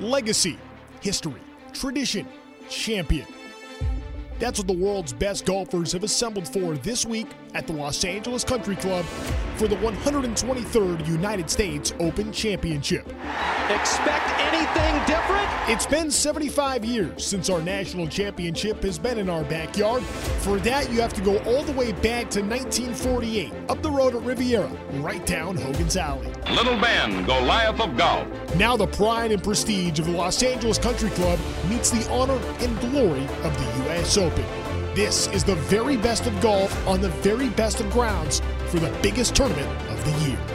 legacy, 0.00 0.58
history, 1.00 1.40
tradition, 1.72 2.26
champion. 2.68 3.26
That's 4.38 4.58
what 4.58 4.66
the 4.66 4.76
world's 4.76 5.12
best 5.12 5.46
golfers 5.46 5.92
have 5.92 6.04
assembled 6.04 6.48
for 6.48 6.76
this 6.78 7.04
week 7.06 7.28
at 7.54 7.66
the 7.66 7.72
Los 7.72 8.04
Angeles 8.04 8.44
Country 8.44 8.76
Club 8.76 9.04
for 9.56 9.68
the 9.68 9.76
123rd 9.76 11.06
United 11.06 11.48
States 11.48 11.94
Open 12.00 12.32
Championship. 12.32 13.06
Expect 13.70 14.28
anything 14.40 15.06
different? 15.06 15.48
It's 15.68 15.86
been 15.86 16.10
75 16.10 16.84
years 16.84 17.24
since 17.24 17.48
our 17.48 17.62
national 17.62 18.08
championship 18.08 18.82
has 18.82 18.98
been 18.98 19.18
in 19.18 19.30
our 19.30 19.44
backyard. 19.44 20.02
For 20.02 20.58
that, 20.60 20.92
you 20.92 21.00
have 21.00 21.14
to 21.14 21.22
go 21.22 21.38
all 21.44 21.62
the 21.62 21.72
way 21.72 21.92
back 21.92 22.28
to 22.30 22.42
1948, 22.42 23.52
up 23.68 23.80
the 23.82 23.90
road 23.90 24.14
at 24.14 24.22
Riviera, 24.22 24.70
right 24.94 25.24
down 25.24 25.56
Hogan's 25.56 25.96
Alley. 25.96 26.30
Little 26.50 26.78
Ben, 26.78 27.24
Goliath 27.24 27.80
of 27.80 27.96
golf. 27.96 28.26
Now 28.56 28.76
the 28.76 28.86
pride 28.86 29.32
and 29.32 29.42
prestige 29.42 29.98
of 29.98 30.06
the 30.06 30.12
Los 30.12 30.42
Angeles 30.42 30.78
Country 30.78 31.10
Club 31.10 31.38
meets 31.68 31.90
the 31.90 32.10
honor 32.10 32.38
and 32.60 32.78
glory 32.80 33.24
of 33.44 33.56
the 33.56 33.84
U.S. 33.84 34.18
Open. 34.18 34.63
This 34.94 35.26
is 35.32 35.42
the 35.42 35.56
very 35.56 35.96
best 35.96 36.28
of 36.28 36.40
golf 36.40 36.86
on 36.86 37.00
the 37.00 37.08
very 37.08 37.48
best 37.48 37.80
of 37.80 37.90
grounds 37.90 38.40
for 38.68 38.78
the 38.78 38.96
biggest 39.02 39.34
tournament 39.34 39.68
of 39.90 40.04
the 40.04 40.28
year. 40.28 40.53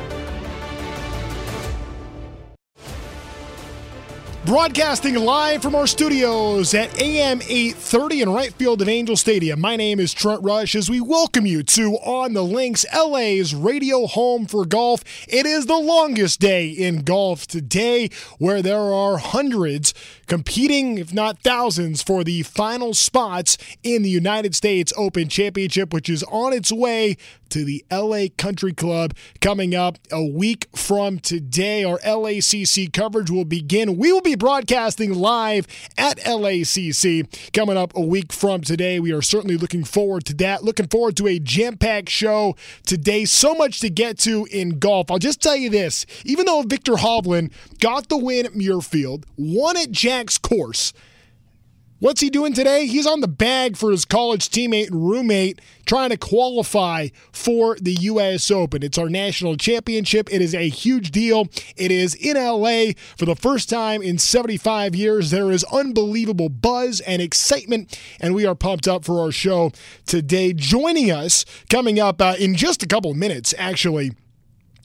Broadcasting 4.50 5.14
live 5.14 5.62
from 5.62 5.76
our 5.76 5.86
studios 5.86 6.74
at 6.74 7.00
AM 7.00 7.40
830 7.44 8.24
in 8.24 8.30
right 8.34 8.52
field 8.52 8.82
of 8.82 8.90
Angel 8.90 9.16
Stadium. 9.16 9.62
My 9.62 9.76
name 9.76 10.00
is 10.00 10.12
Trent 10.12 10.42
Rush 10.42 10.74
as 10.74 10.90
we 10.90 11.00
welcome 11.00 11.46
you 11.46 11.62
to 11.62 11.92
On 11.98 12.34
the 12.34 12.42
Links, 12.42 12.84
LA's 12.92 13.54
radio 13.54 14.08
home 14.08 14.48
for 14.48 14.66
golf. 14.66 15.04
It 15.28 15.46
is 15.46 15.68
the 15.68 15.78
longest 15.78 16.40
day 16.40 16.68
in 16.68 17.04
golf 17.04 17.46
today 17.46 18.10
where 18.40 18.64
there 18.64 18.92
are 18.92 19.20
hundreds 19.20 19.94
competing, 20.26 20.98
if 20.98 21.14
not 21.14 21.44
thousands, 21.44 22.02
for 22.02 22.24
the 22.24 22.42
final 22.42 22.96
spots 22.96 23.56
in 23.84 24.02
the 24.02 24.10
United 24.10 24.56
States 24.56 24.92
Open 24.98 25.30
Championship, 25.30 25.94
which 25.94 26.10
is 26.10 26.24
on 26.24 26.54
its 26.54 26.72
way 26.72 27.18
to 27.50 27.66
the 27.66 27.84
LA 27.92 28.26
Country 28.38 28.74
Club 28.74 29.14
coming 29.42 29.76
up 29.76 29.98
a 30.12 30.24
week 30.24 30.68
from 30.76 31.20
today. 31.20 31.84
Our 31.84 32.00
LACC 32.00 32.92
coverage 32.94 33.30
will 33.30 33.46
begin. 33.46 33.98
We 33.98 34.12
will 34.12 34.22
be 34.22 34.36
broadcasting 34.40 35.14
live 35.14 35.68
at 35.98 36.18
LACC 36.20 37.52
coming 37.54 37.78
up 37.78 37.96
a 37.96 38.02
week 38.02 38.34
from 38.34 38.62
today. 38.62 39.00
We 39.00 39.12
are 39.12 39.22
certainly 39.22 39.58
looking 39.58 39.84
forward 39.84 40.26
to 40.26 40.34
that. 40.36 40.64
Looking 40.64 40.88
forward 40.88 41.16
to 41.18 41.28
a 41.28 41.38
jam 41.38 41.78
packed 41.78 42.10
show 42.10 42.56
today. 42.86 43.26
So 43.26 43.54
much 43.54 43.80
to 43.82 43.90
get 43.90 44.18
to 44.20 44.48
in 44.52 44.80
golf. 44.80 45.12
I'll 45.12 45.20
just 45.20 45.42
tell 45.42 45.56
you 45.56 45.70
this 45.70 46.06
even 46.26 46.46
though 46.46 46.64
Viktor 46.64 46.94
Hovland 46.94 47.52
got 47.80 48.10
the 48.10 48.18
win 48.18 48.46
at 48.46 48.54
Muirfield, 48.54 49.26
won 49.38 49.78
at 49.78 49.92
Jack's 49.92 50.38
course, 50.38 50.94
What's 52.02 52.22
he 52.22 52.30
doing 52.30 52.54
today? 52.54 52.86
He's 52.86 53.06
on 53.06 53.20
the 53.20 53.28
bag 53.28 53.76
for 53.76 53.92
his 53.92 54.06
college 54.06 54.48
teammate 54.48 54.88
and 54.88 55.10
roommate 55.10 55.60
trying 55.86 56.12
to 56.12 56.18
qualify 56.18 57.10
for 57.34 57.76
the 57.76 57.92
U.S. 57.92 58.50
Open. 58.50 58.84
It's 58.84 58.98
our 58.98 59.10
national 59.10 59.58
championship. 59.58 60.32
It 60.32 60.42
is 60.42 60.56
a 60.56 60.70
huge 60.70 61.12
deal. 61.12 61.50
It 61.76 61.92
is 61.92 62.16
in 62.16 62.38
LA 62.38 62.94
for 63.18 63.26
the 63.26 63.36
first 63.36 63.70
time 63.70 64.02
in 64.02 64.18
75 64.18 64.96
years. 64.96 65.30
There 65.30 65.52
is 65.52 65.66
unbelievable 65.66 66.48
buzz 66.48 67.02
and 67.02 67.22
excitement, 67.22 68.00
and 68.22 68.34
we 68.34 68.46
are 68.46 68.56
pumped 68.56 68.88
up 68.88 69.04
for 69.04 69.20
our 69.20 69.34
show 69.34 69.74
today. 70.06 70.54
Joining 70.54 71.12
us 71.12 71.44
coming 71.70 72.00
up 72.00 72.22
uh, 72.22 72.36
in 72.40 72.56
just 72.56 72.82
a 72.82 72.88
couple 72.88 73.12
of 73.12 73.18
minutes, 73.18 73.54
actually. 73.58 74.14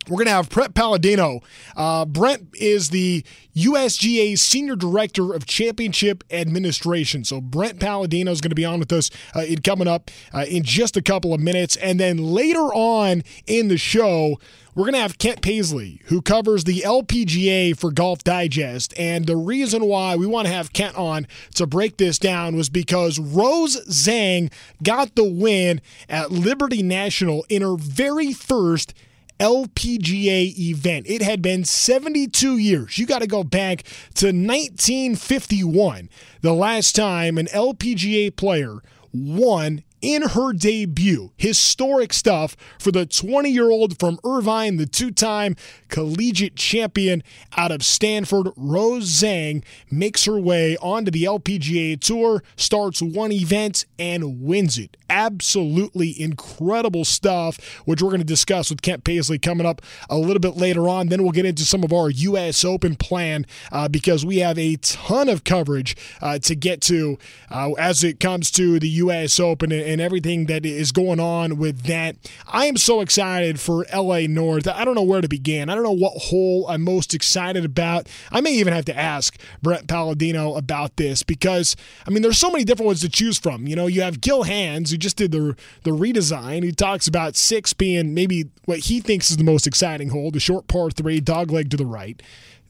We're 0.09 0.19
going 0.19 0.27
to 0.27 0.33
have 0.33 0.51
Brent 0.51 0.75
Paladino. 0.75 1.41
Uh, 1.77 2.05
Brent 2.05 2.49
is 2.55 2.91
the 2.91 3.25
USGA 3.57 4.39
Senior 4.39 4.77
Director 4.77 5.33
of 5.33 5.47
Championship 5.47 6.25
Administration. 6.31 7.25
So 7.25 7.41
Brent 7.41 7.81
Paladino 7.81 8.31
is 8.31 8.41
going 8.41 8.51
to 8.51 8.57
be 8.57 8.65
on 8.65 8.81
with 8.81 8.93
us 8.93 9.11
uh, 9.35 9.41
in 9.41 9.63
coming 9.63 9.89
up 9.89 10.11
uh, 10.33 10.45
in 10.49 10.63
just 10.63 10.97
a 10.97 11.03
couple 11.03 11.33
of 11.33 11.41
minutes. 11.41 11.77
And 11.77 11.99
then 11.99 12.19
later 12.19 12.65
on 12.75 13.23
in 13.47 13.69
the 13.69 13.79
show, 13.79 14.39
we're 14.75 14.85
going 14.85 14.95
to 14.95 15.01
have 15.01 15.19
Kent 15.19 15.41
Paisley, 15.41 16.01
who 16.07 16.21
covers 16.21 16.65
the 16.65 16.81
LPGA 16.81 17.79
for 17.79 17.93
Golf 17.93 18.25
Digest. 18.25 18.93
And 18.99 19.27
the 19.27 19.37
reason 19.37 19.85
why 19.85 20.17
we 20.17 20.27
want 20.27 20.49
to 20.49 20.53
have 20.53 20.73
Kent 20.73 20.97
on 20.97 21.29
to 21.55 21.67
break 21.67 21.97
this 21.97 22.19
down 22.19 22.57
was 22.57 22.69
because 22.69 23.21
Rose 23.21 23.87
Zhang 23.87 24.53
got 24.83 25.15
the 25.15 25.25
win 25.25 25.81
at 26.09 26.33
Liberty 26.33 26.83
National 26.83 27.47
in 27.49 27.63
her 27.63 27.77
very 27.77 28.33
first 28.33 28.95
LPGA 29.41 30.57
event. 30.59 31.07
It 31.09 31.23
had 31.23 31.43
been 31.43 31.65
72 31.65 32.59
years. 32.59 32.99
You 32.99 33.07
got 33.07 33.21
to 33.21 33.27
go 33.27 33.45
back 33.45 33.83
to 34.15 34.27
1951, 34.27 36.09
the 36.41 36.53
last 36.53 36.95
time 36.95 37.39
an 37.39 37.47
LPGA 37.47 38.35
player 38.37 38.79
won 39.13 39.83
in 40.05 40.21
her 40.21 40.53
debut. 40.53 41.31
Historic 41.39 42.13
stuff 42.13 42.57
for 42.79 42.93
the 42.93 43.07
20 43.07 43.49
year 43.49 43.71
old 43.71 43.99
from 43.99 44.21
Irvine, 44.23 44.77
the 44.77 44.85
two 44.85 45.11
time 45.11 45.57
collegiate 45.89 46.57
champion 46.57 47.23
out 47.57 47.73
of 47.73 47.83
Stanford. 47.83 48.49
Rose 48.55 49.09
Zhang 49.09 49.65
makes 49.91 50.27
her 50.27 50.39
way 50.39 50.77
onto 50.79 51.11
the 51.11 51.25
LPGA 51.25 51.99
Tour, 51.99 52.43
starts 52.57 53.01
one 53.01 53.33
event, 53.33 53.87
and 53.99 54.43
wins 54.43 54.77
it. 54.77 54.97
Absolutely 55.09 56.21
incredible 56.21 57.05
stuff, 57.05 57.59
which 57.87 58.03
we're 58.03 58.11
going 58.11 58.21
to 58.21 58.27
discuss 58.27 58.69
with 58.69 58.83
Kent 58.83 59.05
Paisley 59.05 59.39
coming 59.39 59.67
up 59.67 59.81
a 60.11 60.19
little 60.19 60.41
bit 60.41 60.57
later 60.57 60.87
on. 60.87 61.09
Then 61.09 61.23
we'll 61.23 61.33
get 61.33 61.47
into 61.47 61.65
some 61.65 61.83
of 61.83 61.93
our 61.95 62.11
U.S. 62.11 62.63
Open 62.65 62.95
plan 62.95 63.47
uh, 63.73 63.89
because 63.89 64.27
we 64.27 64.39
have 64.39 64.59
a 64.59 64.77
ton 64.77 65.31
of 65.31 65.45
coverage 65.45 65.97
uh, 66.21 66.39
to 66.41 66.55
get 66.55 66.83
to 66.83 67.19
uh, 67.51 67.73
as 67.73 68.05
it 68.05 68.21
comes 68.21 68.51
to 68.51 68.79
the 68.79 68.89
U.S. 68.89 69.41
Open 69.41 69.73
and, 69.73 69.94
and 69.95 70.03
everything 70.03 70.47
that 70.47 70.67
is 70.67 70.91
going 70.91 71.21
on 71.21 71.57
with 71.57 71.85
that. 71.85 72.17
I 72.49 72.67
am 72.67 72.77
so 72.77 73.01
excited 73.01 73.61
for 73.61 73.87
LA 73.95 74.23
North. 74.29 74.67
I 74.67 74.85
don't 74.85 74.97
know 74.97 75.05
where 75.05 75.21
to 75.21 75.29
begin. 75.29 75.71
I 75.71 75.77
don't 75.77 75.85
know 75.85 75.93
what 75.93 76.15
hole 76.15 76.67
I'm 76.69 76.83
most 76.83 77.15
excited 77.15 77.65
about. 77.65 78.09
I 78.33 78.41
may 78.41 78.53
even 78.55 78.73
have 78.73 78.85
to 78.87 78.99
ask 78.99 79.39
Brent 79.63 79.87
Paladino 79.87 80.55
about 80.57 80.97
this 80.97 81.23
because, 81.23 81.77
I 82.09 82.11
mean, 82.11 82.23
there's 82.23 82.39
so 82.39 82.51
many 82.51 82.65
different 82.65 82.89
ones 82.89 83.03
to 83.03 83.09
choose 83.09 83.39
from. 83.39 83.69
You 83.69 83.77
know, 83.77 83.87
you 83.87 84.03
have 84.03 84.21
Gil 84.21 84.43
Hanse, 84.43 84.91
who 84.91 84.97
just 84.97 85.17
did 85.17 85.31
the, 85.31 85.57
the 85.85 85.93
redesign. 85.93 86.65
He 86.65 86.73
talks 86.73 87.07
about 87.07 87.37
six 87.37 87.73
being 87.73 88.15
maybe 88.15 88.51
what 88.65 88.81
he 88.81 89.01
thinks 89.01 89.31
is 89.31 89.37
the 89.37 89.45
most 89.45 89.67
exciting 89.67 90.09
hole, 90.09 90.33
the 90.33 90.41
short 90.41 90.67
par 90.67 90.91
three, 90.91 91.21
dog 91.21 91.53
leg 91.53 91.71
to 91.71 91.77
the 91.77 91.87
right. 91.87 92.21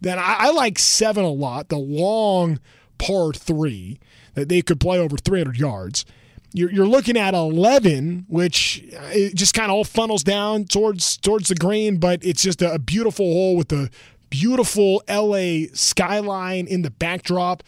Then 0.03 0.19
I, 0.19 0.37
I 0.41 0.51
like 0.51 0.79
seven 0.79 1.25
a 1.25 1.31
lot, 1.31 1.71
the 1.71 1.79
long 1.79 2.61
par 2.99 3.33
three 3.33 3.99
that 4.35 4.51
they 4.51 4.61
could 4.61 4.79
play 4.79 4.99
over 4.99 5.17
300 5.17 5.57
yards 5.57 6.05
you're, 6.55 6.71
you're 6.71 6.87
looking 6.87 7.17
at 7.17 7.35
11, 7.35 8.27
which 8.29 8.85
uh, 8.97 9.11
it 9.13 9.35
just 9.35 9.55
kind 9.55 9.71
of 9.71 9.77
all 9.77 9.85
funnels 9.85 10.23
down 10.23 10.65
towards 10.65 11.17
towards 11.17 11.49
the 11.49 11.57
green, 11.57 11.99
but 11.99 12.25
it's 12.25 12.43
just 12.43 12.63
a, 12.63 12.75
a 12.75 12.79
beautiful 12.79 13.27
hole 13.27 13.57
with 13.57 13.69
the 13.69 13.91
beautiful 14.31 15.03
LA 15.09 15.67
skyline 15.75 16.69
in 16.69 16.83
the 16.83 16.91
backdrop. 16.93 17.65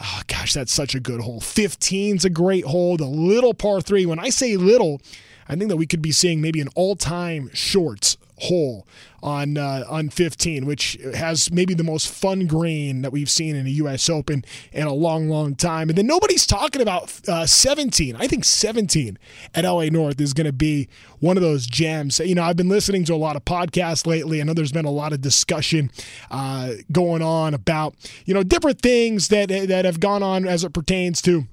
Oh, 0.00 0.20
gosh, 0.26 0.52
that's 0.52 0.70
such 0.72 0.94
a 0.94 1.00
good 1.00 1.22
hole. 1.22 1.40
15's 1.40 2.24
a 2.26 2.30
great 2.30 2.66
hole. 2.66 2.98
The 2.98 3.06
little 3.06 3.54
par 3.54 3.80
three. 3.80 4.04
When 4.04 4.18
I 4.18 4.28
say 4.28 4.56
little, 4.56 5.00
I 5.48 5.56
think 5.56 5.70
that 5.70 5.78
we 5.78 5.86
could 5.86 6.02
be 6.02 6.12
seeing 6.12 6.42
maybe 6.42 6.60
an 6.60 6.68
all 6.76 6.96
time 6.96 7.50
shorts 7.54 8.18
hole 8.40 8.86
on 9.22 9.56
uh, 9.56 9.84
on 9.88 10.08
15, 10.10 10.66
which 10.66 10.96
has 11.14 11.50
maybe 11.50 11.74
the 11.74 11.84
most 11.84 12.08
fun 12.08 12.46
green 12.46 13.02
that 13.02 13.12
we've 13.12 13.30
seen 13.30 13.56
in 13.56 13.66
a 13.66 13.70
U.S. 13.70 14.08
Open 14.08 14.44
in 14.72 14.86
a 14.86 14.92
long, 14.92 15.28
long 15.28 15.54
time. 15.54 15.88
And 15.88 15.98
then 15.98 16.06
nobody's 16.06 16.46
talking 16.46 16.80
about 16.80 17.20
uh, 17.28 17.46
17. 17.46 18.16
I 18.16 18.26
think 18.26 18.44
17 18.44 19.18
at 19.54 19.64
LA 19.64 19.86
North 19.86 20.20
is 20.20 20.32
going 20.32 20.46
to 20.46 20.52
be 20.52 20.88
one 21.20 21.36
of 21.36 21.42
those 21.42 21.66
gems. 21.66 22.20
You 22.20 22.34
know, 22.34 22.44
I've 22.44 22.56
been 22.56 22.68
listening 22.68 23.04
to 23.06 23.14
a 23.14 23.16
lot 23.16 23.36
of 23.36 23.44
podcasts 23.44 24.06
lately. 24.06 24.40
I 24.40 24.44
know 24.44 24.54
there's 24.54 24.72
been 24.72 24.84
a 24.84 24.90
lot 24.90 25.12
of 25.12 25.20
discussion 25.20 25.90
uh, 26.30 26.74
going 26.92 27.22
on 27.22 27.54
about 27.54 27.94
you 28.24 28.34
know 28.34 28.42
different 28.42 28.80
things 28.80 29.28
that 29.28 29.48
that 29.48 29.84
have 29.84 30.00
gone 30.00 30.22
on 30.22 30.46
as 30.46 30.64
it 30.64 30.72
pertains 30.72 31.20
to 31.22 31.46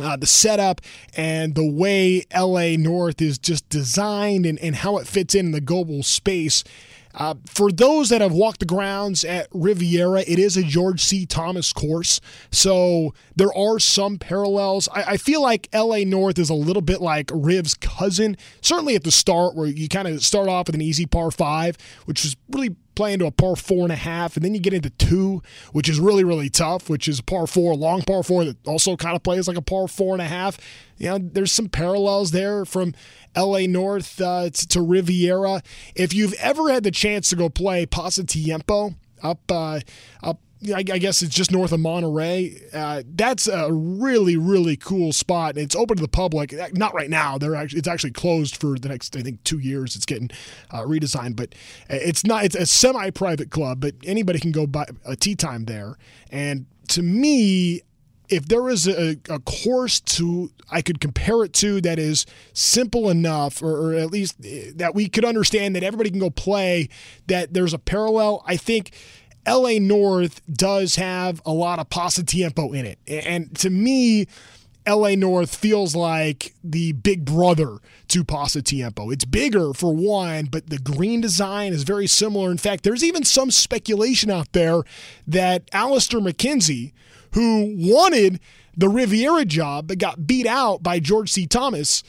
uh, 0.00 0.16
the 0.16 0.26
setup 0.26 0.80
and 1.16 1.54
the 1.54 1.68
way 1.68 2.24
LA 2.34 2.76
North 2.76 3.20
is 3.20 3.38
just 3.38 3.68
designed 3.68 4.46
and, 4.46 4.58
and 4.60 4.76
how 4.76 4.98
it 4.98 5.06
fits 5.06 5.34
in 5.34 5.52
the 5.52 5.60
global 5.60 6.02
space. 6.02 6.64
Uh, 7.14 7.34
for 7.46 7.72
those 7.72 8.10
that 8.10 8.20
have 8.20 8.32
walked 8.32 8.60
the 8.60 8.66
grounds 8.66 9.24
at 9.24 9.48
Riviera, 9.52 10.20
it 10.20 10.38
is 10.38 10.56
a 10.56 10.62
George 10.62 11.02
C. 11.02 11.26
Thomas 11.26 11.72
course. 11.72 12.20
So 12.52 13.12
there 13.34 13.52
are 13.56 13.78
some 13.78 14.18
parallels. 14.18 14.88
I, 14.92 15.02
I 15.02 15.16
feel 15.16 15.42
like 15.42 15.68
LA 15.74 15.98
North 16.04 16.38
is 16.38 16.50
a 16.50 16.54
little 16.54 16.82
bit 16.82 17.00
like 17.00 17.30
Riv's 17.32 17.74
cousin, 17.74 18.36
certainly 18.60 18.94
at 18.94 19.04
the 19.04 19.10
start, 19.10 19.56
where 19.56 19.66
you 19.66 19.88
kind 19.88 20.06
of 20.06 20.24
start 20.24 20.48
off 20.48 20.68
with 20.68 20.76
an 20.76 20.82
easy 20.82 21.06
par 21.06 21.30
five, 21.30 21.76
which 22.04 22.22
was 22.22 22.36
really 22.50 22.76
play 22.98 23.12
into 23.12 23.26
a 23.26 23.30
par 23.30 23.54
four 23.54 23.84
and 23.84 23.92
a 23.92 23.96
half, 23.96 24.34
and 24.34 24.44
then 24.44 24.54
you 24.54 24.60
get 24.60 24.74
into 24.74 24.90
two, 24.90 25.40
which 25.70 25.88
is 25.88 26.00
really, 26.00 26.24
really 26.24 26.50
tough, 26.50 26.90
which 26.90 27.06
is 27.06 27.20
a 27.20 27.22
par 27.22 27.46
four, 27.46 27.76
long 27.76 28.02
par 28.02 28.24
four 28.24 28.44
that 28.44 28.56
also 28.66 28.96
kind 28.96 29.14
of 29.14 29.22
plays 29.22 29.46
like 29.46 29.56
a 29.56 29.62
par 29.62 29.86
four 29.86 30.14
and 30.14 30.20
a 30.20 30.26
half. 30.26 30.58
You 30.96 31.10
know, 31.10 31.18
there's 31.18 31.52
some 31.52 31.68
parallels 31.68 32.32
there 32.32 32.64
from 32.64 32.94
LA 33.36 33.60
North 33.68 34.20
uh, 34.20 34.50
to, 34.50 34.68
to, 34.68 34.82
Riviera. 34.82 35.62
If 35.94 36.12
you've 36.12 36.34
ever 36.34 36.72
had 36.72 36.82
the 36.82 36.90
chance 36.90 37.30
to 37.30 37.36
go 37.36 37.48
play 37.48 37.86
Pasatiempo 37.86 38.96
up 39.22 39.40
uh, 39.48 39.78
up 40.20 40.40
I, 40.74 40.82
guess 40.82 41.22
it's 41.22 41.34
just 41.34 41.52
north 41.52 41.70
of 41.72 41.80
Monterey. 41.80 42.60
Uh, 42.72 43.02
that's 43.06 43.46
a 43.46 43.72
really, 43.72 44.36
really 44.36 44.76
cool 44.76 45.12
spot. 45.12 45.56
It's 45.56 45.76
open 45.76 45.96
to 45.96 46.02
the 46.02 46.08
public. 46.08 46.52
Not 46.74 46.94
right 46.94 47.08
now. 47.08 47.38
They're 47.38 47.54
actually, 47.54 47.78
it's 47.78 47.88
actually 47.88 48.10
closed 48.10 48.56
for 48.56 48.76
the 48.76 48.88
next, 48.88 49.16
I 49.16 49.20
think, 49.20 49.44
two 49.44 49.58
years. 49.58 49.94
It's 49.94 50.06
getting 50.06 50.30
uh, 50.70 50.82
redesigned, 50.82 51.36
but 51.36 51.54
it's 51.88 52.24
not. 52.24 52.44
It's 52.44 52.56
a 52.56 52.66
semi-private 52.66 53.50
club, 53.50 53.80
but 53.80 53.94
anybody 54.04 54.40
can 54.40 54.50
go 54.50 54.66
buy 54.66 54.86
a 55.04 55.14
tea 55.14 55.36
time 55.36 55.66
there. 55.66 55.96
And 56.30 56.66
to 56.88 57.02
me, 57.02 57.82
if 58.28 58.46
there 58.46 58.62
was 58.62 58.86
a, 58.86 59.16
a, 59.30 59.38
course 59.40 60.00
to 60.00 60.50
I 60.70 60.82
could 60.82 61.00
compare 61.00 61.44
it 61.44 61.52
to 61.54 61.80
that 61.80 61.98
is 61.98 62.26
simple 62.52 63.08
enough, 63.08 63.62
or, 63.62 63.92
or, 63.92 63.94
at 63.94 64.10
least 64.10 64.36
eh, 64.44 64.70
that 64.76 64.94
we 64.94 65.08
could 65.08 65.24
understand 65.24 65.74
that 65.76 65.82
everybody 65.82 66.10
can 66.10 66.18
go 66.18 66.30
play, 66.30 66.88
that 67.26 67.54
there's 67.54 67.72
a 67.72 67.78
parallel, 67.78 68.42
I 68.46 68.56
think 68.56 68.92
LA 69.48 69.78
North 69.80 70.40
does 70.46 70.96
have 70.96 71.40
a 71.46 71.52
lot 71.52 71.78
of 71.78 71.88
Pasatiempo 71.88 72.74
in 72.74 72.84
it. 72.84 72.98
And 73.06 73.56
to 73.58 73.70
me, 73.70 74.26
LA 74.86 75.14
North 75.14 75.54
feels 75.54 75.94
like 75.94 76.54
the 76.62 76.92
big 76.92 77.24
brother 77.24 77.78
to 78.08 78.24
Pasatiempo. 78.24 79.12
It's 79.12 79.24
bigger 79.24 79.72
for 79.72 79.94
one, 79.94 80.46
but 80.46 80.70
the 80.70 80.78
green 80.78 81.20
design 81.20 81.72
is 81.72 81.82
very 81.82 82.06
similar. 82.06 82.50
In 82.50 82.58
fact, 82.58 82.84
there's 82.84 83.04
even 83.04 83.24
some 83.24 83.50
speculation 83.50 84.30
out 84.30 84.52
there 84.52 84.82
that 85.26 85.68
Alister 85.72 86.18
MacKenzie, 86.18 86.92
who 87.32 87.74
wanted 87.76 88.40
the 88.76 88.88
Riviera 88.88 89.44
job 89.44 89.88
but 89.88 89.98
got 89.98 90.26
beat 90.26 90.46
out 90.46 90.82
by 90.82 91.00
George 91.00 91.30
C. 91.30 91.46
Thomas, 91.46 92.02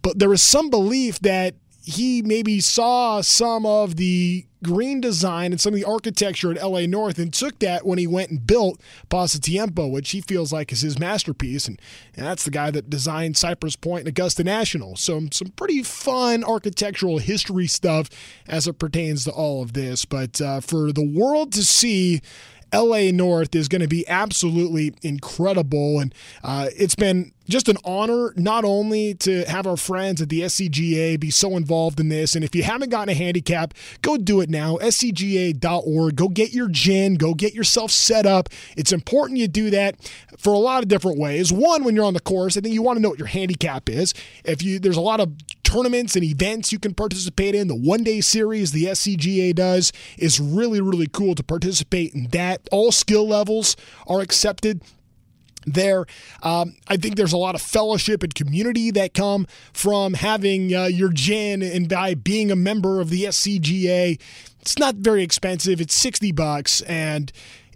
but 0.00 0.18
there 0.18 0.32
is 0.32 0.42
some 0.42 0.70
belief 0.70 1.18
that 1.20 1.54
he 1.84 2.22
maybe 2.22 2.60
saw 2.60 3.20
some 3.20 3.66
of 3.66 3.96
the 3.96 4.46
green 4.62 5.00
design 5.00 5.52
and 5.52 5.60
some 5.60 5.74
of 5.74 5.80
the 5.80 5.84
architecture 5.84 6.50
at 6.50 6.62
LA 6.62 6.86
North 6.86 7.18
and 7.18 7.32
took 7.32 7.58
that 7.60 7.84
when 7.84 7.98
he 7.98 8.06
went 8.06 8.30
and 8.30 8.46
built 8.46 8.80
Pasatiempo, 9.10 9.90
which 9.90 10.10
he 10.10 10.20
feels 10.20 10.52
like 10.52 10.72
is 10.72 10.82
his 10.82 10.98
masterpiece. 10.98 11.66
And, 11.66 11.80
and 12.16 12.26
that's 12.26 12.44
the 12.44 12.50
guy 12.50 12.70
that 12.70 12.90
designed 12.90 13.36
Cypress 13.36 13.76
Point 13.76 14.00
and 14.00 14.08
Augusta 14.08 14.44
National. 14.44 14.96
So 14.96 15.20
some 15.32 15.48
pretty 15.48 15.82
fun 15.82 16.44
architectural 16.44 17.18
history 17.18 17.66
stuff 17.66 18.08
as 18.48 18.66
it 18.66 18.78
pertains 18.78 19.24
to 19.24 19.30
all 19.30 19.62
of 19.62 19.72
this. 19.72 20.04
But 20.04 20.40
uh, 20.40 20.60
for 20.60 20.92
the 20.92 21.06
world 21.06 21.52
to 21.52 21.64
see 21.64 22.20
LA 22.72 23.10
North 23.12 23.54
is 23.54 23.68
going 23.68 23.82
to 23.82 23.88
be 23.88 24.08
absolutely 24.08 24.94
incredible. 25.02 26.00
And 26.00 26.14
uh, 26.42 26.68
it's 26.76 26.94
been 26.94 27.32
just 27.48 27.68
an 27.68 27.76
honor 27.84 28.32
not 28.36 28.64
only 28.64 29.14
to 29.14 29.44
have 29.44 29.66
our 29.66 29.76
friends 29.76 30.20
at 30.20 30.28
the 30.28 30.42
SCGA 30.42 31.18
be 31.18 31.30
so 31.30 31.56
involved 31.56 32.00
in 32.00 32.08
this. 32.08 32.34
And 32.34 32.44
if 32.44 32.54
you 32.54 32.62
haven't 32.62 32.90
gotten 32.90 33.08
a 33.08 33.14
handicap, 33.14 33.74
go 34.02 34.16
do 34.16 34.40
it 34.40 34.50
now. 34.50 34.76
SCGA.org. 34.78 36.16
Go 36.16 36.28
get 36.28 36.52
your 36.52 36.68
GHIN. 36.68 37.16
Go 37.16 37.34
get 37.34 37.54
yourself 37.54 37.90
set 37.90 38.26
up. 38.26 38.48
It's 38.76 38.92
important 38.92 39.38
you 39.38 39.48
do 39.48 39.70
that 39.70 39.96
for 40.38 40.52
a 40.52 40.58
lot 40.58 40.82
of 40.82 40.88
different 40.88 41.18
ways. 41.18 41.52
One, 41.52 41.84
when 41.84 41.94
you're 41.94 42.04
on 42.04 42.14
the 42.14 42.20
course, 42.20 42.56
I 42.56 42.60
think 42.60 42.74
you 42.74 42.82
want 42.82 42.96
to 42.96 43.02
know 43.02 43.10
what 43.10 43.18
your 43.18 43.28
handicap 43.28 43.88
is. 43.88 44.14
If 44.44 44.62
you 44.62 44.78
there's 44.78 44.96
a 44.96 45.00
lot 45.00 45.20
of 45.20 45.32
tournaments 45.72 46.16
and 46.16 46.24
events 46.24 46.70
you 46.70 46.78
can 46.78 46.92
participate 46.92 47.54
in. 47.54 47.68
The 47.68 47.74
one 47.74 48.04
day 48.04 48.20
series 48.20 48.72
the 48.72 48.84
SCGA 48.84 49.54
does 49.54 49.92
is 50.18 50.38
really, 50.38 50.80
really 50.80 51.06
cool 51.06 51.34
to 51.34 51.42
participate 51.42 52.14
in 52.14 52.28
that. 52.28 52.68
All 52.70 52.92
skill 52.92 53.26
levels 53.26 53.76
are 54.06 54.20
accepted 54.20 54.82
there. 55.66 56.06
Um, 56.42 56.76
I 56.88 56.96
think 56.96 57.16
there's 57.16 57.32
a 57.32 57.38
lot 57.38 57.54
of 57.54 57.62
fellowship 57.62 58.22
and 58.22 58.34
community 58.34 58.90
that 58.92 59.14
come 59.14 59.46
from 59.72 60.14
having 60.14 60.74
uh, 60.74 60.86
your 60.86 61.10
GHIN 61.10 61.62
and 61.62 61.88
by 61.88 62.14
being 62.14 62.50
a 62.50 62.56
member 62.56 63.00
of 63.00 63.10
the 63.10 63.24
SCGA. 63.24 64.20
It's 64.60 64.78
not 64.78 64.96
very 64.96 65.22
expensive. 65.22 65.80
It's 65.80 65.94
60 65.94 66.32
bucks 66.32 66.82
and 66.82 67.32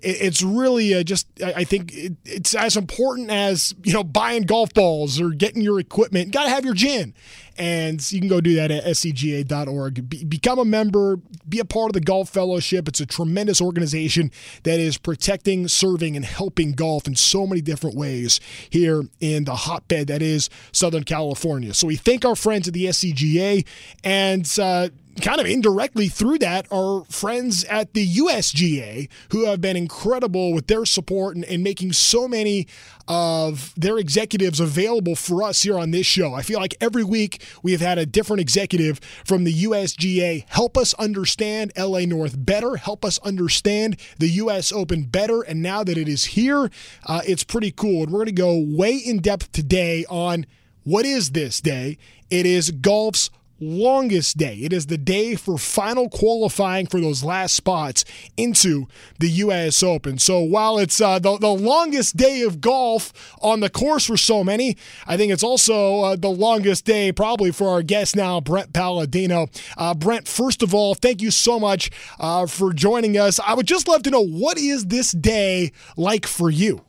it's 0.06 0.42
really 0.42 0.94
uh, 0.94 1.02
just 1.02 1.26
I 1.42 1.64
think 1.64 1.90
it's 2.24 2.54
as 2.54 2.76
important 2.76 3.30
as 3.30 3.74
you 3.82 3.92
know 3.92 4.04
buying 4.04 4.42
golf 4.42 4.72
balls 4.72 5.20
or 5.20 5.30
getting 5.30 5.62
your 5.62 5.80
equipment. 5.80 6.30
Got 6.30 6.44
to 6.44 6.50
have 6.50 6.64
your 6.64 6.74
GHIN, 6.74 7.12
and 7.58 8.12
you 8.12 8.20
can 8.20 8.28
go 8.28 8.40
do 8.40 8.54
that 8.54 8.70
at 8.70 8.84
scga.org. 8.84 10.08
Be, 10.08 10.24
become 10.24 10.60
a 10.60 10.64
member, 10.64 11.16
be 11.48 11.58
a 11.58 11.64
part 11.64 11.90
of 11.90 11.94
the 11.94 12.00
Golf 12.00 12.28
Fellowship. 12.28 12.86
It's 12.86 13.00
a 13.00 13.06
tremendous 13.06 13.60
organization 13.60 14.30
that 14.62 14.78
is 14.78 14.96
protecting, 14.96 15.66
serving, 15.66 16.14
and 16.14 16.24
helping 16.24 16.72
golf 16.72 17.08
in 17.08 17.16
so 17.16 17.44
many 17.46 17.60
different 17.60 17.96
ways 17.96 18.38
here 18.70 19.02
in 19.18 19.44
the 19.44 19.56
hotbed 19.56 20.06
that 20.06 20.22
is 20.22 20.48
Southern 20.70 21.04
California. 21.04 21.74
So 21.74 21.88
we 21.88 21.96
thank 21.96 22.24
our 22.24 22.36
friends 22.36 22.68
at 22.68 22.74
the 22.74 22.86
SCGA 22.86 23.66
and. 24.04 24.48
Uh, 24.58 24.90
kind 25.20 25.40
of 25.40 25.46
indirectly 25.46 26.08
through 26.08 26.38
that 26.38 26.66
are 26.70 27.04
friends 27.04 27.64
at 27.64 27.94
the 27.94 28.06
USGA 28.06 29.08
who 29.30 29.46
have 29.46 29.60
been 29.60 29.76
incredible 29.76 30.52
with 30.52 30.66
their 30.66 30.84
support 30.84 31.36
and, 31.36 31.44
and, 31.44 31.62
making 31.62 31.92
so 31.92 32.28
many 32.28 32.66
of 33.08 33.72
their 33.76 33.98
executives 33.98 34.60
available 34.60 35.16
for 35.16 35.42
us 35.42 35.62
here 35.62 35.78
on 35.78 35.90
this 35.90 36.06
show. 36.06 36.34
I 36.34 36.42
feel 36.42 36.60
like 36.60 36.76
every 36.80 37.02
week 37.02 37.42
we 37.62 37.72
have 37.72 37.80
had 37.80 37.98
a 37.98 38.06
different 38.06 38.40
executive 38.40 39.00
from 39.24 39.44
the 39.44 39.64
USGA 39.64 40.44
help 40.48 40.76
us 40.76 40.94
understand 40.94 41.72
LA 41.76 42.00
North 42.00 42.34
better, 42.38 42.76
help 42.76 43.04
us 43.04 43.18
understand 43.20 43.96
the 44.18 44.28
US 44.28 44.70
Open 44.70 45.04
better. 45.04 45.42
And 45.42 45.62
now 45.62 45.82
that 45.82 45.96
it 45.98 46.08
is 46.08 46.26
here, 46.26 46.70
uh, 47.06 47.22
it's 47.26 47.44
pretty 47.44 47.70
cool. 47.70 48.04
And 48.04 48.12
we're 48.12 48.24
going 48.24 48.26
to 48.26 48.32
go 48.32 48.58
way 48.58 48.96
in 48.96 49.18
depth 49.18 49.52
today 49.52 50.04
on 50.08 50.46
what 50.84 51.04
is 51.04 51.30
this 51.30 51.60
day? 51.60 51.98
It 52.30 52.46
is 52.46 52.70
golf's 52.70 53.30
longest 53.60 54.36
day. 54.36 54.56
It 54.56 54.72
is 54.72 54.86
the 54.86 54.98
day 54.98 55.34
for 55.34 55.58
final 55.58 56.08
qualifying 56.08 56.86
for 56.86 57.00
those 57.00 57.24
last 57.24 57.54
spots 57.54 58.04
into 58.36 58.86
the 59.18 59.28
U.S. 59.28 59.82
Open. 59.82 60.18
So 60.18 60.40
while 60.40 60.78
it's 60.78 61.00
uh, 61.00 61.18
the, 61.18 61.38
the 61.38 61.48
longest 61.48 62.16
day 62.16 62.42
of 62.42 62.60
golf 62.60 63.12
on 63.40 63.60
the 63.60 63.70
course 63.70 64.06
for 64.06 64.16
so 64.16 64.44
many, 64.44 64.76
I 65.06 65.16
think 65.16 65.32
it's 65.32 65.42
also 65.42 66.02
uh, 66.02 66.16
the 66.16 66.28
longest 66.30 66.84
day 66.84 67.12
probably 67.12 67.50
for 67.50 67.68
our 67.68 67.82
guest 67.82 68.16
now, 68.16 68.40
Brent 68.40 68.72
Paladino. 68.72 69.48
Uh, 69.76 69.94
Brent, 69.94 70.28
first 70.28 70.62
of 70.62 70.74
all, 70.74 70.94
thank 70.94 71.22
you 71.22 71.30
so 71.30 71.58
much 71.58 71.90
uh, 72.18 72.46
for 72.46 72.72
joining 72.72 73.16
us. 73.18 73.40
I 73.40 73.54
would 73.54 73.66
just 73.66 73.88
love 73.88 74.02
to 74.04 74.10
know 74.10 74.24
what 74.24 74.58
is 74.58 74.86
this 74.86 75.12
day 75.12 75.72
like 75.96 76.26
for 76.26 76.50
you? 76.50 76.85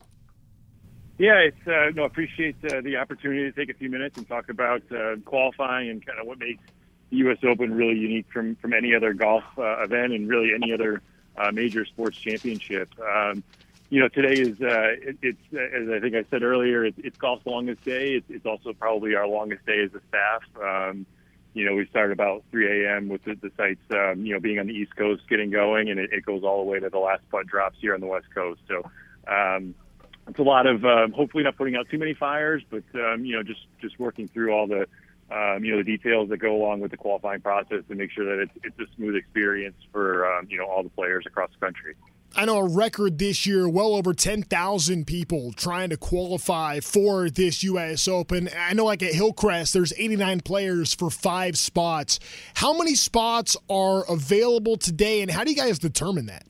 Yeah, 1.18 1.38
it's 1.38 1.66
uh, 1.66 1.90
no 1.96 2.04
appreciate 2.04 2.56
uh, 2.64 2.80
the 2.80 2.96
opportunity 2.96 3.50
to 3.50 3.52
take 3.52 3.74
a 3.74 3.76
few 3.76 3.90
minutes 3.90 4.16
and 4.16 4.28
talk 4.28 4.48
about 4.48 4.82
uh, 4.92 5.16
qualifying 5.24 5.90
and 5.90 6.06
kind 6.06 6.20
of 6.20 6.26
what 6.28 6.38
makes 6.38 6.62
the 7.10 7.16
U.S. 7.18 7.38
Open 7.42 7.74
really 7.74 7.98
unique 7.98 8.26
from 8.32 8.54
from 8.56 8.72
any 8.72 8.94
other 8.94 9.12
golf 9.14 9.42
uh, 9.58 9.82
event 9.82 10.12
and 10.12 10.28
really 10.28 10.54
any 10.54 10.72
other 10.72 11.02
uh, 11.36 11.50
major 11.50 11.84
sports 11.84 12.16
championship. 12.16 12.88
Um, 13.00 13.42
you 13.90 13.98
know, 13.98 14.06
today 14.06 14.40
is 14.40 14.60
uh, 14.60 14.94
it, 15.02 15.18
it's 15.20 15.42
as 15.52 15.88
I 15.90 15.98
think 15.98 16.14
I 16.14 16.24
said 16.30 16.44
earlier, 16.44 16.84
it, 16.84 16.94
it's 16.98 17.18
golf's 17.18 17.44
longest 17.46 17.84
day. 17.84 18.14
It's, 18.14 18.26
it's 18.28 18.46
also 18.46 18.72
probably 18.72 19.16
our 19.16 19.26
longest 19.26 19.66
day 19.66 19.82
as 19.82 19.90
a 19.94 20.00
staff. 20.08 20.42
Um, 20.62 21.04
you 21.52 21.64
know, 21.64 21.74
we 21.74 21.86
start 21.86 22.12
about 22.12 22.44
3 22.52 22.84
a.m. 22.84 23.08
with 23.08 23.24
the, 23.24 23.34
the 23.34 23.50
sites, 23.56 23.80
um, 23.90 24.24
you 24.24 24.34
know, 24.34 24.38
being 24.38 24.60
on 24.60 24.68
the 24.68 24.74
East 24.74 24.94
Coast, 24.94 25.22
getting 25.28 25.50
going, 25.50 25.90
and 25.90 25.98
it, 25.98 26.12
it 26.12 26.24
goes 26.24 26.44
all 26.44 26.62
the 26.62 26.70
way 26.70 26.78
to 26.78 26.88
the 26.88 26.98
last 26.98 27.22
putt 27.30 27.48
drops 27.48 27.78
here 27.80 27.94
on 27.94 28.00
the 28.00 28.06
West 28.06 28.26
Coast. 28.32 28.60
So. 28.68 28.88
Um, 29.26 29.74
it's 30.28 30.38
a 30.38 30.42
lot 30.42 30.66
of 30.66 30.84
um, 30.84 31.12
hopefully 31.12 31.42
not 31.42 31.56
putting 31.56 31.76
out 31.76 31.88
too 31.90 31.98
many 31.98 32.14
fires, 32.14 32.62
but 32.70 32.84
um, 32.94 33.24
you 33.24 33.36
know 33.36 33.42
just 33.42 33.60
just 33.80 33.98
working 33.98 34.28
through 34.28 34.52
all 34.52 34.66
the 34.66 34.86
um, 35.30 35.64
you 35.64 35.72
know 35.72 35.78
the 35.78 35.84
details 35.84 36.28
that 36.28 36.38
go 36.38 36.54
along 36.54 36.80
with 36.80 36.90
the 36.90 36.96
qualifying 36.96 37.40
process 37.40 37.82
to 37.88 37.94
make 37.94 38.10
sure 38.10 38.24
that 38.24 38.42
it's, 38.42 38.52
it's 38.62 38.78
a 38.78 38.94
smooth 38.96 39.16
experience 39.16 39.76
for 39.92 40.30
um, 40.30 40.46
you 40.50 40.58
know 40.58 40.66
all 40.66 40.82
the 40.82 40.90
players 40.90 41.24
across 41.26 41.50
the 41.58 41.64
country. 41.64 41.94
I 42.36 42.44
know 42.44 42.58
a 42.58 42.68
record 42.68 43.18
this 43.18 43.46
year, 43.46 43.66
well 43.68 43.94
over 43.94 44.12
10,000 44.12 45.06
people 45.06 45.52
trying 45.52 45.88
to 45.88 45.96
qualify 45.96 46.80
for 46.80 47.30
this 47.30 47.62
U.S. 47.62 48.06
Open. 48.06 48.50
I 48.54 48.74
know, 48.74 48.84
like 48.84 49.02
at 49.02 49.14
Hillcrest, 49.14 49.72
there's 49.72 49.94
89 49.96 50.42
players 50.42 50.92
for 50.92 51.08
five 51.08 51.56
spots. 51.56 52.20
How 52.54 52.76
many 52.76 52.94
spots 52.96 53.56
are 53.70 54.04
available 54.12 54.76
today, 54.76 55.22
and 55.22 55.30
how 55.30 55.42
do 55.42 55.50
you 55.50 55.56
guys 55.56 55.78
determine 55.78 56.26
that? 56.26 56.44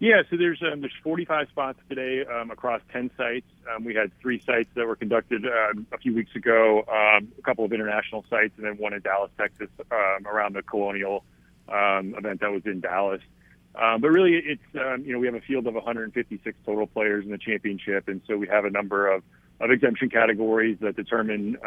Yeah, 0.00 0.22
so 0.30 0.38
there's 0.38 0.62
um, 0.62 0.80
there's 0.80 0.94
45 1.02 1.48
spots 1.50 1.78
today 1.90 2.24
um, 2.24 2.50
across 2.50 2.80
10 2.90 3.10
sites. 3.18 3.46
Um, 3.70 3.84
we 3.84 3.94
had 3.94 4.10
three 4.22 4.40
sites 4.40 4.70
that 4.74 4.86
were 4.86 4.96
conducted 4.96 5.44
um, 5.44 5.86
a 5.92 5.98
few 5.98 6.14
weeks 6.14 6.34
ago, 6.34 6.78
um, 6.88 7.30
a 7.38 7.42
couple 7.42 7.66
of 7.66 7.72
international 7.74 8.24
sites, 8.30 8.54
and 8.56 8.64
then 8.64 8.78
one 8.78 8.94
in 8.94 9.02
Dallas, 9.02 9.30
Texas, 9.36 9.68
um, 9.92 10.26
around 10.26 10.54
the 10.54 10.62
Colonial 10.62 11.22
event 11.68 12.40
that 12.40 12.50
was 12.50 12.62
in 12.64 12.80
Dallas. 12.80 13.20
But 13.74 14.08
really, 14.08 14.36
it's 14.36 14.62
you 15.04 15.12
know 15.12 15.18
we 15.18 15.26
have 15.26 15.34
a 15.34 15.42
field 15.42 15.66
of 15.66 15.74
156 15.74 16.56
total 16.64 16.86
players 16.86 17.26
in 17.26 17.30
the 17.30 17.38
championship, 17.38 18.08
and 18.08 18.22
so 18.26 18.38
we 18.38 18.48
have 18.48 18.64
a 18.64 18.70
number 18.70 19.06
of 19.06 19.22
of 19.60 19.70
exemption 19.70 20.08
categories 20.08 20.78
that 20.80 20.96
determine 20.96 21.58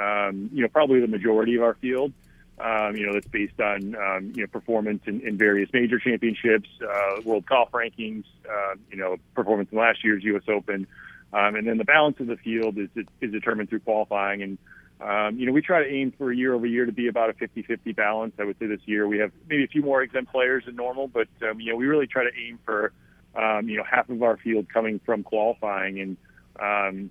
you 0.51 0.63
know 0.63 0.69
probably 0.69 1.01
the 1.01 1.07
majority 1.07 1.55
of 1.55 1.61
our 1.61 1.75
field 1.75 2.11
um, 2.59 2.95
you 2.95 3.05
know, 3.05 3.13
that's 3.13 3.27
based 3.27 3.59
on, 3.59 3.95
um, 3.95 4.31
you 4.35 4.41
know, 4.41 4.47
performance 4.47 5.03
in, 5.05 5.21
in 5.21 5.37
various 5.37 5.69
major 5.73 5.99
championships, 5.99 6.69
uh, 6.81 7.21
world 7.23 7.45
golf 7.45 7.71
rankings, 7.71 8.25
uh, 8.49 8.75
you 8.91 8.97
know, 8.97 9.17
performance 9.33 9.69
in 9.71 9.77
last 9.77 10.03
year's 10.03 10.23
U.S. 10.23 10.43
Open. 10.47 10.87
Um, 11.33 11.55
and 11.55 11.67
then 11.67 11.77
the 11.77 11.83
balance 11.83 12.19
of 12.19 12.27
the 12.27 12.37
field 12.37 12.77
is, 12.77 12.89
is 13.21 13.31
determined 13.31 13.69
through 13.69 13.79
qualifying. 13.79 14.43
And, 14.43 14.57
um, 15.01 15.37
you 15.37 15.47
know, 15.47 15.51
we 15.51 15.61
try 15.61 15.83
to 15.83 15.89
aim 15.89 16.13
for 16.15 16.31
year 16.31 16.53
over 16.53 16.67
year 16.67 16.85
to 16.85 16.91
be 16.91 17.07
about 17.07 17.31
a 17.31 17.33
50-50 17.33 17.95
balance. 17.95 18.35
I 18.37 18.43
would 18.43 18.57
say 18.59 18.67
this 18.67 18.81
year 18.85 19.07
we 19.07 19.17
have 19.17 19.31
maybe 19.49 19.63
a 19.63 19.67
few 19.67 19.81
more 19.81 20.03
exempt 20.03 20.31
players 20.31 20.65
than 20.65 20.75
normal, 20.75 21.07
but, 21.07 21.27
um, 21.41 21.59
you 21.59 21.71
know, 21.71 21.75
we 21.75 21.87
really 21.87 22.07
try 22.07 22.23
to 22.23 22.31
aim 22.47 22.59
for, 22.63 22.93
um, 23.35 23.67
you 23.67 23.77
know, 23.77 23.83
half 23.83 24.09
of 24.09 24.21
our 24.21 24.37
field 24.37 24.67
coming 24.71 24.99
from 25.03 25.23
qualifying, 25.23 25.99
and 25.99 26.17
um, 26.59 27.09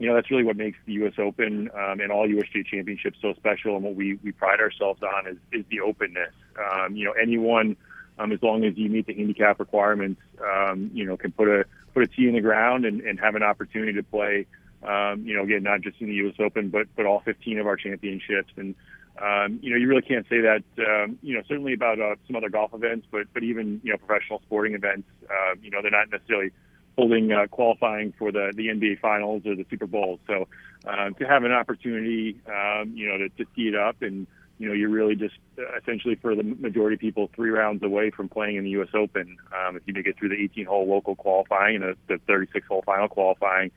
you 0.00 0.08
know 0.08 0.14
that's 0.14 0.30
really 0.30 0.44
what 0.44 0.56
makes 0.56 0.78
the 0.86 0.94
U.S. 0.94 1.12
Open 1.18 1.70
um, 1.74 2.00
and 2.00 2.10
all 2.10 2.26
USGA 2.26 2.64
championships 2.64 3.18
so 3.20 3.34
special. 3.34 3.76
And 3.76 3.84
what 3.84 3.94
we 3.94 4.18
we 4.24 4.32
pride 4.32 4.58
ourselves 4.58 5.02
on 5.02 5.26
is 5.26 5.36
is 5.52 5.64
the 5.70 5.80
openness. 5.80 6.32
Um, 6.58 6.96
you 6.96 7.04
know, 7.04 7.12
anyone, 7.12 7.76
um, 8.18 8.32
as 8.32 8.42
long 8.42 8.64
as 8.64 8.78
you 8.78 8.88
meet 8.88 9.06
the 9.06 9.14
handicap 9.14 9.60
requirements, 9.60 10.22
um, 10.42 10.90
you 10.94 11.04
know, 11.04 11.18
can 11.18 11.32
put 11.32 11.48
a 11.48 11.66
put 11.92 12.02
a 12.02 12.06
tee 12.06 12.26
in 12.26 12.34
the 12.34 12.40
ground 12.40 12.86
and, 12.86 13.02
and 13.02 13.20
have 13.20 13.34
an 13.34 13.42
opportunity 13.42 13.92
to 13.92 14.02
play. 14.02 14.46
Um, 14.82 15.26
you 15.26 15.36
know, 15.36 15.42
again, 15.42 15.62
not 15.62 15.82
just 15.82 16.00
in 16.00 16.06
the 16.06 16.14
U.S. 16.14 16.36
Open, 16.40 16.70
but 16.70 16.86
but 16.96 17.04
all 17.04 17.20
15 17.20 17.58
of 17.58 17.66
our 17.66 17.76
championships. 17.76 18.54
And 18.56 18.74
um, 19.20 19.58
you 19.60 19.70
know, 19.70 19.76
you 19.76 19.86
really 19.86 20.00
can't 20.00 20.26
say 20.30 20.40
that. 20.40 20.62
Um, 20.78 21.18
you 21.22 21.34
know, 21.34 21.42
certainly 21.46 21.74
about 21.74 22.00
uh, 22.00 22.14
some 22.26 22.36
other 22.36 22.48
golf 22.48 22.72
events, 22.72 23.06
but 23.10 23.26
but 23.34 23.42
even 23.42 23.82
you 23.84 23.92
know 23.92 23.98
professional 23.98 24.40
sporting 24.46 24.72
events. 24.72 25.08
Uh, 25.28 25.56
you 25.62 25.70
know, 25.70 25.82
they're 25.82 25.90
not 25.90 26.10
necessarily 26.10 26.52
holding 27.00 27.32
uh, 27.32 27.46
qualifying 27.46 28.12
for 28.18 28.30
the 28.30 28.52
the 28.54 28.68
NBA 28.68 29.00
Finals 29.00 29.42
or 29.46 29.56
the 29.56 29.64
Super 29.70 29.86
Bowl. 29.86 30.20
So 30.26 30.48
uh, 30.86 31.10
to 31.10 31.26
have 31.26 31.44
an 31.44 31.52
opportunity, 31.52 32.38
um, 32.46 32.92
you 32.94 33.08
know, 33.08 33.18
to, 33.18 33.28
to 33.30 33.44
tee 33.56 33.68
it 33.68 33.74
up 33.74 34.02
and 34.02 34.26
you 34.58 34.68
know, 34.68 34.74
you're 34.74 34.90
really 34.90 35.16
just 35.16 35.36
uh, 35.58 35.62
essentially 35.80 36.16
for 36.16 36.34
the 36.34 36.42
majority 36.42 36.94
of 36.94 37.00
people 37.00 37.30
three 37.34 37.48
rounds 37.48 37.82
away 37.82 38.10
from 38.10 38.28
playing 38.28 38.56
in 38.56 38.64
the 38.64 38.70
U.S. 38.70 38.90
Open. 38.92 39.38
Um, 39.58 39.76
if 39.76 39.82
you 39.86 39.94
make 39.94 40.06
it 40.06 40.18
through 40.18 40.28
the 40.28 40.34
18-hole 40.34 40.86
local 40.86 41.16
qualifying 41.16 41.76
and 41.76 41.96
the 42.08 42.16
36-hole 42.28 42.82
final 42.84 43.08
qualifying, 43.08 43.70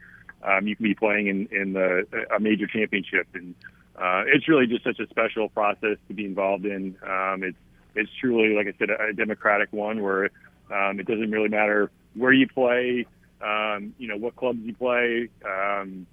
um, 0.43 0.67
you 0.67 0.75
can 0.75 0.83
be 0.83 0.93
playing 0.93 1.27
in, 1.27 1.47
in 1.53 1.71
the, 1.71 2.05
a 2.35 2.37
major 2.37 2.67
championship. 2.67 3.27
And 3.33 3.55
uh, 3.95 4.23
it's 4.27 4.49
really 4.49 4.67
just 4.67 4.83
such 4.83 4.99
a 4.99 5.07
special 5.07 5.47
process 5.47 5.95
to 6.09 6.13
be 6.13 6.25
involved 6.25 6.65
in. 6.65 6.97
Um, 7.01 7.43
it's 7.43 7.57
it's 7.95 8.11
truly, 8.19 8.53
like 8.53 8.67
I 8.67 8.77
said, 8.77 8.89
a, 8.89 9.11
a 9.11 9.13
democratic 9.13 9.71
one 9.71 10.01
where 10.01 10.31
um, 10.69 10.99
it 10.99 11.07
doesn't 11.07 11.31
really 11.31 11.47
matter 11.47 11.91
where 12.15 12.31
you 12.31 12.47
play, 12.47 13.05
um, 13.41 13.93
you 13.97 14.07
know, 14.07 14.17
what 14.17 14.35
clubs 14.35 14.59
you 14.61 14.73
play, 14.73 15.29
um, 15.45 16.05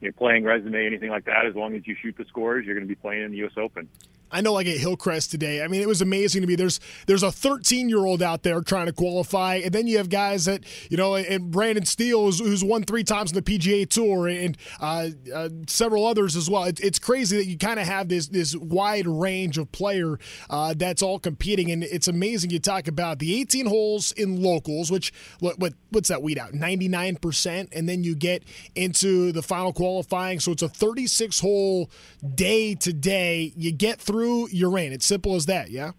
you 0.00 0.08
know, 0.08 0.12
playing 0.16 0.44
resume, 0.44 0.86
anything 0.86 1.10
like 1.10 1.24
that. 1.24 1.46
As 1.46 1.54
long 1.54 1.74
as 1.74 1.86
you 1.86 1.96
shoot 2.00 2.16
the 2.16 2.24
scores, 2.26 2.66
you're 2.66 2.74
going 2.74 2.86
to 2.86 2.88
be 2.88 3.00
playing 3.00 3.24
in 3.24 3.30
the 3.30 3.38
U.S. 3.38 3.52
Open. 3.56 3.88
I 4.30 4.40
know 4.40 4.54
like 4.54 4.66
at 4.66 4.76
Hillcrest 4.76 5.30
today. 5.30 5.62
I 5.62 5.68
mean, 5.68 5.80
it 5.80 5.86
was 5.86 6.02
amazing 6.02 6.40
to 6.40 6.48
me. 6.48 6.56
There's 6.56 6.80
there's 7.06 7.22
a 7.22 7.30
13 7.30 7.88
year 7.88 8.04
old 8.04 8.22
out 8.22 8.42
there 8.42 8.60
trying 8.60 8.86
to 8.86 8.92
qualify, 8.92 9.56
and 9.56 9.72
then 9.72 9.86
you 9.86 9.98
have 9.98 10.08
guys 10.08 10.46
that 10.46 10.64
you 10.90 10.96
know, 10.96 11.14
and 11.14 11.50
Brendan 11.50 11.84
Steele 11.84 12.32
who's, 12.32 12.64
won 12.64 12.82
three 12.82 13.04
times 13.04 13.30
on 13.30 13.36
the 13.36 13.42
PGA 13.42 13.88
Tour, 13.88 14.26
and 14.26 14.56
uh, 14.80 15.10
uh, 15.32 15.48
several 15.68 16.06
others 16.06 16.34
as 16.34 16.50
well. 16.50 16.64
It, 16.64 16.80
it's 16.80 16.98
crazy 16.98 17.36
that 17.36 17.46
you 17.46 17.56
kind 17.56 17.78
of 17.78 17.86
have 17.86 18.08
this 18.08 18.26
this 18.28 18.56
wide 18.56 19.06
range 19.06 19.58
of 19.58 19.70
player 19.70 20.18
uh, 20.50 20.74
that's 20.76 21.02
all 21.02 21.20
competing, 21.20 21.70
and 21.70 21.84
it's 21.84 22.08
amazing. 22.08 22.50
You 22.50 22.58
talk 22.58 22.88
about 22.88 23.20
the 23.20 23.40
18 23.40 23.66
holes 23.66 24.10
in 24.12 24.42
locals, 24.42 24.90
which 24.90 25.12
what, 25.38 25.58
what 25.58 25.74
what's 25.90 26.08
that 26.08 26.22
weed 26.22 26.38
out 26.38 26.52
99 26.52 27.16
percent, 27.16 27.68
and 27.72 27.88
then 27.88 28.02
you 28.02 28.16
get 28.16 28.42
into 28.74 29.30
the 29.30 29.42
final 29.42 29.72
qualifying, 29.72 30.40
so 30.40 30.50
it's 30.50 30.62
a 30.62 30.68
36 30.68 31.38
hole 31.38 31.90
day 32.34 32.74
today. 32.74 33.52
You 33.56 33.70
get 33.70 34.00
through 34.00 34.15
through 34.16 34.48
Uranus. 34.48 34.96
It's 34.96 35.06
simple 35.06 35.34
as 35.34 35.46
that, 35.46 35.70
yeah? 35.70 35.92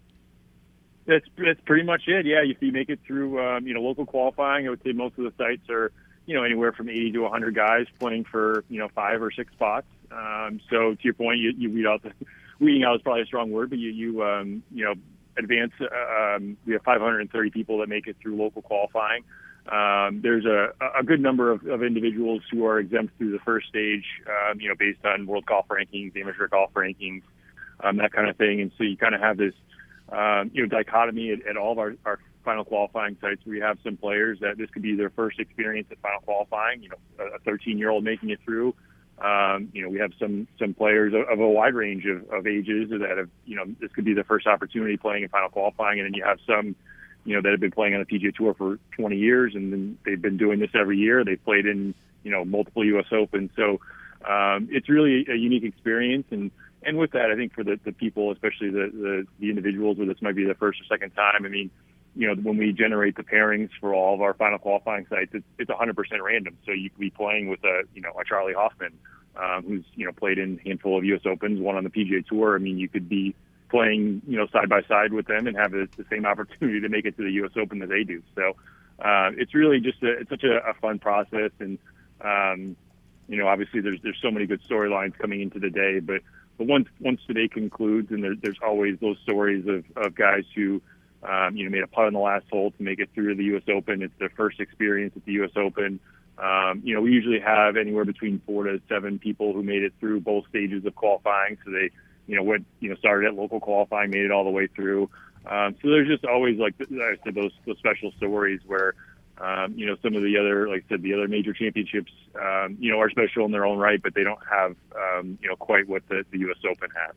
That's, 1.06 1.24
that's 1.38 1.60
pretty 1.64 1.84
much 1.84 2.02
it, 2.06 2.26
yeah. 2.26 2.40
If 2.42 2.58
you 2.60 2.72
make 2.72 2.88
it 2.88 2.98
through, 3.06 3.40
um, 3.40 3.66
you 3.66 3.74
know, 3.74 3.80
local 3.80 4.04
qualifying, 4.04 4.66
I 4.66 4.70
would 4.70 4.82
say 4.82 4.92
most 4.92 5.16
of 5.18 5.24
the 5.24 5.32
sites 5.38 5.70
are, 5.70 5.92
you 6.26 6.34
know, 6.34 6.42
anywhere 6.42 6.72
from 6.72 6.88
80 6.88 7.12
to 7.12 7.20
100 7.20 7.54
guys 7.54 7.86
playing 7.98 8.24
for, 8.24 8.64
you 8.68 8.78
know, 8.80 8.88
five 8.94 9.22
or 9.22 9.30
six 9.30 9.52
spots. 9.52 9.86
Um, 10.10 10.60
so 10.68 10.94
to 10.94 11.00
your 11.02 11.14
point, 11.14 11.38
you, 11.38 11.52
you 11.56 11.70
weed 11.70 11.86
out 11.86 12.02
the, 12.02 12.12
weeding 12.58 12.82
out 12.82 12.96
is 12.96 13.02
probably 13.02 13.22
a 13.22 13.26
strong 13.26 13.52
word, 13.52 13.70
but 13.70 13.78
you, 13.78 13.90
you, 13.90 14.22
um, 14.24 14.62
you 14.72 14.84
know, 14.84 14.94
advance, 15.38 15.72
um, 15.80 16.56
we 16.66 16.72
have 16.72 16.82
530 16.82 17.50
people 17.50 17.78
that 17.78 17.88
make 17.88 18.08
it 18.08 18.16
through 18.20 18.36
local 18.36 18.62
qualifying. 18.62 19.22
Um, 19.70 20.20
there's 20.22 20.44
a, 20.44 20.72
a 20.98 21.04
good 21.04 21.20
number 21.20 21.52
of, 21.52 21.64
of 21.66 21.82
individuals 21.82 22.42
who 22.50 22.66
are 22.66 22.80
exempt 22.80 23.16
through 23.18 23.32
the 23.32 23.38
first 23.38 23.68
stage, 23.68 24.04
um, 24.26 24.60
you 24.60 24.68
know, 24.68 24.74
based 24.76 25.04
on 25.04 25.26
world 25.26 25.46
golf 25.46 25.68
rankings, 25.68 26.16
amateur 26.18 26.48
golf 26.48 26.72
rankings, 26.74 27.22
um, 27.80 27.96
that 27.98 28.12
kind 28.12 28.28
of 28.28 28.36
thing. 28.36 28.60
And 28.60 28.72
so 28.76 28.84
you 28.84 28.96
kind 28.96 29.14
of 29.14 29.20
have 29.20 29.36
this, 29.36 29.54
um, 30.10 30.50
you 30.52 30.62
know, 30.62 30.68
dichotomy 30.68 31.32
at, 31.32 31.46
at 31.46 31.56
all 31.56 31.72
of 31.72 31.78
our, 31.78 31.94
our 32.04 32.18
final 32.44 32.64
qualifying 32.64 33.16
sites. 33.20 33.42
We 33.46 33.60
have 33.60 33.78
some 33.84 33.96
players 33.96 34.38
that 34.40 34.58
this 34.58 34.70
could 34.70 34.82
be 34.82 34.96
their 34.96 35.10
first 35.10 35.38
experience 35.38 35.88
at 35.90 35.98
final 36.00 36.20
qualifying. 36.20 36.82
You 36.82 36.90
know, 36.90 37.26
a 37.34 37.38
13 37.40 37.78
year 37.78 37.90
old 37.90 38.04
making 38.04 38.30
it 38.30 38.40
through. 38.44 38.74
Um, 39.20 39.70
you 39.72 39.82
know, 39.82 39.88
we 39.88 39.98
have 39.98 40.12
some 40.18 40.46
some 40.58 40.74
players 40.74 41.12
of, 41.12 41.28
of 41.28 41.40
a 41.40 41.48
wide 41.48 41.74
range 41.74 42.04
of, 42.06 42.30
of 42.30 42.46
ages 42.46 42.90
that 42.90 43.16
have, 43.16 43.28
you 43.46 43.56
know, 43.56 43.64
this 43.80 43.90
could 43.92 44.04
be 44.04 44.14
their 44.14 44.24
first 44.24 44.46
opportunity 44.46 44.96
playing 44.96 45.24
in 45.24 45.28
final 45.28 45.48
qualifying, 45.48 45.98
and 45.98 46.06
then 46.06 46.14
you 46.14 46.24
have 46.24 46.38
some, 46.46 46.76
you 47.24 47.34
know, 47.34 47.42
that 47.42 47.50
have 47.50 47.60
been 47.60 47.72
playing 47.72 47.94
on 47.94 48.00
the 48.00 48.06
PGA 48.06 48.34
Tour 48.34 48.54
for 48.54 48.78
20 48.92 49.16
years, 49.16 49.54
and 49.56 49.72
then 49.72 49.98
they've 50.06 50.22
been 50.22 50.36
doing 50.36 50.60
this 50.60 50.70
every 50.72 50.98
year. 50.98 51.24
They've 51.24 51.44
played 51.44 51.66
in, 51.66 51.94
you 52.22 52.30
know, 52.30 52.44
multiple 52.44 52.84
U.S. 52.84 53.06
Opens, 53.10 53.50
so 53.56 53.80
um, 54.24 54.68
it's 54.70 54.88
really 54.88 55.26
a 55.28 55.34
unique 55.34 55.64
experience, 55.64 56.26
and 56.30 56.52
and 56.82 56.96
with 56.96 57.12
that, 57.12 57.30
I 57.30 57.36
think 57.36 57.54
for 57.54 57.64
the, 57.64 57.78
the 57.84 57.92
people, 57.92 58.30
especially 58.32 58.70
the, 58.70 58.90
the, 58.92 59.26
the 59.40 59.50
individuals 59.50 59.98
where 59.98 60.06
this 60.06 60.22
might 60.22 60.36
be 60.36 60.44
the 60.44 60.54
first 60.54 60.80
or 60.80 60.84
second 60.84 61.10
time, 61.10 61.44
I 61.44 61.48
mean, 61.48 61.70
you 62.14 62.26
know, 62.26 62.34
when 62.34 62.56
we 62.56 62.72
generate 62.72 63.16
the 63.16 63.22
pairings 63.22 63.70
for 63.80 63.94
all 63.94 64.14
of 64.14 64.20
our 64.20 64.34
final 64.34 64.58
qualifying 64.58 65.06
sites, 65.08 65.30
it's, 65.34 65.44
it's 65.58 65.70
100% 65.70 65.96
random. 66.22 66.56
So 66.66 66.72
you 66.72 66.90
could 66.90 67.00
be 67.00 67.10
playing 67.10 67.48
with 67.48 67.62
a, 67.64 67.82
you 67.94 68.02
know, 68.02 68.12
a 68.18 68.24
Charley 68.24 68.54
Hoffman, 68.54 68.92
um, 69.36 69.64
who's, 69.66 69.84
you 69.94 70.04
know, 70.06 70.12
played 70.12 70.38
in 70.38 70.58
a 70.58 70.68
handful 70.68 70.98
of 70.98 71.04
U.S. 71.04 71.22
Opens, 71.24 71.60
one 71.60 71.76
on 71.76 71.84
the 71.84 71.90
PGA 71.90 72.26
Tour. 72.26 72.56
I 72.56 72.58
mean, 72.58 72.78
you 72.78 72.88
could 72.88 73.08
be 73.08 73.34
playing, 73.70 74.22
you 74.26 74.36
know, 74.36 74.46
side 74.48 74.68
by 74.68 74.82
side 74.82 75.12
with 75.12 75.26
them 75.26 75.46
and 75.46 75.56
have 75.56 75.72
the, 75.72 75.88
the 75.96 76.04
same 76.10 76.26
opportunity 76.32 76.80
to 76.80 76.88
make 76.88 77.04
it 77.04 77.16
to 77.16 77.22
the 77.22 77.32
U.S. 77.32 77.52
Open 77.56 77.78
that 77.80 77.88
they 77.88 78.04
do. 78.04 78.22
So 78.34 78.56
uh, 78.98 79.30
it's 79.36 79.54
really 79.54 79.80
just 79.80 80.02
a, 80.02 80.20
it's 80.20 80.30
such 80.30 80.44
a, 80.44 80.68
a 80.68 80.74
fun 80.74 80.98
process. 80.98 81.50
And, 81.60 81.78
um, 82.20 82.76
you 83.28 83.36
know, 83.36 83.46
obviously 83.46 83.80
there's, 83.80 84.00
there's 84.02 84.18
so 84.20 84.30
many 84.30 84.46
good 84.46 84.60
storylines 84.68 85.16
coming 85.18 85.40
into 85.40 85.58
the 85.58 85.70
day, 85.70 86.00
but 86.00 86.22
but 86.58 86.66
once 86.66 86.88
once 87.00 87.20
today 87.26 87.48
concludes, 87.48 88.10
and 88.10 88.22
there, 88.22 88.34
there's 88.40 88.58
always 88.62 88.98
those 89.00 89.16
stories 89.22 89.64
of, 89.66 89.84
of 89.96 90.14
guys 90.14 90.44
who, 90.54 90.82
um, 91.22 91.56
you 91.56 91.64
know, 91.64 91.70
made 91.70 91.84
a 91.84 91.86
putt 91.86 92.06
on 92.06 92.12
the 92.12 92.18
last 92.18 92.46
hole 92.50 92.72
to 92.72 92.82
make 92.82 92.98
it 92.98 93.08
through 93.14 93.36
the 93.36 93.44
U.S. 93.44 93.62
Open. 93.68 94.02
It's 94.02 94.12
their 94.18 94.30
first 94.30 94.60
experience 94.60 95.14
at 95.16 95.24
the 95.24 95.32
U.S. 95.32 95.52
Open. 95.56 96.00
Um, 96.36 96.82
you 96.84 96.94
know, 96.94 97.00
we 97.00 97.12
usually 97.12 97.40
have 97.40 97.76
anywhere 97.76 98.04
between 98.04 98.40
four 98.44 98.64
to 98.64 98.80
seven 98.88 99.18
people 99.18 99.52
who 99.52 99.62
made 99.62 99.82
it 99.82 99.92
through 99.98 100.20
both 100.20 100.48
stages 100.48 100.84
of 100.84 100.94
qualifying. 100.94 101.58
So 101.64 101.70
they, 101.70 101.90
you 102.26 102.36
know, 102.36 102.42
went, 102.42 102.66
you 102.80 102.90
know, 102.90 102.96
started 102.96 103.28
at 103.28 103.34
local 103.34 103.60
qualifying, 103.60 104.10
made 104.10 104.24
it 104.24 104.30
all 104.30 104.44
the 104.44 104.50
way 104.50 104.66
through. 104.66 105.10
Um, 105.46 105.76
so 105.80 105.88
there's 105.88 106.08
just 106.08 106.24
always 106.24 106.58
like 106.58 106.74
I 106.80 107.16
said, 107.24 107.34
those 107.34 107.52
those 107.66 107.78
special 107.78 108.12
stories 108.18 108.60
where 108.66 108.94
um, 109.40 109.74
you 109.76 109.86
know, 109.86 109.96
some 110.02 110.14
of 110.14 110.22
the 110.22 110.36
other, 110.38 110.68
like 110.68 110.84
I 110.86 110.94
said, 110.94 111.02
the 111.02 111.14
other 111.14 111.28
major 111.28 111.52
championships, 111.52 112.12
um, 112.34 112.76
you 112.80 112.90
know, 112.90 113.00
are 113.00 113.10
special 113.10 113.44
in 113.44 113.52
their 113.52 113.64
own 113.64 113.78
right, 113.78 114.02
but 114.02 114.14
they 114.14 114.24
don't 114.24 114.40
have, 114.50 114.74
um, 114.96 115.38
you 115.40 115.48
know, 115.48 115.56
quite 115.56 115.88
what 115.88 116.02
the, 116.08 116.24
the 116.30 116.38
U.S. 116.40 116.58
Open 116.68 116.88
has. 116.90 117.14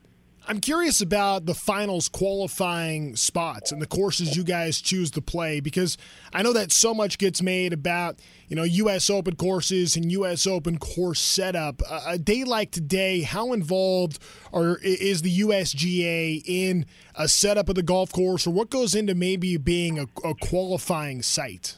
I'm 0.47 0.59
curious 0.59 1.01
about 1.01 1.45
the 1.45 1.53
finals 1.53 2.09
qualifying 2.09 3.15
spots 3.15 3.71
and 3.71 3.79
the 3.79 3.85
courses 3.85 4.35
you 4.35 4.43
guys 4.43 4.81
choose 4.81 5.11
to 5.11 5.21
play 5.21 5.59
because 5.59 5.97
I 6.33 6.41
know 6.41 6.51
that 6.53 6.71
so 6.71 6.95
much 6.95 7.19
gets 7.19 7.43
made 7.43 7.73
about, 7.73 8.19
you 8.47 8.55
know, 8.55 8.63
U.S. 8.63 9.09
Open 9.09 9.35
courses 9.35 9.95
and 9.95 10.11
U.S. 10.11 10.47
Open 10.47 10.79
course 10.79 11.21
setup. 11.21 11.83
a 12.07 12.17
day 12.17 12.43
like 12.43 12.71
today, 12.71 13.21
how 13.21 13.53
involved 13.53 14.17
are, 14.51 14.79
is 14.81 15.21
the 15.21 15.41
USGA 15.41 16.41
in 16.43 16.87
a 17.13 17.27
setup 17.27 17.69
of 17.69 17.75
the 17.75 17.83
golf 17.83 18.11
course 18.11 18.47
or 18.47 18.51
what 18.51 18.71
goes 18.71 18.95
into 18.95 19.13
maybe 19.13 19.57
being 19.57 19.99
a, 19.99 20.07
a 20.23 20.33
qualifying 20.33 21.21
site? 21.21 21.77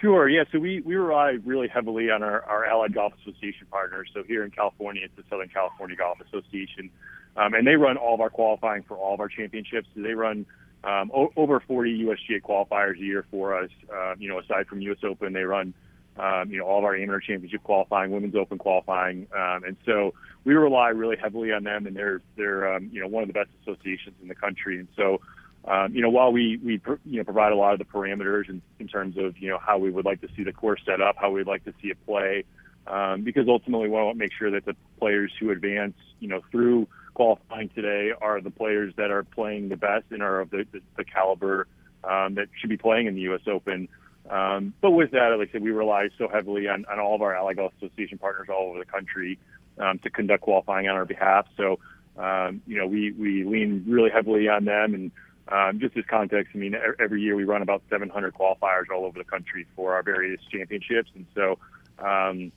Sure. 0.00 0.28
Yeah. 0.28 0.44
So 0.50 0.58
we, 0.58 0.80
we 0.80 0.94
rely 0.94 1.36
really 1.44 1.68
heavily 1.68 2.10
on 2.10 2.22
our, 2.22 2.42
our 2.44 2.64
Allied 2.64 2.94
Golf 2.94 3.12
Association 3.20 3.66
partners. 3.70 4.08
So 4.14 4.22
here 4.22 4.44
in 4.44 4.50
California, 4.50 5.02
it's 5.04 5.14
the 5.14 5.24
Southern 5.28 5.50
California 5.50 5.94
Golf 5.94 6.18
Association. 6.20 6.90
Um, 7.36 7.52
and 7.52 7.66
they 7.66 7.76
run 7.76 7.98
all 7.98 8.14
of 8.14 8.20
our 8.20 8.30
qualifying 8.30 8.82
for 8.82 8.96
all 8.96 9.12
of 9.12 9.20
our 9.20 9.28
championships. 9.28 9.88
So 9.94 10.00
they 10.02 10.14
run 10.14 10.46
um, 10.84 11.10
o- 11.14 11.32
over 11.36 11.60
40 11.60 12.04
USGA 12.04 12.40
qualifiers 12.40 12.96
a 12.96 13.02
year 13.02 13.26
for 13.30 13.54
us. 13.62 13.68
Uh, 13.94 14.14
you 14.18 14.28
know, 14.30 14.38
aside 14.38 14.68
from 14.68 14.80
US 14.80 14.98
Open, 15.04 15.34
they 15.34 15.42
run, 15.42 15.74
um, 16.18 16.50
you 16.50 16.56
know, 16.56 16.64
all 16.64 16.78
of 16.78 16.84
our 16.84 16.96
amateur 16.96 17.20
championship 17.20 17.62
qualifying, 17.62 18.10
women's 18.10 18.34
open 18.34 18.56
qualifying. 18.56 19.26
Um, 19.36 19.64
and 19.64 19.76
so 19.84 20.14
we 20.44 20.54
rely 20.54 20.88
really 20.88 21.16
heavily 21.22 21.52
on 21.52 21.62
them 21.64 21.86
and 21.86 21.94
they're, 21.94 22.22
they're, 22.36 22.74
um, 22.74 22.88
you 22.90 23.02
know, 23.02 23.06
one 23.06 23.22
of 23.22 23.28
the 23.28 23.34
best 23.34 23.50
associations 23.62 24.16
in 24.22 24.28
the 24.28 24.34
country. 24.34 24.78
And 24.78 24.88
so, 24.96 25.20
um, 25.66 25.94
you 25.94 26.00
know, 26.00 26.10
while 26.10 26.32
we, 26.32 26.58
we 26.64 26.80
you 27.04 27.18
know, 27.18 27.24
provide 27.24 27.52
a 27.52 27.56
lot 27.56 27.72
of 27.74 27.78
the 27.78 27.84
parameters 27.84 28.48
in, 28.48 28.62
in 28.78 28.88
terms 28.88 29.16
of, 29.18 29.36
you 29.38 29.50
know, 29.50 29.58
how 29.58 29.78
we 29.78 29.90
would 29.90 30.04
like 30.04 30.20
to 30.22 30.28
see 30.36 30.42
the 30.42 30.52
course 30.52 30.80
set 30.86 31.00
up, 31.00 31.16
how 31.18 31.30
we'd 31.30 31.46
like 31.46 31.64
to 31.64 31.74
see 31.82 31.88
it 31.88 31.98
play, 32.06 32.44
um, 32.86 33.22
because 33.22 33.46
ultimately 33.46 33.88
we 33.88 33.94
want 33.94 34.14
to 34.14 34.18
make 34.18 34.32
sure 34.32 34.50
that 34.50 34.64
the 34.64 34.74
players 34.98 35.32
who 35.38 35.50
advance, 35.50 35.94
you 36.18 36.28
know, 36.28 36.40
through 36.50 36.88
qualifying 37.14 37.68
today 37.70 38.12
are 38.20 38.40
the 38.40 38.50
players 38.50 38.94
that 38.96 39.10
are 39.10 39.22
playing 39.22 39.68
the 39.68 39.76
best 39.76 40.04
and 40.10 40.22
are 40.22 40.40
of 40.40 40.50
the, 40.50 40.66
the, 40.72 40.80
the 40.96 41.04
caliber 41.04 41.66
um, 42.04 42.34
that 42.34 42.48
should 42.58 42.70
be 42.70 42.78
playing 42.78 43.06
in 43.06 43.14
the 43.14 43.20
U.S. 43.22 43.42
Open. 43.46 43.88
Um, 44.30 44.72
but 44.80 44.92
with 44.92 45.10
that, 45.10 45.28
like 45.38 45.50
I 45.50 45.52
said, 45.52 45.62
we 45.62 45.70
rely 45.70 46.08
so 46.16 46.28
heavily 46.28 46.68
on, 46.68 46.86
on 46.90 46.98
all 46.98 47.14
of 47.14 47.22
our 47.22 47.34
Allied 47.34 47.56
Golf 47.56 47.72
Association 47.78 48.16
partners 48.16 48.48
all 48.48 48.70
over 48.70 48.78
the 48.78 48.84
country 48.86 49.38
um, 49.78 49.98
to 49.98 50.10
conduct 50.10 50.42
qualifying 50.42 50.88
on 50.88 50.96
our 50.96 51.04
behalf. 51.04 51.46
So, 51.56 51.78
um, 52.16 52.62
you 52.66 52.78
know, 52.78 52.86
we, 52.86 53.12
we 53.12 53.44
lean 53.44 53.84
really 53.86 54.10
heavily 54.10 54.48
on 54.48 54.64
them 54.64 54.94
and 54.94 55.10
um, 55.50 55.80
just 55.80 55.96
as 55.96 56.04
context, 56.08 56.52
I 56.54 56.58
mean, 56.58 56.76
every 56.98 57.22
year 57.22 57.36
we 57.36 57.44
run 57.44 57.62
about 57.62 57.82
700 57.90 58.34
qualifiers 58.34 58.84
all 58.94 59.04
over 59.04 59.18
the 59.18 59.24
country 59.24 59.66
for 59.74 59.94
our 59.94 60.02
various 60.02 60.40
championships, 60.50 61.10
and 61.14 61.26
so 61.34 61.58
um, 61.98 62.52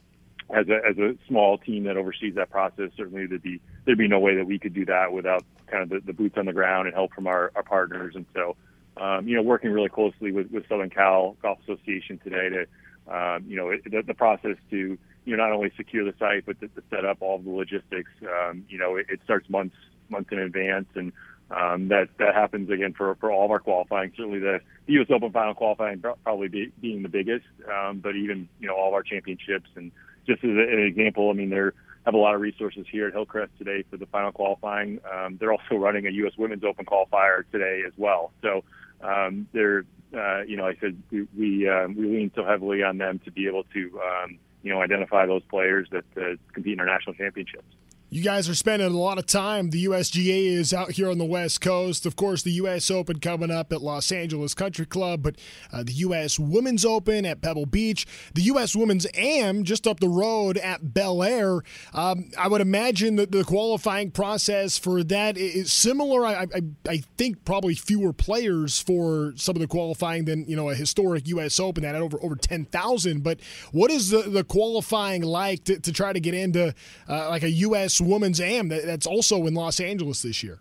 as 0.50 0.68
a 0.70 0.80
as 0.88 0.98
a 0.98 1.16
small 1.28 1.58
team 1.58 1.86
that 1.86 1.98
oversees 1.98 2.36
that 2.36 2.50
process, 2.50 2.92
certainly 2.96 3.26
there'd 3.26 3.42
be 3.42 3.60
there'd 3.86 3.98
be 3.98 4.08
no 4.08 4.20
way 4.20 4.36
that 4.36 4.46
we 4.46 4.60
could 4.60 4.74
do 4.74 4.86
that 4.86 5.12
without 5.12 5.44
kind 5.68 5.84
of 5.84 5.90
the, 5.90 6.00
the 6.06 6.14
boots 6.14 6.38
on 6.38 6.46
the 6.46 6.54
ground 6.54 6.88
and 6.88 6.96
help 6.96 7.14
from 7.14 7.28
our, 7.28 7.52
our 7.56 7.64
partners, 7.64 8.16
and 8.16 8.26
so 8.34 8.56
um, 8.98 9.28
you 9.28 9.36
know, 9.36 9.42
working 9.42 9.72
really 9.72 9.90
closely 9.90 10.32
with, 10.32 10.52
with 10.52 10.68
Southern 10.70 10.90
Cal 10.90 11.36
Golf 11.42 11.60
Association 11.64 12.20
today 12.24 12.50
to 12.50 12.68
um, 13.12 13.44
you 13.48 13.58
know, 13.58 13.70
it, 13.70 13.84
the, 13.84 14.02
the 14.02 14.14
process 14.14 14.56
to 14.70 14.98
you 15.26 15.38
know 15.38 15.44
not 15.44 15.52
only 15.52 15.72
secure 15.76 16.06
the 16.06 16.14
site 16.20 16.46
but 16.46 16.60
to, 16.60 16.68
to 16.70 16.84
set 16.90 17.06
up 17.06 17.18
all 17.22 17.38
the 17.40 17.50
logistics. 17.50 18.12
Um, 18.22 18.66
you 18.70 18.78
know, 18.78 18.96
it, 18.96 19.08
it 19.10 19.20
starts 19.24 19.50
months 19.50 19.76
months 20.10 20.30
in 20.32 20.40
advance, 20.40 20.88
and 20.96 21.12
um, 21.56 21.88
that 21.90 22.10
that 22.20 22.34
happens 22.34 22.70
again 22.70 22.94
for 22.94 23.16
for 23.16 23.32
all 23.32 23.46
of 23.46 23.52
our 23.52 23.60
qualifying. 23.60 24.12
Certainly, 24.16 24.40
the, 24.40 24.60
the 24.86 24.94
U.S. 24.94 25.08
Open 25.12 25.32
final 25.32 25.54
qualifying 25.54 26.04
probably 26.24 26.48
be, 26.48 26.72
being 26.82 27.04
the 27.04 27.10
biggest, 27.10 27.46
um, 27.72 28.00
but 28.00 28.16
even 28.16 28.48
you 28.60 28.68
know 28.68 28.76
all 28.76 28.88
of 28.88 28.94
our 28.94 29.04
championships. 29.04 29.70
And 29.76 29.92
just 30.26 30.44
as 30.44 30.50
an 30.50 30.86
example, 30.88 31.30
I 31.30 31.34
mean, 31.34 31.50
they 31.50 31.58
have 31.58 32.14
a 32.14 32.18
lot 32.18 32.36
of 32.36 32.42
resources 32.42 32.86
here 32.92 33.08
at 33.08 33.14
Hillcrest 33.14 33.52
today 33.58 33.84
for 33.90 33.98
the 33.98 34.06
final 34.08 34.32
qualifying. 34.32 35.00
Um, 35.12 35.38
they're 35.40 35.52
also 35.52 35.76
running 35.76 36.08
a 36.08 36.12
U.S. 36.12 36.34
Women's 36.38 36.64
Open 36.64 36.86
qualifier 36.86 37.44
today 37.52 37.84
as 37.86 37.94
well. 37.98 38.32
So 38.42 38.64
um, 39.02 39.48
they're 39.54 39.86
uh, 40.14 40.42
you 40.42 40.58
know, 40.58 40.68
I 40.68 40.76
said 40.80 41.02
we 41.12 41.28
we, 41.38 41.70
um, 41.70 41.96
we 41.96 42.06
lean 42.06 42.32
so 42.36 42.46
heavily 42.46 42.84
on 42.84 42.98
them 42.98 43.20
to 43.26 43.32
be 43.32 43.48
able 43.48 43.64
to 43.74 44.00
um, 44.02 44.38
you 44.62 44.74
know 44.74 44.82
identify 44.82 45.26
those 45.26 45.44
players 45.44 45.88
that 45.92 46.06
uh, 46.18 46.36
compete 46.54 46.74
in 46.74 46.80
our 46.80 46.86
national 46.86 47.16
championships. 47.16 47.66
You 48.14 48.22
guys 48.22 48.48
are 48.48 48.54
spending 48.54 48.88
a 48.88 48.96
lot 48.96 49.18
of 49.18 49.26
time. 49.26 49.72
The 49.72 49.86
USGA 49.86 50.46
is 50.46 50.72
out 50.72 50.92
here 50.92 51.10
on 51.10 51.18
the 51.18 51.26
West 51.26 51.62
Coast. 51.62 52.06
Of 52.06 52.16
course, 52.16 52.44
the 52.44 52.52
U.S. 52.52 52.92
Open 52.92 53.20
coming 53.20 53.50
up 53.50 53.74
at 53.74 53.82
Los 53.82 54.12
Angeles 54.12 54.54
Country 54.54 54.86
Club, 54.86 55.24
but 55.24 55.36
uh, 55.72 55.82
the 55.82 55.94
U.S. 55.94 56.38
Women's 56.38 56.86
Open 56.86 57.26
at 57.26 57.42
Pebble 57.42 57.66
Beach, 57.66 58.06
the 58.36 58.44
U.S. 58.44 58.76
Women's 58.76 59.08
AM 59.16 59.64
just 59.64 59.88
up 59.88 60.00
the 60.00 60.10
road 60.10 60.58
at 60.58 60.94
Bel 60.94 61.24
Air. 61.24 61.64
Um, 61.92 62.30
I 62.38 62.48
would 62.48 62.62
imagine 62.62 63.16
that 63.16 63.32
the 63.32 63.44
qualifying 63.44 64.12
process 64.12 64.78
for 64.78 65.04
that 65.06 65.36
is 65.36 65.74
similar. 65.74 66.24
I, 66.24 66.44
I, 66.44 66.62
I, 66.88 66.98
think 67.18 67.44
probably 67.46 67.74
fewer 67.74 68.14
players 68.14 68.80
for 68.80 69.34
some 69.38 69.56
of 69.56 69.60
the 69.60 69.68
qualifying 69.68 70.26
than 70.26 70.46
you 70.48 70.56
know 70.56 70.70
a 70.70 70.76
historic 70.76 71.28
U.S. 71.30 71.60
Open 71.60 71.82
that 71.82 71.96
had 71.96 72.04
over 72.04 72.20
over 72.22 72.36
ten 72.36 72.66
thousand. 72.66 73.24
But 73.24 73.40
what 73.72 73.90
is 73.90 74.12
the, 74.12 74.22
the 74.22 74.44
qualifying 74.44 75.24
like 75.24 75.64
to, 75.64 75.80
to 75.80 75.92
try 75.92 76.14
to 76.14 76.20
get 76.20 76.36
into 76.36 76.76
uh, 77.10 77.30
like 77.30 77.42
a 77.42 77.50
U.S 77.50 78.03
women's 78.08 78.40
AM 78.40 78.70
that, 78.70 78.86
that's 78.86 79.08
also 79.08 79.46
in 79.46 79.54
Los 79.54 79.80
Angeles 79.80 80.22
this 80.22 80.44
year. 80.44 80.60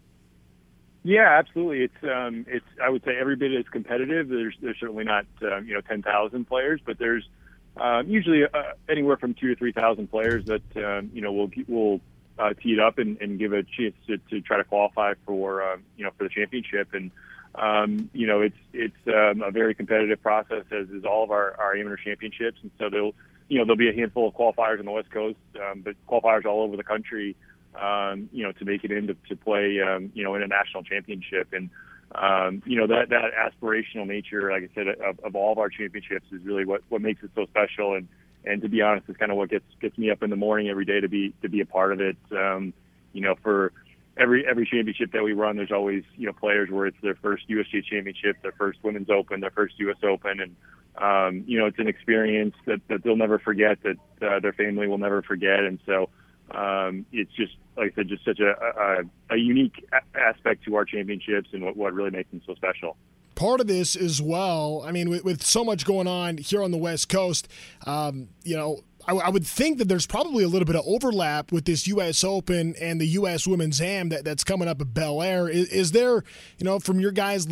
Yeah, 1.04 1.36
absolutely. 1.38 1.82
It's 1.84 2.04
um, 2.04 2.46
it's 2.48 2.64
I 2.82 2.88
would 2.88 3.04
say 3.04 3.16
every 3.18 3.36
bit 3.36 3.52
as 3.52 3.64
competitive. 3.68 4.28
There's 4.28 4.54
there's 4.60 4.78
certainly 4.78 5.04
not 5.04 5.26
um, 5.42 5.66
you 5.66 5.74
know 5.74 5.80
ten 5.80 6.02
thousand 6.02 6.46
players, 6.46 6.80
but 6.84 6.98
there's 6.98 7.28
um, 7.76 8.08
usually 8.08 8.44
uh, 8.44 8.62
anywhere 8.88 9.16
from 9.16 9.34
two 9.34 9.48
to 9.48 9.56
three 9.56 9.72
thousand 9.72 10.10
players 10.10 10.44
that 10.46 10.76
um, 10.76 11.10
you 11.12 11.20
know 11.20 11.32
will 11.32 11.50
will 11.66 12.00
uh, 12.38 12.54
tee 12.54 12.74
it 12.74 12.78
up 12.78 12.98
and, 12.98 13.20
and 13.20 13.38
give 13.38 13.52
a 13.52 13.62
chance 13.64 13.94
to, 14.06 14.18
to 14.30 14.40
try 14.40 14.56
to 14.58 14.64
qualify 14.64 15.14
for 15.26 15.62
um, 15.62 15.82
you 15.96 16.04
know 16.04 16.10
for 16.16 16.24
the 16.24 16.30
championship. 16.30 16.94
And 16.94 17.10
um, 17.56 18.08
you 18.12 18.28
know 18.28 18.40
it's 18.40 18.56
it's 18.72 18.96
um, 19.08 19.42
a 19.42 19.50
very 19.50 19.74
competitive 19.74 20.22
process 20.22 20.64
as 20.70 20.88
is 20.90 21.04
all 21.04 21.24
of 21.24 21.32
our 21.32 21.58
our 21.60 21.74
amateur 21.74 21.96
championships. 21.96 22.58
And 22.62 22.70
so 22.78 22.88
they'll 22.88 23.14
you 23.52 23.58
know, 23.58 23.66
there'll 23.66 23.76
be 23.76 23.90
a 23.90 23.94
handful 23.94 24.26
of 24.26 24.34
qualifiers 24.34 24.78
on 24.78 24.86
the 24.86 24.90
West 24.90 25.10
Coast, 25.10 25.36
um, 25.56 25.82
but 25.82 25.94
qualifiers 26.08 26.46
all 26.46 26.62
over 26.62 26.74
the 26.74 26.82
country, 26.82 27.36
um, 27.78 28.30
you 28.32 28.42
know, 28.42 28.52
to 28.52 28.64
make 28.64 28.82
it 28.82 28.90
in 28.90 29.08
to, 29.08 29.36
play, 29.36 29.78
um, 29.78 30.10
you 30.14 30.24
know, 30.24 30.34
in 30.34 30.42
a 30.42 30.46
national 30.46 30.84
championship. 30.84 31.52
And, 31.52 31.68
um, 32.14 32.62
you 32.64 32.78
know, 32.78 32.86
that, 32.86 33.10
that 33.10 33.32
aspirational 33.34 34.06
nature, 34.06 34.50
like 34.50 34.62
I 34.62 34.74
said, 34.74 34.88
of, 34.88 35.20
of 35.20 35.36
all 35.36 35.52
of 35.52 35.58
our 35.58 35.68
championships 35.68 36.24
is 36.32 36.42
really 36.44 36.64
what, 36.64 36.80
what 36.88 37.02
makes 37.02 37.22
it 37.22 37.30
so 37.34 37.44
special. 37.44 37.94
And, 37.94 38.08
and 38.46 38.62
to 38.62 38.70
be 38.70 38.80
honest, 38.80 39.10
is 39.10 39.18
kind 39.18 39.30
of 39.30 39.36
what 39.36 39.50
gets, 39.50 39.66
gets 39.82 39.98
me 39.98 40.10
up 40.10 40.22
in 40.22 40.30
the 40.30 40.36
morning 40.36 40.70
every 40.70 40.86
day 40.86 41.00
to 41.00 41.08
be, 41.10 41.34
to 41.42 41.50
be 41.50 41.60
a 41.60 41.66
part 41.66 41.92
of 41.92 42.00
it. 42.00 42.16
Um, 42.30 42.72
you 43.12 43.20
know, 43.20 43.34
for 43.42 43.70
every, 44.16 44.46
every 44.48 44.64
championship 44.64 45.12
that 45.12 45.24
we 45.24 45.34
run, 45.34 45.56
there's 45.56 45.72
always, 45.72 46.04
you 46.16 46.26
know, 46.26 46.32
players 46.32 46.70
where 46.70 46.86
it's 46.86 46.96
their 47.02 47.16
first 47.16 47.50
USGA 47.50 47.84
championship, 47.84 48.40
their 48.40 48.52
first 48.52 48.78
women's 48.82 49.10
open, 49.10 49.40
their 49.40 49.50
first 49.50 49.74
US 49.78 49.98
open. 50.02 50.40
And, 50.40 50.56
um, 50.98 51.44
you 51.46 51.58
know, 51.58 51.66
it's 51.66 51.78
an 51.78 51.88
experience 51.88 52.54
that, 52.66 52.80
that 52.88 53.02
they'll 53.02 53.16
never 53.16 53.38
forget, 53.38 53.78
that 53.82 53.96
uh, 54.26 54.40
their 54.40 54.52
family 54.52 54.86
will 54.86 54.98
never 54.98 55.22
forget. 55.22 55.60
And 55.60 55.78
so 55.86 56.10
um, 56.50 57.06
it's 57.12 57.32
just, 57.32 57.56
like 57.76 57.92
I 57.92 57.94
said, 57.96 58.08
just 58.08 58.24
such 58.24 58.40
a, 58.40 58.50
a, 58.50 59.34
a 59.34 59.36
unique 59.36 59.84
a- 59.92 60.18
aspect 60.18 60.64
to 60.64 60.74
our 60.74 60.84
championships 60.84 61.48
and 61.52 61.64
what, 61.64 61.76
what 61.76 61.94
really 61.94 62.10
makes 62.10 62.30
them 62.30 62.42
so 62.46 62.54
special 62.54 62.96
part 63.34 63.60
of 63.60 63.66
this 63.66 63.96
as 63.96 64.20
well. 64.20 64.82
I 64.84 64.92
mean, 64.92 65.08
with, 65.08 65.24
with, 65.24 65.42
so 65.42 65.64
much 65.64 65.84
going 65.84 66.06
on 66.06 66.36
here 66.36 66.62
on 66.62 66.70
the 66.70 66.78
West 66.78 67.08
Coast, 67.08 67.48
um, 67.86 68.28
you 68.44 68.56
know, 68.56 68.80
I, 69.06 69.14
I, 69.14 69.28
would 69.30 69.46
think 69.46 69.78
that 69.78 69.88
there's 69.88 70.06
probably 70.06 70.44
a 70.44 70.48
little 70.48 70.66
bit 70.66 70.76
of 70.76 70.82
overlap 70.86 71.52
with 71.52 71.64
this 71.64 71.86
U.S. 71.88 72.22
Open 72.22 72.74
and 72.80 73.00
the 73.00 73.06
U.S. 73.06 73.46
Women's 73.46 73.80
Am 73.80 74.08
that, 74.10 74.24
that's 74.24 74.44
coming 74.44 74.68
up 74.68 74.80
at 74.80 74.94
Bel 74.94 75.22
Air. 75.22 75.48
Is, 75.48 75.68
is, 75.68 75.92
there, 75.92 76.22
you 76.58 76.64
know, 76.64 76.78
from 76.78 77.00
your 77.00 77.12
guys, 77.12 77.46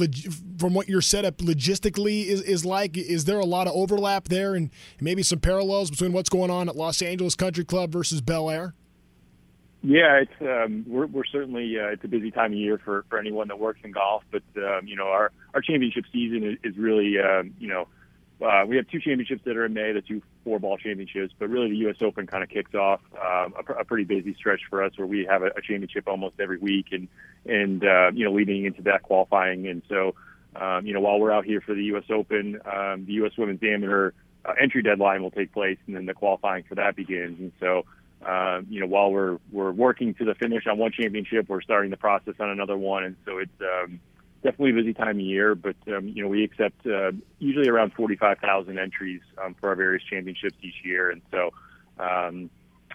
from 0.59 0.75
what 0.75 0.89
your 0.89 1.01
setup 1.01 1.39
logistically 1.39 2.27
is, 2.27 2.43
is 2.43 2.65
like, 2.65 2.97
is 2.97 3.25
there 3.25 3.39
a 3.39 3.45
lot 3.45 3.67
of 3.67 3.75
overlap 3.75 4.29
there 4.29 4.55
and 4.55 4.71
maybe 5.01 5.23
some 5.23 5.41
parallels 5.41 5.91
between 5.91 6.13
what's 6.13 6.29
going 6.29 6.51
on 6.51 6.69
at 6.69 6.77
Los 6.77 7.03
Angeles 7.03 7.35
Country 7.35 7.65
Club 7.65 7.93
versus 7.93 8.21
Bel 8.21 8.51
Air? 8.51 8.75
Yeah, 9.83 10.21
it's 10.21 10.43
um, 10.43 10.85
we're, 10.87 11.07
we're 11.07 11.25
certainly 11.25 11.79
uh, 11.79 11.87
it's 11.87 12.05
a 12.05 12.09
busy 12.09 12.31
time 12.31 12.53
of 12.53 12.59
year 12.59 12.79
for, 12.85 13.07
for 13.09 13.19
anyone 13.19 13.49
that 13.49 13.59
works 13.59 13.81
in 13.83 13.93
golf, 13.93 14.23
but 14.31 14.43
um, 14.57 14.87
you 14.87 14.95
know 14.95 15.07
our 15.07 15.33
our 15.55 15.63
championship 15.63 16.05
season 16.13 16.45
is, 16.45 16.59
is 16.63 16.79
really 16.79 17.19
um, 17.19 17.55
you 17.59 17.67
know 17.67 17.89
uh, 18.43 18.65
we 18.67 18.77
have 18.77 18.89
two 18.89 19.01
championships 19.01 19.43
that 19.45 19.57
are 19.57 19.67
in 19.67 19.75
May, 19.75 19.93
the 19.93 20.01
two 20.01 20.23
four 20.45 20.59
ball 20.59 20.79
championships, 20.79 21.35
but 21.39 21.49
really 21.51 21.71
the 21.71 21.77
U.S. 21.79 21.97
Open 22.01 22.27
kind 22.27 22.43
of 22.43 22.49
kicks 22.49 22.75
off 22.75 23.01
um, 23.15 23.55
a, 23.69 23.81
a 23.81 23.85
pretty 23.85 24.05
busy 24.05 24.35
stretch 24.35 24.61
for 24.71 24.83
us 24.83 24.93
where 24.97 25.07
we 25.07 25.27
have 25.27 25.43
a, 25.43 25.47
a 25.49 25.61
championship 25.61 26.09
almost 26.09 26.41
every 26.41 26.59
week 26.59 26.87
and, 26.93 27.09
and, 27.45 27.85
uh, 27.85 28.11
you 28.15 28.25
know, 28.25 28.33
leading 28.33 28.65
into 28.65 28.83
that 28.83 29.03
qualifying. 29.03 29.67
And 29.69 29.83
so, 29.89 30.15
um, 30.57 30.87
you 30.87 30.95
know, 30.95 31.01
while 31.01 31.21
we're 31.21 31.33
out 31.33 31.45
here 31.45 31.61
for 31.61 31.75
the 31.75 31.85
U.S. 31.85 32.05
Open, 32.11 32.61
um, 32.65 33.05
the 33.05 33.13
U.S. 33.15 33.33
Women's 33.37 33.63
Amateur 33.63 34.13
uh, 34.45 34.53
entry 34.61 34.83
deadline 34.83 35.23
will 35.23 35.31
take 35.31 35.53
place 35.53 35.79
and 35.87 35.95
then 35.95 36.07
the 36.07 36.15
qualifying 36.15 36.65
for 36.65 36.77
that 36.77 36.97
begins. 36.97 37.39
And 37.39 37.53
so, 37.61 37.85
uh, 38.27 38.63
you 38.69 38.81
know, 38.81 38.87
while 38.87 39.13
we're, 39.13 39.39
we're 39.53 39.73
working 39.73 40.15
to 40.15 40.25
the 40.25 40.35
finish 40.35 40.67
on 40.67 40.79
one 40.79 40.93
championship, 40.93 41.49
we're 41.49 41.61
starting 41.63 41.91
the 41.91 41.97
process 41.99 42.35
on 42.41 42.49
another 42.49 42.77
one. 42.77 43.05
And 43.05 43.17
so 43.27 43.39
it's, 43.39 43.61
um, 43.61 44.01
definitely 44.43 44.71
a 44.71 44.75
busy 44.75 44.95
time 44.95 45.17
of 45.17 45.21
year, 45.21 45.55
but 45.55 45.77
um, 45.89 46.09
you 46.09 46.23
know 46.23 46.29
we 46.29 46.45
accept 46.45 46.87
uh, 46.87 47.13
usually 47.39 47.69
around 47.69 47.93
45,000 47.95 48.79
entries 48.79 49.21
um, 49.43 49.55
for 49.61 49.69
our 49.71 49.75
various 49.75 50.03
championships 50.03 50.57
each 50.63 50.85
year, 50.85 51.11
and 51.11 51.23
so 51.31 51.51
um, 51.99 52.51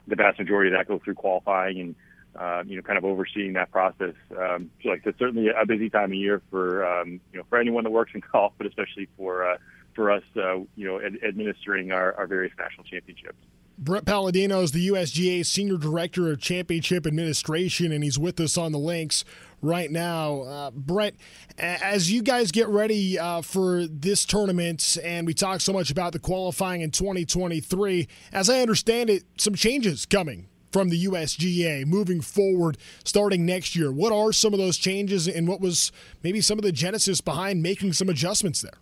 the 0.08 0.16
vast 0.16 0.40
majority 0.40 0.72
of 0.72 0.78
that 0.78 0.88
goes 0.88 1.02
through 1.04 1.16
qualifying 1.16 1.80
and 1.80 1.96
uh, 2.36 2.64
you 2.66 2.76
know 2.76 2.82
kind 2.82 2.98
of 2.98 3.06
overseeing 3.06 3.54
that 3.54 3.72
process. 3.72 4.16
Um, 4.38 4.70
so 4.84 4.90
like 4.90 5.06
it's 5.06 5.20
certainly 5.20 5.50
a 5.50 5.66
busy 5.66 5.90
time 5.90 6.12
of 6.12 6.18
year 6.18 6.42
for 6.50 6.86
um, 6.86 7.20
you 7.32 7.40
know 7.40 7.46
for 7.50 7.60
anyone 7.60 7.84
that 7.84 7.92
works 7.92 8.12
in 8.14 8.22
golf, 8.32 8.54
but 8.58 8.68
especially 8.68 9.08
for 9.18 9.50
uh, 9.50 9.58
for 9.94 10.12
us 10.12 10.24
uh, 10.38 10.58
you 10.76 10.88
know 10.88 11.00
ad- 11.00 11.20
administering 11.28 11.92
our, 11.92 12.14
our 12.16 12.28
various 12.28 12.54
national 12.58 12.84
championships. 12.84 13.38
Brett 13.78 14.06
Paladino 14.06 14.62
is 14.62 14.72
the 14.72 14.88
USGA 14.88 15.46
Senior 15.46 15.78
Director 15.78 16.32
of 16.32 16.40
Championship 16.40 17.06
Administration, 17.06 17.92
and 17.92 18.06
he's 18.06 18.18
with 18.18 18.40
us 18.40 18.58
on 18.58 18.72
the 18.72 18.80
links 18.80 19.26
right 19.62 19.90
now. 19.92 20.42
Uh, 20.42 20.72
Brett, 20.72 21.16
as 21.58 22.12
you 22.12 22.22
guys 22.22 22.52
get 22.52 22.68
ready 22.68 23.18
uh, 23.18 23.42
for 23.42 23.86
this 23.88 24.26
tournament, 24.26 24.98
and 25.04 25.26
we 25.26 25.34
talk 25.34 25.62
so 25.62 25.74
much 25.74 25.92
about 25.92 26.14
the 26.14 26.20
qualifying 26.20 26.82
in 26.82 26.92
2023, 26.92 28.08
as 28.32 28.50
I 28.50 28.62
understand 28.62 29.10
it, 29.10 29.24
some 29.38 29.56
changes 29.56 30.06
coming 30.06 30.48
from 30.72 30.90
the 30.90 31.06
USGA 31.06 31.86
moving 31.86 32.20
forward 32.20 32.78
starting 33.06 33.46
next 33.46 33.76
year. 33.76 33.92
What 33.92 34.12
are 34.12 34.34
some 34.34 34.54
of 34.54 34.60
those 34.60 34.78
changes, 34.78 35.28
and 35.28 35.48
what 35.48 35.62
was 35.62 35.92
maybe 36.22 36.42
some 36.42 36.60
of 36.60 36.64
the 36.64 36.72
genesis 36.72 37.22
behind 37.22 37.64
making 37.64 37.94
some 37.94 38.10
adjustments 38.10 38.62
there? 38.62 38.80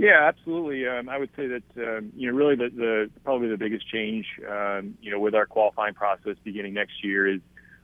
Yeah, 0.00 0.28
absolutely. 0.28 0.86
Um, 0.86 1.10
I 1.10 1.18
would 1.18 1.28
say 1.36 1.46
that 1.46 1.62
um, 1.76 2.10
you 2.16 2.30
know 2.30 2.36
really 2.36 2.56
the, 2.56 2.70
the 2.74 3.10
probably 3.22 3.48
the 3.48 3.58
biggest 3.58 3.86
change 3.88 4.26
um, 4.50 4.94
you 5.02 5.10
know 5.10 5.20
with 5.20 5.34
our 5.34 5.44
qualifying 5.44 5.92
process 5.92 6.36
beginning 6.42 6.72
next 6.72 7.04
year 7.04 7.26
is 7.26 7.40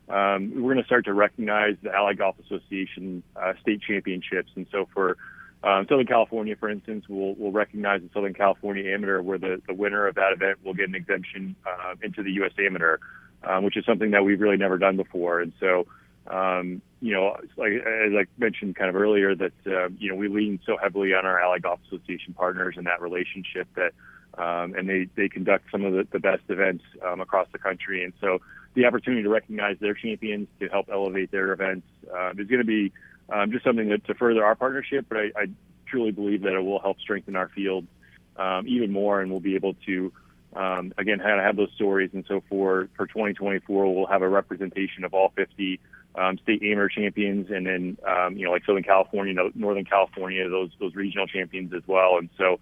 um, 0.09 0.53
we're 0.55 0.73
going 0.75 0.83
to 0.83 0.87
start 0.87 1.05
to 1.07 1.15
recognize 1.15 1.77
the 1.83 1.93
Allied 1.93 2.19
Golf 2.19 2.37
Association 2.45 3.23
uh, 3.35 3.55
state 3.61 3.81
championships, 3.83 4.51
and 4.55 4.67
so 4.71 4.89
for 4.95 5.17
um, 5.67 5.87
Southern 5.89 6.07
California, 6.07 6.55
for 6.55 6.69
instance, 6.69 7.07
we'll, 7.09 7.35
we'll 7.35 7.51
recognize 7.51 8.01
the 8.01 8.11
Southern 8.15 8.35
California 8.35 8.93
Amateur, 8.93 9.21
where 9.21 9.39
the, 9.39 9.61
the 9.67 9.75
winner 9.75 10.07
of 10.07 10.15
that 10.15 10.33
event 10.33 10.65
will 10.65 10.75
get 10.75 10.89
an 10.89 10.95
exemption 10.95 11.57
uh, 11.67 11.95
into 12.03 12.23
the 12.23 12.31
U.S. 12.33 12.53
Amateur, 12.59 12.99
um, 13.43 13.65
which 13.65 13.77
is 13.77 13.85
something 13.85 14.13
that 14.13 14.25
we've 14.25 14.41
really 14.41 14.57
never 14.57 14.79
done 14.79 14.97
before. 14.97 15.41
And 15.41 15.53
so, 15.59 15.87
um, 16.29 16.83
you 17.01 17.13
know, 17.13 17.37
like 17.57 17.73
as 17.73 18.13
I 18.13 18.27
mentioned 18.39 18.77
kind 18.77 18.89
of 18.89 18.97
earlier, 18.97 19.35
that 19.35 19.53
uh, 19.67 19.89
you 19.99 20.11
know 20.11 20.15
we 20.15 20.29
lean 20.29 20.61
so 20.67 20.77
heavily 20.77 21.15
on 21.15 21.27
our 21.27 21.41
Allied 21.41 21.63
Golf 21.63 21.81
Association 21.87 22.35
partners 22.35 22.75
and 22.77 22.87
that 22.87 23.01
relationship 23.01 23.67
that, 23.75 23.93
um, 24.41 24.75
and 24.75 24.89
they 24.89 25.09
they 25.17 25.29
conduct 25.29 25.71
some 25.71 25.85
of 25.85 25.93
the, 25.93 26.07
the 26.13 26.21
best 26.21 26.43
events 26.49 26.85
um, 27.05 27.21
across 27.21 27.49
the 27.53 27.59
country, 27.59 28.05
and 28.05 28.13
so 28.21 28.41
the 28.77 28.85
opportunity 28.85 29.23
to 29.23 29.29
recognize 29.29 29.77
their 29.81 29.95
champions 29.95 30.47
to 30.61 30.69
help 30.69 30.89
elevate 30.93 31.33
their 31.33 31.53
events 31.53 31.87
uh, 32.15 32.31
is 32.31 32.47
going 32.47 32.61
to 32.61 32.65
be 32.65 32.93
um, 33.31 33.51
just 33.51 33.65
something 33.65 33.89
that, 33.89 34.05
to 34.07 34.15
further 34.15 34.45
our 34.45 34.55
partnership. 34.55 35.07
But 35.09 35.19
I, 35.19 35.23
I 35.35 35.47
truly 35.87 36.13
believe 36.13 36.43
that 36.43 36.53
it 36.53 36.61
will 36.61 36.79
help 36.79 37.01
strengthen 37.01 37.35
our 37.35 37.49
field 37.49 37.87
um, 38.37 38.69
even 38.69 38.93
more, 38.93 39.21
and 39.21 39.31
we'll 39.31 39.41
be 39.41 39.57
able 39.57 39.75
to. 39.87 40.13
Um, 40.55 40.95
again, 40.97 41.19
have 41.19 41.57
those 41.57 41.69
stories, 41.75 42.11
and 42.15 42.25
so 42.27 42.43
for 42.49 42.89
for 42.97 43.07
2024, 43.07 43.95
we'll 43.95 44.07
have 44.07 44.23
a 44.23 44.29
representation 44.29 45.05
of 45.05 45.13
all 45.13 45.31
50 45.37 45.79
um, 46.15 46.39
state 46.39 46.63
AIMER 46.63 46.89
champions, 46.89 47.51
and 47.51 47.67
then 47.67 47.99
um, 48.07 48.39
you 48.39 48.47
know 48.47 48.53
like 48.53 48.65
Southern 48.65 48.83
California, 48.83 49.35
Northern 49.55 49.85
California, 49.85 50.49
those 50.49 50.71
those 50.81 50.95
regional 50.95 51.27
champions 51.27 51.75
as 51.75 51.83
well. 51.87 52.17
And 52.17 52.31
so, 52.39 52.59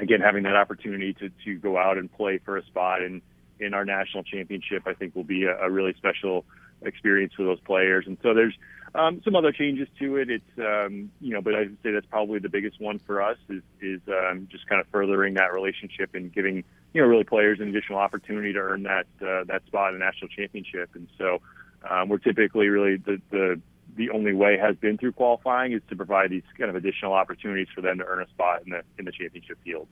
again, 0.00 0.20
having 0.20 0.42
that 0.42 0.56
opportunity 0.56 1.12
to 1.14 1.30
to 1.44 1.54
go 1.56 1.78
out 1.78 1.98
and 1.98 2.12
play 2.12 2.38
for 2.38 2.56
a 2.56 2.64
spot 2.66 3.00
in 3.02 3.22
in 3.60 3.74
our 3.74 3.84
national 3.84 4.24
championship, 4.24 4.82
I 4.86 4.94
think 4.94 5.14
will 5.14 5.24
be 5.24 5.44
a, 5.44 5.56
a 5.58 5.70
really 5.70 5.94
special 5.94 6.44
experience 6.82 7.34
for 7.34 7.44
those 7.44 7.60
players. 7.60 8.06
And 8.06 8.16
so 8.22 8.34
there's 8.34 8.54
um, 8.94 9.20
some 9.24 9.36
other 9.36 9.52
changes 9.52 9.88
to 9.98 10.16
it. 10.16 10.30
It's 10.30 10.58
um, 10.58 11.10
you 11.20 11.32
know, 11.32 11.40
but 11.40 11.54
I'd 11.54 11.76
say 11.82 11.92
that's 11.92 12.06
probably 12.06 12.38
the 12.38 12.48
biggest 12.48 12.80
one 12.80 12.98
for 12.98 13.22
us 13.22 13.38
is 13.48 13.62
is 13.80 14.00
um, 14.08 14.48
just 14.50 14.66
kind 14.68 14.80
of 14.80 14.86
furthering 14.88 15.34
that 15.34 15.52
relationship 15.52 16.14
and 16.14 16.32
giving 16.32 16.64
you 16.92 17.00
know 17.00 17.06
really 17.06 17.24
players 17.24 17.60
an 17.60 17.68
additional 17.68 17.98
opportunity 17.98 18.52
to 18.52 18.58
earn 18.58 18.82
that 18.84 19.06
uh, 19.22 19.44
that 19.44 19.64
spot 19.66 19.92
in 19.92 20.00
the 20.00 20.04
national 20.04 20.28
championship. 20.28 20.90
And 20.94 21.06
so 21.18 21.40
um, 21.88 22.08
we're 22.08 22.18
typically 22.18 22.68
really 22.68 22.96
the, 22.96 23.20
the 23.30 23.60
the 23.96 24.10
only 24.10 24.32
way 24.32 24.56
has 24.58 24.76
been 24.76 24.98
through 24.98 25.12
qualifying 25.12 25.72
is 25.72 25.82
to 25.88 25.96
provide 25.96 26.30
these 26.30 26.42
kind 26.58 26.70
of 26.70 26.76
additional 26.76 27.12
opportunities 27.12 27.68
for 27.74 27.80
them 27.80 27.98
to 27.98 28.04
earn 28.04 28.22
a 28.22 28.28
spot 28.28 28.62
in 28.64 28.70
the 28.70 28.82
in 28.98 29.04
the 29.04 29.12
championship 29.12 29.58
field. 29.64 29.86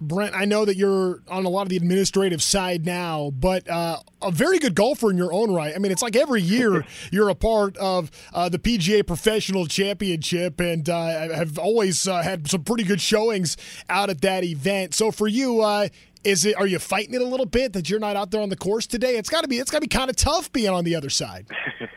Brent, 0.00 0.34
I 0.34 0.44
know 0.44 0.64
that 0.64 0.76
you're 0.76 1.22
on 1.28 1.44
a 1.44 1.48
lot 1.48 1.62
of 1.62 1.70
the 1.70 1.76
administrative 1.76 2.42
side 2.42 2.86
now, 2.86 3.32
but 3.34 3.68
uh, 3.68 3.98
a 4.22 4.30
very 4.30 4.58
good 4.58 4.74
golfer 4.74 5.10
in 5.10 5.16
your 5.16 5.32
own 5.32 5.52
right. 5.52 5.74
I 5.74 5.78
mean, 5.78 5.90
it's 5.90 6.02
like 6.02 6.14
every 6.14 6.40
year 6.40 6.84
you're 7.10 7.28
a 7.28 7.34
part 7.34 7.76
of 7.78 8.10
uh, 8.32 8.48
the 8.48 8.58
PGA 8.58 9.04
Professional 9.06 9.66
Championship 9.66 10.60
and 10.60 10.88
uh, 10.88 11.34
have 11.34 11.58
always 11.58 12.06
uh, 12.06 12.22
had 12.22 12.48
some 12.48 12.62
pretty 12.62 12.84
good 12.84 13.00
showings 13.00 13.56
out 13.88 14.08
at 14.08 14.20
that 14.20 14.44
event. 14.44 14.94
So 14.94 15.10
for 15.10 15.26
you, 15.26 15.62
uh, 15.62 15.88
is 16.24 16.44
it? 16.44 16.56
Are 16.56 16.66
you 16.66 16.78
fighting 16.78 17.14
it 17.14 17.20
a 17.20 17.26
little 17.26 17.46
bit 17.46 17.72
that 17.72 17.88
you're 17.88 18.00
not 18.00 18.16
out 18.16 18.30
there 18.30 18.40
on 18.40 18.48
the 18.48 18.56
course 18.56 18.86
today? 18.86 19.16
It's 19.16 19.30
got 19.30 19.42
to 19.42 19.48
be. 19.48 19.58
It's 19.58 19.70
got 19.70 19.78
to 19.78 19.82
be 19.82 19.88
kind 19.88 20.10
of 20.10 20.16
tough 20.16 20.52
being 20.52 20.70
on 20.70 20.84
the 20.84 20.94
other 20.96 21.10
side. 21.10 21.46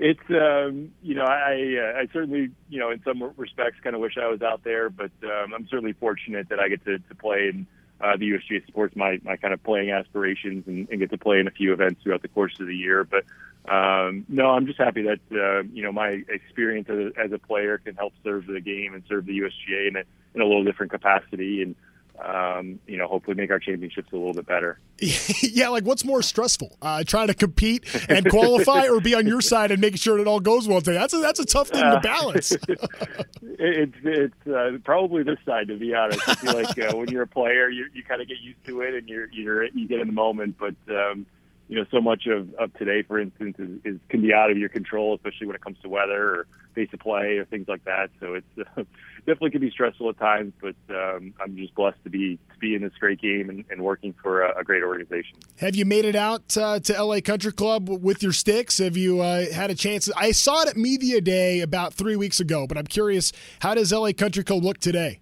it's 0.01 0.29
um, 0.31 0.91
you 1.03 1.13
know 1.13 1.25
I 1.25 2.01
I 2.01 2.07
certainly 2.11 2.49
you 2.69 2.79
know 2.79 2.89
in 2.89 3.01
some 3.03 3.21
respects 3.37 3.77
kind 3.83 3.95
of 3.95 4.01
wish 4.01 4.17
I 4.17 4.27
was 4.27 4.41
out 4.41 4.63
there, 4.63 4.89
but 4.89 5.11
um, 5.23 5.53
I'm 5.53 5.67
certainly 5.69 5.93
fortunate 5.93 6.49
that 6.49 6.59
I 6.59 6.69
get 6.69 6.83
to, 6.85 6.97
to 6.97 7.15
play 7.15 7.49
and 7.53 7.67
uh, 8.01 8.17
the 8.17 8.31
USGA 8.31 8.65
supports 8.65 8.95
my 8.95 9.19
my 9.23 9.37
kind 9.37 9.53
of 9.53 9.63
playing 9.63 9.91
aspirations 9.91 10.65
and, 10.67 10.89
and 10.89 10.99
get 10.99 11.11
to 11.11 11.19
play 11.19 11.39
in 11.39 11.47
a 11.47 11.51
few 11.51 11.71
events 11.71 12.01
throughout 12.01 12.23
the 12.23 12.29
course 12.29 12.59
of 12.59 12.65
the 12.65 12.75
year. 12.75 13.03
But 13.03 13.25
um, 13.71 14.25
no, 14.27 14.47
I'm 14.49 14.65
just 14.65 14.79
happy 14.79 15.03
that 15.03 15.19
uh, 15.31 15.63
you 15.71 15.83
know 15.83 15.91
my 15.91 16.23
experience 16.29 16.89
as 16.89 16.97
a, 16.97 17.19
as 17.23 17.31
a 17.31 17.37
player 17.37 17.77
can 17.77 17.95
help 17.95 18.13
serve 18.23 18.47
the 18.47 18.59
game 18.59 18.95
and 18.95 19.03
serve 19.07 19.27
the 19.27 19.37
USGA 19.39 19.89
in 19.89 19.95
a, 19.97 20.03
in 20.33 20.41
a 20.41 20.45
little 20.45 20.63
different 20.63 20.91
capacity 20.91 21.61
and 21.61 21.75
um, 22.23 22.79
you 22.87 22.97
know, 22.97 23.07
hopefully 23.07 23.35
make 23.35 23.51
our 23.51 23.59
championships 23.59 24.11
a 24.11 24.15
little 24.15 24.33
bit 24.33 24.45
better. 24.45 24.79
yeah, 25.41 25.69
like 25.69 25.83
what's 25.83 26.05
more 26.05 26.21
stressful, 26.21 26.77
uh, 26.81 27.03
trying 27.03 27.27
to 27.27 27.33
compete 27.33 27.83
and 28.09 28.29
qualify, 28.29 28.87
or 28.87 29.01
be 29.01 29.15
on 29.15 29.25
your 29.25 29.41
side 29.41 29.71
and 29.71 29.81
making 29.81 29.97
sure 29.97 30.19
it 30.19 30.27
all 30.27 30.39
goes 30.39 30.67
well 30.67 30.81
today? 30.81 30.97
That's 30.97 31.13
a, 31.13 31.17
that's 31.17 31.39
a 31.39 31.45
tough 31.45 31.69
thing 31.69 31.81
to 31.81 31.99
balance. 32.01 32.51
it's 33.41 33.95
it's 34.03 34.47
uh, 34.47 34.77
probably 34.83 35.23
this 35.23 35.39
side, 35.45 35.67
to 35.69 35.77
be 35.77 35.93
honest. 35.93 36.27
I 36.27 36.35
feel 36.35 36.53
like 36.53 36.77
uh, 36.77 36.95
when 36.95 37.09
you're 37.09 37.23
a 37.23 37.27
player, 37.27 37.69
you 37.69 37.87
you 37.93 38.03
kind 38.03 38.21
of 38.21 38.27
get 38.27 38.39
used 38.39 38.63
to 38.65 38.81
it 38.81 38.93
and 38.93 39.09
you're 39.09 39.27
you're 39.31 39.65
you 39.65 39.87
get 39.87 39.99
in 39.99 40.07
the 40.07 40.13
moment, 40.13 40.57
but. 40.59 40.75
Um, 40.93 41.25
you 41.71 41.77
know, 41.77 41.85
so 41.89 42.01
much 42.01 42.27
of, 42.27 42.53
of 42.55 42.73
today, 42.73 43.01
for 43.01 43.17
instance, 43.17 43.55
is, 43.57 43.69
is 43.85 43.99
can 44.09 44.21
be 44.21 44.33
out 44.33 44.51
of 44.51 44.57
your 44.57 44.67
control, 44.67 45.15
especially 45.15 45.47
when 45.47 45.55
it 45.55 45.61
comes 45.61 45.77
to 45.83 45.87
weather 45.87 46.35
or 46.35 46.47
pace 46.75 46.89
of 46.91 46.99
play 46.99 47.37
or 47.37 47.45
things 47.45 47.65
like 47.69 47.85
that. 47.85 48.09
So 48.19 48.33
it's 48.33 48.67
uh, 48.77 48.83
definitely 49.19 49.51
can 49.51 49.61
be 49.61 49.71
stressful 49.71 50.09
at 50.09 50.17
times, 50.19 50.51
but 50.59 50.75
um, 50.89 51.33
I'm 51.39 51.55
just 51.55 51.73
blessed 51.73 52.03
to 52.03 52.09
be 52.09 52.37
to 52.51 52.59
be 52.59 52.75
in 52.75 52.81
this 52.81 52.91
great 52.99 53.21
game 53.21 53.49
and, 53.49 53.63
and 53.69 53.81
working 53.81 54.13
for 54.21 54.41
a, 54.41 54.59
a, 54.59 54.63
great 54.65 54.83
organization. 54.83 55.37
Have 55.59 55.77
you 55.77 55.85
made 55.85 56.03
it 56.03 56.15
out 56.15 56.57
uh, 56.57 56.81
to 56.81 57.03
LA 57.03 57.21
Country 57.21 57.53
Club 57.53 57.87
with 57.87 58.21
your 58.21 58.33
sticks? 58.33 58.79
Have 58.79 58.97
you 58.97 59.21
uh, 59.21 59.49
had 59.53 59.71
a 59.71 59.75
chance? 59.75 60.11
I 60.17 60.33
saw 60.33 60.63
it 60.63 60.67
at 60.67 60.75
Media 60.75 61.21
Day 61.21 61.61
about 61.61 61.93
three 61.93 62.17
weeks 62.17 62.41
ago, 62.41 62.67
but 62.67 62.77
I'm 62.77 62.87
curious, 62.87 63.31
how 63.61 63.75
does 63.75 63.93
LA 63.93 64.11
Country 64.11 64.43
Club 64.43 64.61
look 64.61 64.79
today? 64.79 65.21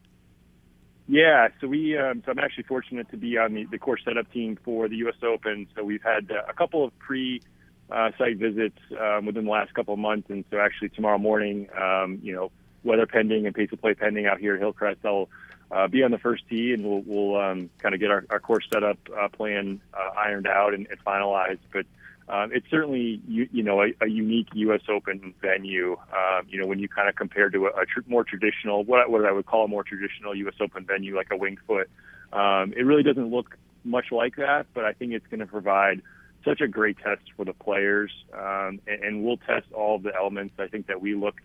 Yeah, 1.12 1.48
so 1.60 1.66
we 1.66 1.98
um, 1.98 2.22
so 2.24 2.32
I'm 2.32 2.38
actually 2.38 2.66
fortunate 2.66 3.10
to 3.10 3.18
be 3.18 3.36
on 3.36 3.56
the, 3.56 3.66
the 3.66 3.80
course 3.80 4.02
setup 4.06 4.32
team 4.32 4.60
for 4.64 4.88
the 4.88 4.98
U.S. 4.98 5.16
Open. 5.24 5.66
So 5.76 5.84
we've 5.84 6.04
had 6.04 6.30
uh, 6.32 6.44
a 6.48 6.54
couple 6.54 6.86
of 6.86 6.98
pre 7.00 7.42
uh, 7.90 8.12
site 8.16 8.38
visits 8.38 8.78
um, 9.02 9.26
within 9.26 9.46
the 9.46 9.50
last 9.50 9.74
couple 9.74 9.96
of 9.96 10.00
months, 10.00 10.30
and 10.30 10.46
so 10.52 10.60
actually 10.60 10.90
tomorrow 10.90 11.18
morning, 11.18 11.68
um, 11.76 12.20
you 12.22 12.36
know, 12.36 12.52
weather 12.84 13.08
pending 13.08 13.48
and 13.48 13.56
pace 13.56 13.72
of 13.72 13.82
play 13.82 13.96
pending 13.96 14.28
out 14.28 14.38
here 14.38 14.54
at 14.54 14.60
Hillcrest, 14.60 15.00
I'll 15.04 15.30
uh, 15.72 15.88
be 15.88 16.04
on 16.04 16.12
the 16.12 16.20
first 16.20 16.44
tee, 16.48 16.74
and 16.74 16.86
we'll, 16.86 17.02
we'll 17.04 17.42
um, 17.42 17.72
kind 17.80 17.96
of 17.96 18.00
get 18.00 18.12
our, 18.12 18.24
our 18.30 18.40
course 18.40 18.68
setup 18.72 19.00
uh, 19.20 19.30
plan 19.30 19.82
uh, 19.96 20.12
ironed 20.16 20.46
out 20.46 20.76
and, 20.76 20.86
and 20.92 21.04
finalized. 21.04 21.58
But 21.74 21.88
um, 22.30 22.52
it's 22.54 22.70
certainly 22.70 23.22
you, 23.28 23.50
you 23.52 23.64
know 23.64 23.82
a, 23.82 23.88
a 24.02 24.08
unique 24.08 24.50
U.S. 24.54 24.82
Open 24.88 25.34
venue. 25.42 25.98
Um, 26.14 26.46
you 26.48 26.60
know 26.60 26.68
when 26.68 26.80
you 26.80 26.88
kind 26.88 27.10
of 27.10 27.16
compare 27.16 27.50
to 27.50 27.66
a, 27.66 27.82
a 27.82 27.86
tr- 27.86 28.08
more 28.08 28.24
traditional 28.24 28.84
what 28.84 29.10
what 29.10 29.26
I 29.26 29.32
would 29.32 29.48
call 29.48 29.66
a 29.66 29.68
more 29.68 29.84
traditional 29.84 30.36
U.S. 30.36 30.56
Open 30.62 30.86
venue 30.86 31.16
like 31.16 31.28
a 31.32 31.38
Winged 31.38 31.60
Foot. 31.66 31.90
Um, 32.32 32.74
it 32.78 32.84
really 32.84 33.04
doesn't 33.04 33.32
look 33.32 33.58
much 33.84 34.12
like 34.12 34.36
that, 34.36 34.68
but 34.74 34.86
I 34.86 34.94
think 34.94 35.14
it's 35.14 35.26
going 35.28 35.40
to 35.40 35.48
provide 35.48 36.02
such 36.46 36.62
a 36.62 36.68
great 36.68 36.98
test 37.00 37.22
for 37.36 37.46
the 37.46 37.54
players, 37.54 38.12
um, 38.34 38.80
and, 38.88 39.04
and 39.04 39.24
we'll 39.24 39.38
test 39.38 39.66
all 39.74 39.96
of 39.96 40.04
the 40.04 40.16
elements. 40.16 40.54
I 40.60 40.68
think 40.68 40.88
that 40.88 41.02
we 41.02 41.16
look, 41.16 41.36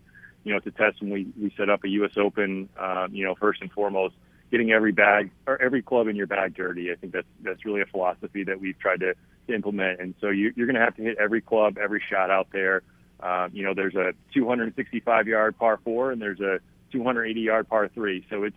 you 0.45 0.53
know, 0.53 0.61
to 0.61 0.71
test 0.71 1.01
when 1.01 1.11
we 1.11 1.27
we 1.41 1.53
set 1.57 1.71
up 1.71 1.85
a 1.85 1.89
U.S. 1.89 2.13
Open. 2.19 2.69
Um, 2.79 3.15
you 3.15 3.25
know, 3.25 3.35
first 3.35 3.63
and 3.63 3.73
foremost, 3.73 4.15
getting 4.51 4.71
every 4.71 4.93
bag 4.93 5.31
or 5.47 5.61
every 5.63 5.81
club 5.83 6.09
in 6.09 6.17
your 6.17 6.27
bag 6.27 6.55
dirty. 6.55 6.93
I 6.93 6.97
think 6.97 7.15
that's 7.15 7.27
that's 7.43 7.65
really 7.65 7.81
a 7.81 7.87
philosophy 7.87 8.45
that 8.45 8.61
we've 8.61 8.79
tried 8.79 9.01
to 9.01 9.15
to 9.47 9.55
implement. 9.55 10.01
And 10.01 10.15
so 10.21 10.29
you, 10.29 10.53
you're 10.57 10.67
going 10.67 10.77
to 10.77 10.85
have 10.85 10.97
to 10.97 11.03
hit 11.03 11.19
every 11.19 11.41
club, 11.41 11.79
every 11.79 12.03
shot 12.11 12.31
out 12.31 12.49
there. 12.53 12.83
Um, 13.21 13.51
you 13.53 13.63
know, 13.63 13.75
there's 13.75 13.95
a 13.95 14.13
265 14.35 15.29
yard 15.29 15.59
par 15.59 15.79
four 15.83 16.13
and 16.13 16.21
there's 16.21 16.41
a 16.41 16.61
280 16.93 17.41
yard 17.41 17.69
par 17.69 17.89
three. 17.89 18.27
So 18.31 18.45
it's 18.45 18.57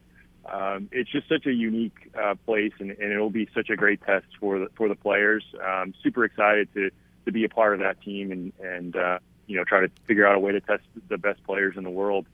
um, 0.52 0.88
it's 0.94 1.12
just 1.12 1.28
such 1.28 1.46
a 1.46 1.52
unique 1.52 2.12
uh, 2.18 2.36
place, 2.46 2.72
and, 2.80 2.92
and 2.92 3.12
it'll 3.12 3.30
be 3.30 3.50
such 3.54 3.70
a 3.70 3.76
great 3.76 4.02
test 4.04 4.28
for 4.40 4.60
the 4.60 4.68
for 4.76 4.88
the 4.88 4.96
players. 4.96 5.44
Um, 5.62 5.94
super 6.02 6.24
excited 6.24 6.74
to 6.74 6.90
to 7.26 7.32
be 7.32 7.44
a 7.44 7.50
part 7.50 7.74
of 7.74 7.82
that 7.82 8.02
team 8.02 8.32
and 8.32 8.54
and 8.64 8.96
uh, 8.96 9.20
you 9.48 9.58
know 9.58 9.66
try 9.66 9.82
to 9.82 9.90
figure 10.06 10.26
out 10.26 10.36
a 10.36 10.40
way 10.40 10.54
to 10.54 10.62
test 10.62 10.84
the 11.10 11.18
best 11.18 11.44
players 11.44 11.76
in 11.76 11.84
the 11.84 11.90
world. 11.90 12.26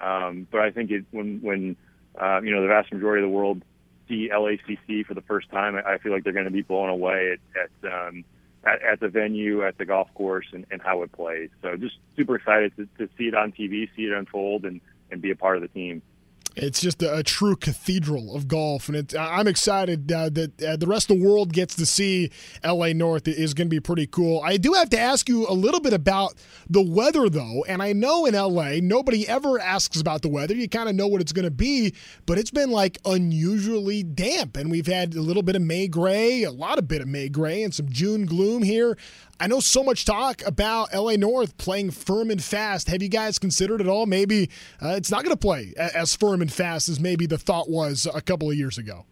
Um, 0.00 0.46
but 0.50 0.60
I 0.60 0.70
think 0.70 0.90
it, 0.90 1.04
when 1.10 1.40
when 1.42 1.76
uh, 2.18 2.40
you 2.42 2.54
know 2.54 2.62
the 2.62 2.68
vast 2.68 2.92
majority 2.92 3.22
of 3.22 3.30
the 3.30 3.36
world 3.36 3.62
see 4.08 4.30
LACC 4.32 5.04
for 5.06 5.14
the 5.14 5.22
first 5.22 5.50
time, 5.50 5.76
I 5.76 5.98
feel 5.98 6.12
like 6.12 6.24
they're 6.24 6.32
going 6.32 6.44
to 6.46 6.50
be 6.50 6.62
blown 6.62 6.88
away 6.88 7.36
at 7.56 7.70
at, 7.84 7.92
um, 7.92 8.24
at, 8.64 8.82
at 8.82 9.00
the 9.00 9.08
venue, 9.08 9.64
at 9.64 9.78
the 9.78 9.84
golf 9.84 10.12
course, 10.14 10.46
and, 10.52 10.66
and 10.70 10.82
how 10.82 11.02
it 11.02 11.12
plays. 11.12 11.50
So 11.62 11.76
just 11.76 11.96
super 12.16 12.36
excited 12.36 12.72
to, 12.76 12.88
to 12.98 13.12
see 13.16 13.24
it 13.24 13.34
on 13.34 13.52
TV, 13.52 13.88
see 13.94 14.02
it 14.02 14.12
unfold, 14.12 14.64
and 14.64 14.80
and 15.10 15.22
be 15.22 15.30
a 15.30 15.36
part 15.36 15.56
of 15.56 15.62
the 15.62 15.68
team. 15.68 16.02
It's 16.56 16.80
just 16.80 17.02
a, 17.02 17.18
a, 17.18 17.22
true 17.22 17.54
cathedral 17.54 18.34
of 18.34 18.48
golf, 18.48 18.88
and 18.88 18.96
it, 18.96 19.14
I'm 19.16 19.46
excited 19.46 20.10
uh, 20.10 20.28
that 20.30 20.62
uh, 20.62 20.76
the 20.76 20.86
rest 20.86 21.10
of 21.10 21.18
the 21.18 21.24
world 21.24 21.52
gets 21.52 21.76
to 21.76 21.86
see 21.86 22.30
LA 22.64 22.92
North. 22.92 23.28
Is 23.28 23.54
going 23.54 23.68
to 23.68 23.70
be 23.70 23.80
pretty 23.80 24.06
cool. 24.06 24.40
I 24.44 24.56
do 24.56 24.72
have 24.72 24.90
to 24.90 24.98
ask 24.98 25.28
you 25.28 25.46
a 25.48 25.52
little 25.52 25.80
bit 25.80 25.92
about 25.92 26.34
the 26.68 26.82
weather, 26.82 27.28
though, 27.28 27.64
and 27.68 27.82
I 27.82 27.92
know 27.92 28.26
in 28.26 28.34
LA 28.34 28.78
nobody 28.82 29.28
ever 29.28 29.60
asks 29.60 30.00
about 30.00 30.22
the 30.22 30.28
weather. 30.28 30.54
You 30.54 30.68
kind 30.68 30.88
of 30.88 30.94
know 30.94 31.06
what 31.06 31.20
it's 31.20 31.32
going 31.32 31.44
to 31.44 31.50
be, 31.50 31.94
but 32.26 32.38
it's 32.38 32.50
been 32.50 32.70
like 32.70 32.98
unusually 33.04 34.02
damp, 34.02 34.56
and 34.56 34.70
we've 34.70 34.86
had 34.86 35.14
a 35.14 35.20
little 35.20 35.42
bit 35.42 35.54
of 35.54 35.62
May 35.62 35.86
gray, 35.86 36.42
a 36.42 36.50
lot 36.50 36.78
of 36.78 36.88
bit 36.88 37.02
of 37.02 37.08
May 37.08 37.28
gray, 37.28 37.62
and 37.62 37.72
some 37.72 37.88
June 37.88 38.26
gloom 38.26 38.62
here. 38.62 38.96
I 39.40 39.46
know 39.46 39.60
so 39.60 39.84
much 39.84 40.04
talk 40.04 40.42
about 40.44 40.92
LA 40.92 41.12
North 41.12 41.56
playing 41.58 41.92
firm 41.92 42.30
and 42.30 42.42
fast. 42.42 42.88
Have 42.88 43.02
you 43.02 43.08
guys 43.08 43.38
considered 43.38 43.80
at 43.80 43.86
all? 43.86 44.06
Maybe 44.06 44.50
uh, 44.82 44.94
it's 44.96 45.12
not 45.12 45.22
going 45.22 45.34
to 45.34 45.40
play 45.40 45.74
as 45.76 46.16
firm 46.16 46.42
and 46.42 46.52
fast 46.52 46.88
as 46.88 46.98
maybe 46.98 47.26
the 47.26 47.38
thought 47.38 47.70
was 47.70 48.08
a 48.12 48.20
couple 48.20 48.50
of 48.50 48.56
years 48.56 48.78
ago. 48.78 49.06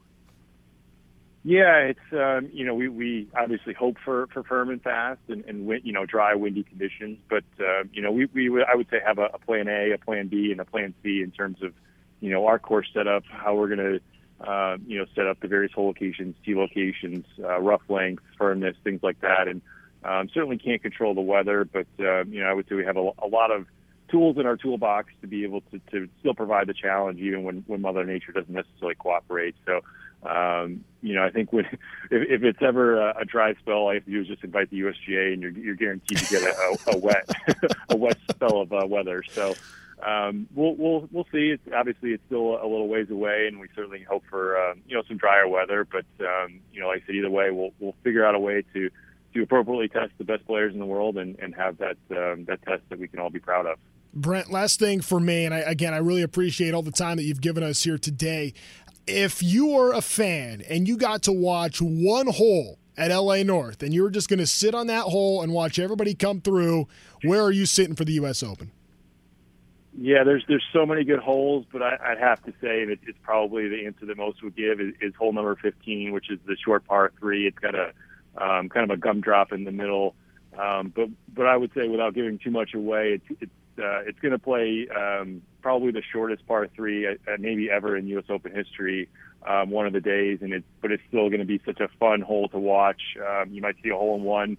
Yeah, 1.45 1.77
it's 1.77 2.01
um, 2.13 2.51
you 2.53 2.65
know 2.65 2.75
we, 2.75 2.89
we 2.89 3.29
obviously 3.39 3.73
hope 3.73 3.99
for, 4.05 4.27
for 4.33 4.43
firm 4.43 4.69
and 4.69 4.83
fast 4.83 5.21
and, 5.29 5.45
and 5.45 5.81
you 5.85 5.93
know 5.93 6.05
dry 6.05 6.35
windy 6.35 6.65
conditions, 6.65 7.19
but 7.31 7.45
uh, 7.61 7.85
you 7.93 8.03
know 8.03 8.11
we, 8.11 8.27
we 8.27 8.65
I 8.65 8.75
would 8.75 8.89
say 8.91 8.99
have 9.07 9.19
a, 9.19 9.27
a 9.33 9.39
plan 9.39 9.69
A, 9.69 9.93
a 9.93 9.99
plan 9.99 10.27
B, 10.27 10.51
and 10.51 10.61
a 10.61 10.65
plan 10.65 10.93
C 11.05 11.23
in 11.23 11.31
terms 11.31 11.63
of 11.63 11.73
you 12.19 12.31
know 12.31 12.49
our 12.49 12.59
course 12.59 12.89
setup, 12.93 13.23
how 13.31 13.55
we're 13.55 13.69
going 13.69 14.01
to 14.41 14.45
uh, 14.45 14.77
you 14.89 14.99
know 14.99 15.07
set 15.15 15.29
up 15.29 15.39
the 15.39 15.47
various 15.47 15.73
hole 15.73 15.87
locations, 15.87 16.35
tee 16.45 16.57
locations, 16.57 17.25
uh, 17.39 17.61
rough 17.61 17.83
length, 17.89 18.25
firmness, 18.37 18.75
things 18.83 19.05
like 19.05 19.21
that, 19.21 19.47
and 19.47 19.63
um, 20.07 20.29
certainly 20.33 20.59
can't 20.59 20.83
control 20.83 21.15
the 21.15 21.21
weather, 21.21 21.65
but 21.65 21.87
uh, 21.99 22.25
you 22.25 22.43
know 22.43 22.47
I 22.47 22.53
would 22.53 22.69
say 22.69 22.75
we 22.75 22.85
have 22.85 22.97
a, 22.97 23.11
a 23.23 23.29
lot 23.29 23.51
of 23.51 23.67
tools 24.09 24.37
in 24.39 24.47
our 24.47 24.57
toolbox 24.57 25.13
to 25.21 25.27
be 25.27 25.45
able 25.45 25.63
to, 25.63 25.81
to 25.91 26.09
still 26.21 26.35
provide 26.35 26.67
the 26.67 26.75
challenge 26.75 27.19
even 27.21 27.43
when, 27.43 27.65
when 27.67 27.81
Mother 27.81 28.05
Nature 28.05 28.33
doesn't 28.33 28.53
necessarily 28.53 28.95
cooperate. 28.95 29.57
So, 29.67 29.81
um, 30.29 30.85
you 31.03 31.15
know, 31.15 31.25
I 31.25 31.31
think 31.31 31.53
when 31.53 31.65
if, 32.11 32.31
if 32.31 32.43
it's 32.43 32.63
ever 32.63 33.01
a, 33.01 33.23
a 33.23 33.25
dry 33.25 33.55
spell, 33.55 33.75
all 33.75 33.91
I 33.91 33.95
have 33.95 34.05
to 34.05 34.11
do 34.11 34.21
is 34.21 34.29
just 34.29 34.45
invite 34.45 34.71
the 34.71 34.81
USGA, 34.81 35.33
and 35.33 35.43
you're, 35.43 35.53
you're 35.53 35.75
guaranteed 35.75 36.19
to 36.19 36.27
get 36.27 36.43
a, 36.43 36.79
a, 36.87 36.97
a 36.97 36.99
wet 36.99 37.29
a 37.89 37.97
wet 37.97 38.19
spell 38.31 38.61
of 38.61 38.73
uh, 38.73 38.87
weather. 38.87 39.23
So. 39.33 39.55
Um, 40.07 40.47
we'll 40.55 40.77
we'll 40.77 41.09
we'll 41.11 41.27
see. 41.33 41.49
It's 41.49 41.63
obviously 41.75 42.11
it's 42.11 42.23
still 42.27 42.63
a 42.63 42.69
little 42.69 42.87
ways 42.87 43.09
away, 43.09 43.47
and 43.49 43.59
we 43.59 43.69
certainly 43.75 44.03
hope 44.03 44.25
for 44.29 44.61
um, 44.61 44.83
you 44.87 44.95
know 44.95 45.03
some 45.09 45.17
drier 45.17 45.49
weather. 45.49 45.87
But 45.91 46.05
um, 46.21 46.61
you 46.71 46.83
know, 46.83 46.89
like 46.89 47.05
I 47.05 47.07
said, 47.07 47.15
either 47.15 47.31
way, 47.31 47.51
we'll 47.51 47.71
we'll 47.81 47.95
figure 48.05 48.23
out 48.23 48.35
a 48.35 48.39
way 48.39 48.63
to 48.75 48.91
to 49.37 49.43
appropriately 49.43 49.89
test 49.89 50.13
the 50.19 50.25
best 50.25 50.47
players 50.47 50.73
in 50.73 50.81
the 50.81 50.87
world 50.87 51.17
and, 51.17 51.39
and 51.39 51.55
have 51.55 51.79
that 51.79 51.97
um, 52.11 52.45
that 52.47 52.63
test 52.63 52.83
that 52.89 52.99
we 52.99 53.09
can 53.09 53.21
all 53.21 53.31
be 53.31 53.39
proud 53.39 53.67
of. 53.67 53.79
Brent, 54.15 54.51
last 54.51 54.79
thing 54.79 55.03
for 55.03 55.21
me, 55.21 55.45
and 55.45 55.55
I, 55.55 55.59
again, 55.59 55.93
I 55.93 55.99
really 55.99 56.23
appreciate 56.23 56.73
all 56.73 56.83
the 56.83 56.91
time 56.91 57.19
that 57.19 57.25
you've 57.25 57.43
given 57.43 57.63
us 57.63 57.83
here 57.83 57.99
today. 57.99 58.55
If 59.07 59.43
you 59.43 59.77
are 59.79 59.93
a 59.93 60.01
fan 60.01 60.63
and 60.69 60.89
you 60.89 60.97
got 60.97 61.23
to 61.25 61.33
watch 61.33 61.81
one 61.81 62.27
hole 62.27 62.79
at 62.97 63.15
LA 63.15 63.43
North 63.43 63.83
and 63.83 63.93
you 63.93 64.03
were 64.03 64.11
just 64.11 64.29
going 64.29 64.39
to 64.39 64.47
sit 64.47 64.75
on 64.75 64.87
that 64.89 65.03
hole 65.03 65.43
and 65.43 65.53
watch 65.53 65.79
everybody 65.79 66.15
come 66.15 66.41
through, 66.41 66.89
where 67.23 67.43
are 67.43 67.53
you 67.53 67.67
sitting 67.67 67.95
for 67.95 68.05
the 68.05 68.15
U.S. 68.15 68.43
Open? 68.43 68.73
Yeah, 69.99 70.25
there's 70.25 70.45
there's 70.49 70.65
so 70.73 70.85
many 70.85 71.05
good 71.05 71.21
holes, 71.21 71.65
but 71.73 71.83
I, 71.83 71.97
I'd 72.03 72.19
have 72.19 72.43
to 72.45 72.53
say 72.61 72.85
that 72.85 72.99
it's 73.07 73.19
probably 73.23 73.69
the 73.69 73.87
answer 73.87 74.05
that 74.07 74.17
most 74.17 74.43
would 74.43 74.55
give 74.57 74.81
is, 74.81 74.93
is 75.01 75.15
hole 75.15 75.33
number 75.33 75.57
15, 75.57 76.13
which 76.13 76.31
is 76.31 76.39
the 76.47 76.57
short 76.63 76.87
par 76.87 77.13
three. 77.19 77.47
It's 77.47 77.59
got 77.59 77.75
a 77.75 77.93
um, 78.39 78.69
kind 78.69 78.91
of 78.91 78.97
a 78.97 79.01
gumdrop 79.01 79.53
in 79.53 79.65
the 79.65 79.73
middle, 79.73 80.15
um, 80.59 80.93
but 80.95 81.09
but 81.33 81.47
I 81.47 81.57
would 81.57 81.71
say 81.75 81.89
without 81.89 82.15
giving 82.15 82.39
too 82.39 82.51
much 82.51 82.75
away, 82.75 83.21
it's 83.21 83.41
it's 83.41 83.53
uh, 83.79 84.01
it's 84.07 84.19
going 84.21 84.33
to 84.33 84.39
play 84.39 84.89
um, 84.89 85.43
probably 85.63 85.93
the 85.93 86.03
shortest 86.13 86.47
par 86.47 86.69
three 86.75 87.07
uh, 87.07 87.15
maybe 87.39 87.71
ever 87.71 87.97
in 87.97 88.07
U.S. 88.09 88.25
Open 88.29 88.55
history. 88.55 89.09
Um, 89.47 89.71
one 89.71 89.87
of 89.87 89.93
the 89.93 90.01
days, 90.01 90.39
and 90.43 90.53
it's 90.53 90.67
but 90.81 90.91
it's 90.91 91.03
still 91.09 91.29
going 91.29 91.41
to 91.41 91.47
be 91.47 91.61
such 91.65 91.81
a 91.81 91.89
fun 92.01 92.21
hole 92.21 92.49
to 92.49 92.59
watch. 92.59 93.01
Um, 93.17 93.53
you 93.53 93.63
might 93.63 93.77
see 93.83 93.91
a 93.91 93.95
hole 93.95 94.17
in 94.17 94.25
one 94.25 94.57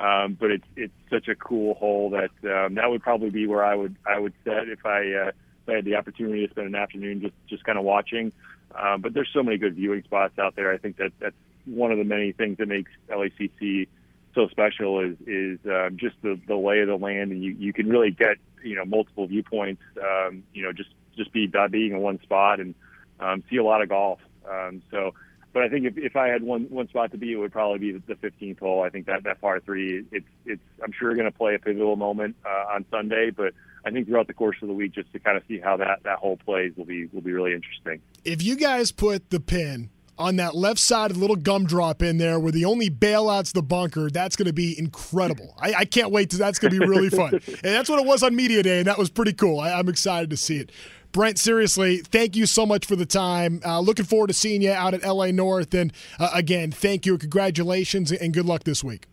um, 0.00 0.36
but 0.38 0.50
it's 0.50 0.64
it's 0.76 0.92
such 1.10 1.28
a 1.28 1.34
cool 1.34 1.74
hole 1.74 2.10
that 2.10 2.30
um, 2.48 2.74
that 2.76 2.88
would 2.88 3.02
probably 3.02 3.30
be 3.30 3.46
where 3.46 3.64
I 3.64 3.74
would 3.74 3.96
I 4.06 4.18
would 4.18 4.32
set 4.44 4.68
if 4.68 4.86
I 4.86 4.98
uh, 4.98 5.28
if 5.28 5.68
I 5.68 5.72
had 5.74 5.84
the 5.84 5.96
opportunity 5.96 6.46
to 6.46 6.50
spend 6.50 6.68
an 6.68 6.74
afternoon 6.74 7.20
just 7.20 7.34
just 7.48 7.64
kind 7.64 7.78
of 7.78 7.84
watching. 7.84 8.32
Um, 8.74 9.00
but 9.00 9.14
there's 9.14 9.30
so 9.32 9.42
many 9.42 9.58
good 9.58 9.74
viewing 9.74 10.02
spots 10.04 10.38
out 10.38 10.54
there. 10.54 10.72
I 10.72 10.78
think 10.78 10.98
that 10.98 11.12
that's 11.18 11.34
one 11.68 11.92
of 11.92 11.98
the 11.98 12.04
many 12.04 12.32
things 12.32 12.58
that 12.58 12.68
makes 12.68 12.90
LACC 13.10 13.88
so 14.34 14.48
special 14.48 15.00
is 15.00 15.16
is 15.26 15.58
um, 15.66 15.96
just 15.96 16.16
the 16.22 16.40
the 16.46 16.56
lay 16.56 16.80
of 16.80 16.88
the 16.88 16.96
land, 16.96 17.32
and 17.32 17.42
you 17.42 17.54
you 17.58 17.72
can 17.72 17.88
really 17.88 18.10
get 18.10 18.36
you 18.62 18.76
know 18.76 18.84
multiple 18.84 19.26
viewpoints. 19.26 19.82
Um, 20.00 20.42
you 20.52 20.62
know, 20.62 20.72
just 20.72 20.90
just 21.16 21.32
be 21.32 21.46
by 21.46 21.68
being 21.68 21.92
in 21.92 21.98
one 21.98 22.20
spot 22.22 22.60
and 22.60 22.74
um, 23.20 23.42
see 23.50 23.56
a 23.56 23.64
lot 23.64 23.82
of 23.82 23.88
golf. 23.88 24.20
Um, 24.48 24.82
so 24.90 25.12
but 25.52 25.62
I 25.62 25.68
think 25.68 25.86
if, 25.86 25.96
if 25.96 26.14
I 26.14 26.28
had 26.28 26.42
one 26.42 26.64
one 26.64 26.88
spot 26.88 27.10
to 27.12 27.18
be, 27.18 27.32
it 27.32 27.36
would 27.36 27.52
probably 27.52 27.78
be 27.78 27.92
the 27.92 28.14
15th 28.14 28.60
hole. 28.60 28.82
I 28.82 28.90
think 28.90 29.06
that 29.06 29.24
that 29.24 29.40
par 29.40 29.60
three, 29.60 30.04
it's 30.12 30.26
it's 30.44 30.62
I'm 30.82 30.92
sure 30.92 31.14
going 31.14 31.30
to 31.30 31.36
play 31.36 31.54
a 31.54 31.58
pivotal 31.58 31.96
moment 31.96 32.36
uh, 32.44 32.74
on 32.74 32.84
Sunday, 32.90 33.30
but 33.30 33.54
I 33.84 33.90
think 33.90 34.06
throughout 34.06 34.26
the 34.26 34.34
course 34.34 34.56
of 34.62 34.68
the 34.68 34.74
week, 34.74 34.92
just 34.92 35.12
to 35.12 35.18
kind 35.18 35.36
of 35.36 35.42
see 35.48 35.58
how 35.58 35.76
that 35.78 36.04
that 36.04 36.18
hole 36.18 36.36
plays 36.36 36.72
will 36.76 36.84
be 36.84 37.06
will 37.06 37.22
be 37.22 37.32
really 37.32 37.54
interesting. 37.54 38.00
If 38.24 38.42
you 38.42 38.56
guys 38.56 38.92
put 38.92 39.30
the 39.30 39.40
pin 39.40 39.90
on 40.18 40.36
that 40.36 40.54
left 40.54 40.80
side, 40.80 41.10
a 41.10 41.14
little 41.14 41.36
gumdrop 41.36 42.02
in 42.02 42.18
there 42.18 42.38
where 42.40 42.52
the 42.52 42.64
only 42.64 42.88
bailout's 42.88 43.52
the 43.52 43.62
bunker. 43.62 44.10
That's 44.10 44.36
going 44.36 44.46
to 44.46 44.52
be 44.52 44.78
incredible. 44.78 45.54
I, 45.60 45.74
I, 45.74 45.84
can't 45.84 46.10
wait 46.10 46.30
to. 46.30 46.36
That's 46.36 46.58
going 46.58 46.74
to 46.74 46.80
be 46.80 46.86
really 46.86 47.10
fun. 47.10 47.34
and 47.46 47.62
that's 47.62 47.88
what 47.88 48.00
it 48.00 48.06
was 48.06 48.22
on 48.22 48.34
media 48.34 48.62
day, 48.62 48.78
and 48.78 48.86
that 48.86 48.98
was 48.98 49.10
pretty 49.10 49.32
cool. 49.32 49.60
I, 49.60 49.72
I'm 49.72 49.88
excited 49.88 50.30
to 50.30 50.36
see 50.36 50.58
it. 50.58 50.72
Brent, 51.12 51.38
seriously, 51.38 51.98
thank 51.98 52.36
you 52.36 52.44
so 52.44 52.66
much 52.66 52.84
for 52.84 52.94
the 52.94 53.06
time. 53.06 53.60
Uh, 53.64 53.80
looking 53.80 54.04
forward 54.04 54.26
to 54.26 54.34
seeing 54.34 54.60
you 54.60 54.72
out 54.72 54.92
at 54.92 55.02
LA 55.02 55.30
North. 55.30 55.72
And 55.72 55.92
uh, 56.18 56.30
again, 56.34 56.70
thank 56.70 57.06
you. 57.06 57.16
Congratulations 57.16 58.12
and 58.12 58.34
good 58.34 58.44
luck 58.44 58.64
this 58.64 58.84
week. 58.84 59.06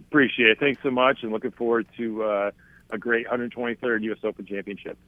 Appreciate 0.00 0.50
it. 0.50 0.58
Thanks 0.58 0.82
so 0.82 0.90
much. 0.90 1.22
And 1.22 1.30
looking 1.30 1.52
forward 1.52 1.86
to 1.96 2.24
uh, 2.24 2.50
a 2.90 2.98
great 2.98 3.26
123rd 3.28 4.02
U.S. 4.02 4.18
Open 4.24 4.46
Championship. 4.46 4.98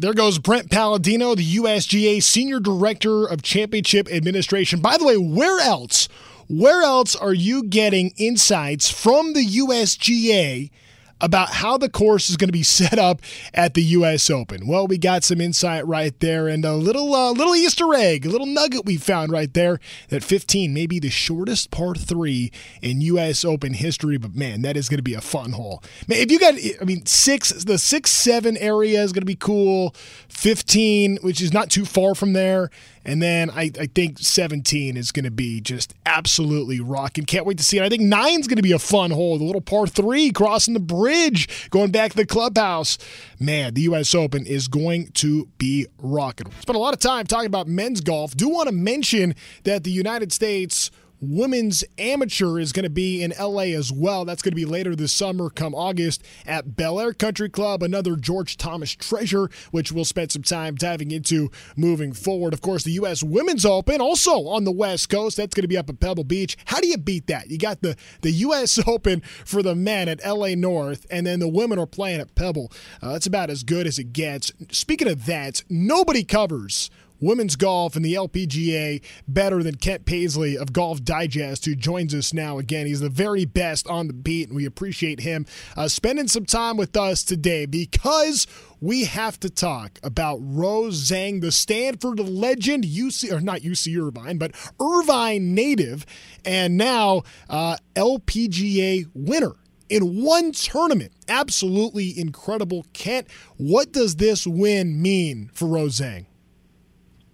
There 0.00 0.14
goes 0.14 0.38
Brent 0.38 0.70
Paladino, 0.70 1.34
the 1.34 1.56
USGA 1.56 2.22
Senior 2.22 2.60
Director 2.60 3.26
of 3.26 3.42
Championship 3.42 4.06
Administration. 4.08 4.78
By 4.78 4.96
the 4.96 5.04
way, 5.04 5.16
where 5.16 5.60
else? 5.60 6.08
Where 6.46 6.82
else 6.82 7.16
are 7.16 7.34
you 7.34 7.64
getting 7.64 8.12
insights 8.16 8.88
from 8.88 9.32
the 9.32 9.44
USGA? 9.44 10.70
About 11.20 11.50
how 11.50 11.76
the 11.76 11.88
course 11.88 12.30
is 12.30 12.36
going 12.36 12.48
to 12.48 12.52
be 12.52 12.62
set 12.78 12.98
up 12.98 13.20
at 13.54 13.74
the 13.74 13.82
U.S. 13.82 14.30
Open. 14.30 14.66
Well, 14.66 14.86
we 14.86 14.98
got 14.98 15.24
some 15.24 15.40
insight 15.40 15.86
right 15.86 16.18
there, 16.20 16.48
and 16.48 16.64
a 16.64 16.74
little 16.74 17.14
uh, 17.14 17.32
little 17.32 17.54
Easter 17.54 17.92
egg, 17.94 18.26
a 18.26 18.30
little 18.30 18.46
nugget 18.46 18.84
we 18.84 18.96
found 18.96 19.32
right 19.32 19.52
there 19.52 19.80
that 20.08 20.22
15 20.22 20.72
may 20.72 20.86
be 20.86 20.98
the 20.98 21.10
shortest 21.10 21.70
par 21.70 21.94
three 21.94 22.50
in 22.82 23.00
U.S. 23.02 23.44
Open 23.44 23.74
history. 23.74 24.18
But 24.18 24.34
man, 24.34 24.62
that 24.62 24.76
is 24.76 24.88
going 24.88 24.98
to 24.98 25.02
be 25.02 25.14
a 25.14 25.20
fun 25.20 25.52
hole. 25.52 25.82
Man, 26.06 26.18
if 26.18 26.30
you 26.30 26.38
got, 26.38 26.54
I 26.80 26.84
mean, 26.84 27.06
six, 27.06 27.50
the 27.50 27.78
six 27.78 28.10
seven 28.10 28.56
area 28.56 29.02
is 29.02 29.12
going 29.12 29.22
to 29.22 29.26
be 29.26 29.36
cool. 29.36 29.94
15, 30.28 31.18
which 31.22 31.40
is 31.40 31.52
not 31.52 31.70
too 31.70 31.84
far 31.84 32.14
from 32.14 32.32
there. 32.32 32.70
And 33.08 33.22
then 33.22 33.48
I, 33.48 33.70
I 33.80 33.86
think 33.86 34.18
17 34.18 34.98
is 34.98 35.12
going 35.12 35.24
to 35.24 35.30
be 35.30 35.62
just 35.62 35.94
absolutely 36.04 36.78
rocking. 36.78 37.24
Can't 37.24 37.46
wait 37.46 37.56
to 37.56 37.64
see 37.64 37.78
it. 37.78 37.82
I 37.82 37.88
think 37.88 38.02
nine's 38.02 38.46
going 38.46 38.58
to 38.58 38.62
be 38.62 38.72
a 38.72 38.78
fun 38.78 39.10
hole. 39.10 39.38
The 39.38 39.44
little 39.44 39.62
par 39.62 39.86
three 39.86 40.30
crossing 40.30 40.74
the 40.74 40.80
bridge, 40.80 41.70
going 41.70 41.90
back 41.90 42.10
to 42.10 42.18
the 42.18 42.26
clubhouse. 42.26 42.98
Man, 43.40 43.72
the 43.72 43.80
U.S. 43.82 44.14
Open 44.14 44.44
is 44.44 44.68
going 44.68 45.08
to 45.12 45.48
be 45.56 45.86
rocking. 45.96 46.52
Spent 46.60 46.76
a 46.76 46.78
lot 46.78 46.92
of 46.92 47.00
time 47.00 47.26
talking 47.26 47.46
about 47.46 47.66
men's 47.66 48.02
golf. 48.02 48.36
Do 48.36 48.50
want 48.50 48.68
to 48.68 48.74
mention 48.74 49.34
that 49.64 49.84
the 49.84 49.90
United 49.90 50.30
States 50.30 50.90
women's 51.20 51.84
amateur 51.98 52.58
is 52.58 52.72
going 52.72 52.84
to 52.84 52.90
be 52.90 53.22
in 53.22 53.32
LA 53.38 53.74
as 53.76 53.92
well. 53.92 54.24
That's 54.24 54.42
going 54.42 54.52
to 54.52 54.56
be 54.56 54.64
later 54.64 54.94
this 54.94 55.12
summer, 55.12 55.50
come 55.50 55.74
August, 55.74 56.22
at 56.46 56.76
Bel 56.76 57.00
Air 57.00 57.12
Country 57.12 57.48
Club, 57.48 57.82
another 57.82 58.16
George 58.16 58.56
Thomas 58.56 58.92
treasure, 58.92 59.50
which 59.70 59.92
we'll 59.92 60.04
spend 60.04 60.32
some 60.32 60.42
time 60.42 60.74
diving 60.74 61.10
into 61.10 61.50
moving 61.76 62.12
forward. 62.12 62.52
Of 62.52 62.60
course, 62.60 62.84
the 62.84 62.92
U.S. 62.92 63.22
Women's 63.22 63.64
Open, 63.64 64.00
also 64.00 64.46
on 64.46 64.64
the 64.64 64.72
West 64.72 65.08
Coast. 65.08 65.36
That's 65.36 65.54
going 65.54 65.62
to 65.62 65.68
be 65.68 65.76
up 65.76 65.88
at 65.88 66.00
Pebble 66.00 66.24
Beach. 66.24 66.56
How 66.66 66.80
do 66.80 66.88
you 66.88 66.98
beat 66.98 67.26
that? 67.26 67.50
You 67.50 67.58
got 67.58 67.82
the, 67.82 67.96
the 68.22 68.30
U.S. 68.30 68.78
Open 68.86 69.20
for 69.20 69.62
the 69.62 69.74
men 69.74 70.08
at 70.08 70.24
LA 70.24 70.54
North, 70.54 71.06
and 71.10 71.26
then 71.26 71.40
the 71.40 71.48
women 71.48 71.78
are 71.78 71.86
playing 71.86 72.20
at 72.20 72.34
Pebble. 72.34 72.72
Uh, 73.02 73.12
that's 73.12 73.26
about 73.26 73.50
as 73.50 73.62
good 73.62 73.86
as 73.86 73.98
it 73.98 74.12
gets. 74.12 74.52
Speaking 74.70 75.08
of 75.08 75.26
that, 75.26 75.62
nobody 75.68 76.24
covers 76.24 76.90
women's 77.20 77.56
golf 77.56 77.96
and 77.96 78.04
the 78.04 78.14
LPGA 78.14 79.02
better 79.26 79.62
than 79.62 79.76
Kent 79.76 80.04
Paisley 80.04 80.56
of 80.56 80.72
Golf 80.72 81.02
Digest, 81.02 81.64
who 81.64 81.74
joins 81.74 82.14
us 82.14 82.32
now 82.32 82.58
again. 82.58 82.86
He's 82.86 83.00
the 83.00 83.08
very 83.08 83.44
best 83.44 83.86
on 83.88 84.06
the 84.06 84.12
beat, 84.12 84.48
and 84.48 84.56
we 84.56 84.64
appreciate 84.64 85.20
him 85.20 85.46
uh, 85.76 85.88
spending 85.88 86.28
some 86.28 86.44
time 86.44 86.76
with 86.76 86.96
us 86.96 87.22
today 87.22 87.66
because 87.66 88.46
we 88.80 89.04
have 89.04 89.40
to 89.40 89.50
talk 89.50 89.98
about 90.02 90.38
Rose 90.40 91.08
Zhang, 91.08 91.40
the 91.40 91.52
Stanford 91.52 92.20
legend, 92.20 92.84
UC 92.84 93.32
or 93.32 93.40
not 93.40 93.60
UC 93.60 94.00
Irvine, 94.00 94.38
but 94.38 94.52
Irvine 94.80 95.54
native, 95.54 96.06
and 96.44 96.76
now 96.76 97.22
uh, 97.50 97.76
LPGA 97.96 99.06
winner 99.14 99.52
in 99.88 100.22
one 100.22 100.52
tournament. 100.52 101.12
Absolutely 101.28 102.18
incredible. 102.18 102.86
Kent, 102.92 103.28
what 103.56 103.92
does 103.92 104.16
this 104.16 104.46
win 104.46 105.00
mean 105.00 105.50
for 105.52 105.66
Rose 105.66 106.00
Zhang? 106.00 106.27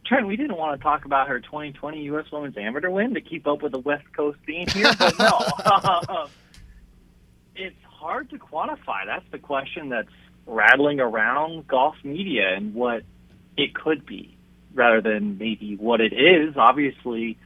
Trent, 0.07 0.27
we 0.27 0.37
didn't 0.37 0.57
want 0.57 0.79
to 0.79 0.83
talk 0.83 1.05
about 1.05 1.29
her 1.29 1.41
2020 1.41 2.03
U.S. 2.05 2.27
Women's 2.31 2.57
Amateur 2.59 2.91
win 2.91 3.15
to 3.15 3.21
keep 3.21 3.47
up 3.47 3.63
with 3.63 3.73
the 3.73 3.79
West 3.79 4.05
Coast 4.15 4.39
theme 4.47 4.69
here, 4.69 4.93
but 4.99 5.19
no. 5.19 6.27
it's 7.57 7.83
hard 7.85 8.29
to 8.31 8.39
quantify. 8.39 9.07
That's 9.07 9.25
the 9.31 9.39
question 9.39 9.89
that's 9.89 10.09
rattling 10.47 11.01
around 11.01 11.67
golf 11.67 11.97
media 12.05 12.55
and 12.55 12.75
what 12.75 13.03
it 13.57 13.75
could 13.75 14.05
be 14.05 14.37
rather 14.75 15.01
than 15.01 15.39
maybe 15.39 15.77
what 15.77 16.01
it 16.01 16.13
is. 16.13 16.57
Obviously, 16.57 17.39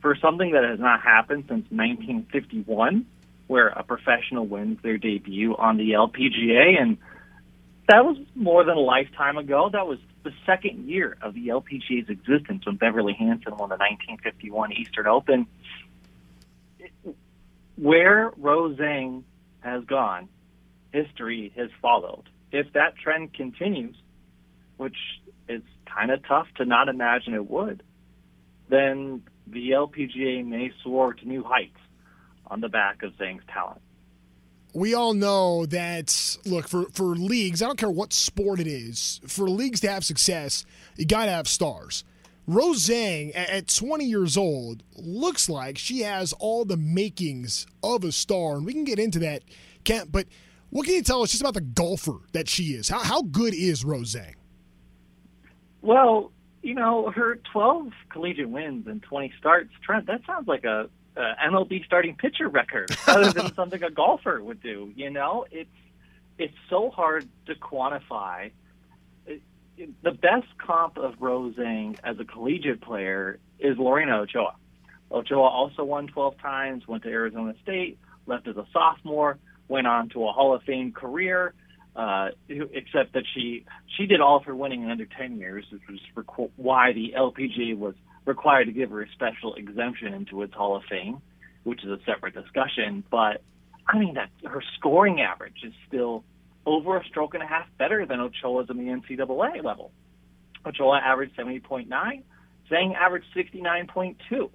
for 0.00 0.16
something 0.16 0.52
that 0.52 0.64
has 0.64 0.80
not 0.80 1.02
happened 1.02 1.44
since 1.48 1.66
1951, 1.70 3.04
where 3.46 3.68
a 3.68 3.82
professional 3.82 4.46
wins 4.46 4.78
their 4.82 4.96
debut 4.96 5.54
on 5.56 5.76
the 5.76 5.90
LPGA, 5.90 6.80
and 6.80 6.96
that 7.88 8.04
was 8.04 8.16
more 8.34 8.64
than 8.64 8.76
a 8.76 8.80
lifetime 8.80 9.36
ago. 9.36 9.70
That 9.72 9.86
was 9.86 9.98
the 10.24 10.32
second 10.44 10.88
year 10.88 11.16
of 11.22 11.34
the 11.34 11.48
LPGA's 11.48 12.08
existence 12.08 12.66
when 12.66 12.76
Beverly 12.76 13.14
Hanson 13.14 13.56
won 13.56 13.68
the 13.68 13.76
1951 13.76 14.72
Eastern 14.72 15.06
Open. 15.06 15.46
Where 17.76 18.32
Rose 18.36 18.76
Zhang 18.76 19.22
has 19.60 19.84
gone, 19.84 20.28
history 20.92 21.52
has 21.56 21.70
followed. 21.80 22.24
If 22.50 22.72
that 22.72 22.96
trend 22.96 23.34
continues, 23.34 23.96
which 24.78 24.96
is 25.48 25.62
kind 25.84 26.10
of 26.10 26.26
tough 26.26 26.48
to 26.56 26.64
not 26.64 26.88
imagine 26.88 27.34
it 27.34 27.48
would, 27.48 27.82
then 28.68 29.22
the 29.46 29.70
LPGA 29.70 30.44
may 30.44 30.72
soar 30.82 31.14
to 31.14 31.28
new 31.28 31.44
heights 31.44 31.78
on 32.46 32.60
the 32.60 32.68
back 32.68 33.02
of 33.02 33.12
Zhang's 33.12 33.44
talent. 33.52 33.80
We 34.76 34.92
all 34.92 35.14
know 35.14 35.64
that 35.64 36.36
look 36.44 36.68
for 36.68 36.84
for 36.92 37.16
leagues. 37.16 37.62
I 37.62 37.66
don't 37.66 37.78
care 37.78 37.90
what 37.90 38.12
sport 38.12 38.60
it 38.60 38.66
is. 38.66 39.22
For 39.26 39.48
leagues 39.48 39.80
to 39.80 39.90
have 39.90 40.04
success, 40.04 40.66
you 40.96 41.06
got 41.06 41.24
to 41.24 41.30
have 41.30 41.48
stars. 41.48 42.04
Rose 42.46 42.86
Zhang, 42.86 43.32
at 43.34 43.68
20 43.68 44.04
years 44.04 44.36
old, 44.36 44.82
looks 44.94 45.48
like 45.48 45.78
she 45.78 46.00
has 46.00 46.34
all 46.34 46.66
the 46.66 46.76
makings 46.76 47.66
of 47.82 48.04
a 48.04 48.12
star, 48.12 48.56
and 48.56 48.66
we 48.66 48.74
can 48.74 48.84
get 48.84 48.98
into 48.98 49.18
that. 49.20 49.44
Kent, 49.84 50.12
but 50.12 50.26
what 50.68 50.84
can 50.84 50.94
you 50.94 51.02
tell 51.02 51.22
us 51.22 51.30
just 51.30 51.40
about 51.40 51.54
the 51.54 51.62
golfer 51.62 52.18
that 52.32 52.46
she 52.46 52.74
is? 52.74 52.90
How 52.90 52.98
how 52.98 53.22
good 53.22 53.54
is 53.54 53.82
Rose 53.82 54.14
Zhang? 54.14 54.34
Well, 55.80 56.32
you 56.60 56.74
know, 56.74 57.10
her 57.12 57.36
12 57.50 57.92
collegiate 58.10 58.50
wins 58.50 58.86
and 58.86 59.02
20 59.02 59.32
starts, 59.38 59.70
Trent, 59.82 60.06
that 60.08 60.20
sounds 60.26 60.46
like 60.46 60.64
a, 60.64 60.90
a 61.16 61.34
MLB 61.50 61.84
starting 61.84 62.14
pitcher 62.14 62.48
record 62.48 62.90
rather 63.06 63.32
than 63.32 63.54
something 63.54 63.82
a 63.82 63.90
golfer 63.90 64.42
would 64.42 64.62
do. 64.62 64.92
You 64.94 65.10
know, 65.10 65.46
it's 65.50 65.70
it's 66.38 66.54
so 66.68 66.90
hard 66.90 67.28
to 67.46 67.54
quantify. 67.54 68.50
It, 69.26 69.42
it, 69.76 69.90
the 70.02 70.12
best 70.12 70.46
comp 70.58 70.98
of 70.98 71.14
Rose 71.20 71.54
Zhang 71.56 71.98
as 72.04 72.18
a 72.20 72.24
collegiate 72.24 72.82
player 72.82 73.38
is 73.58 73.78
Lorena 73.78 74.18
Ochoa. 74.20 74.54
Ochoa 75.10 75.48
also 75.48 75.84
won 75.84 76.08
12 76.08 76.38
times, 76.38 76.86
went 76.86 77.04
to 77.04 77.08
Arizona 77.08 77.54
State, 77.62 77.98
left 78.26 78.48
as 78.48 78.56
a 78.56 78.66
sophomore, 78.72 79.38
went 79.68 79.86
on 79.86 80.08
to 80.10 80.26
a 80.26 80.32
Hall 80.32 80.54
of 80.54 80.62
Fame 80.64 80.92
career 80.92 81.54
uh, 81.96 82.28
except 82.48 83.14
that 83.14 83.24
she 83.34 83.64
she 83.96 84.06
did 84.06 84.20
all 84.20 84.36
of 84.36 84.44
her 84.44 84.54
winning 84.54 84.82
in 84.82 84.90
under 84.90 85.06
10 85.06 85.38
years, 85.38 85.64
which 85.70 85.82
was 85.88 86.50
why 86.56 86.92
the 86.92 87.14
LPGA 87.16 87.76
was 87.76 87.94
required 88.26 88.66
to 88.66 88.72
give 88.72 88.90
her 88.90 89.02
a 89.02 89.08
special 89.12 89.54
exemption 89.54 90.12
into 90.12 90.42
its 90.42 90.52
Hall 90.52 90.76
of 90.76 90.82
Fame, 90.90 91.22
which 91.64 91.82
is 91.84 91.90
a 91.90 91.98
separate 92.04 92.34
discussion. 92.34 93.02
But 93.10 93.42
I 93.88 93.98
mean 93.98 94.14
that 94.14 94.30
her 94.44 94.62
scoring 94.76 95.20
average 95.20 95.62
is 95.64 95.72
still 95.88 96.24
over 96.66 96.96
a 96.98 97.04
stroke 97.04 97.34
and 97.34 97.42
a 97.42 97.46
half 97.46 97.66
better 97.78 98.04
than 98.04 98.20
Ochoa's 98.20 98.66
in 98.68 98.76
the 98.76 98.84
NCAA 98.84 99.64
level. 99.64 99.92
Ochoa 100.66 100.98
averaged 100.98 101.36
70.9, 101.36 101.86
Zhang 102.70 102.94
averaged 102.96 103.26
69.2. 103.36 104.50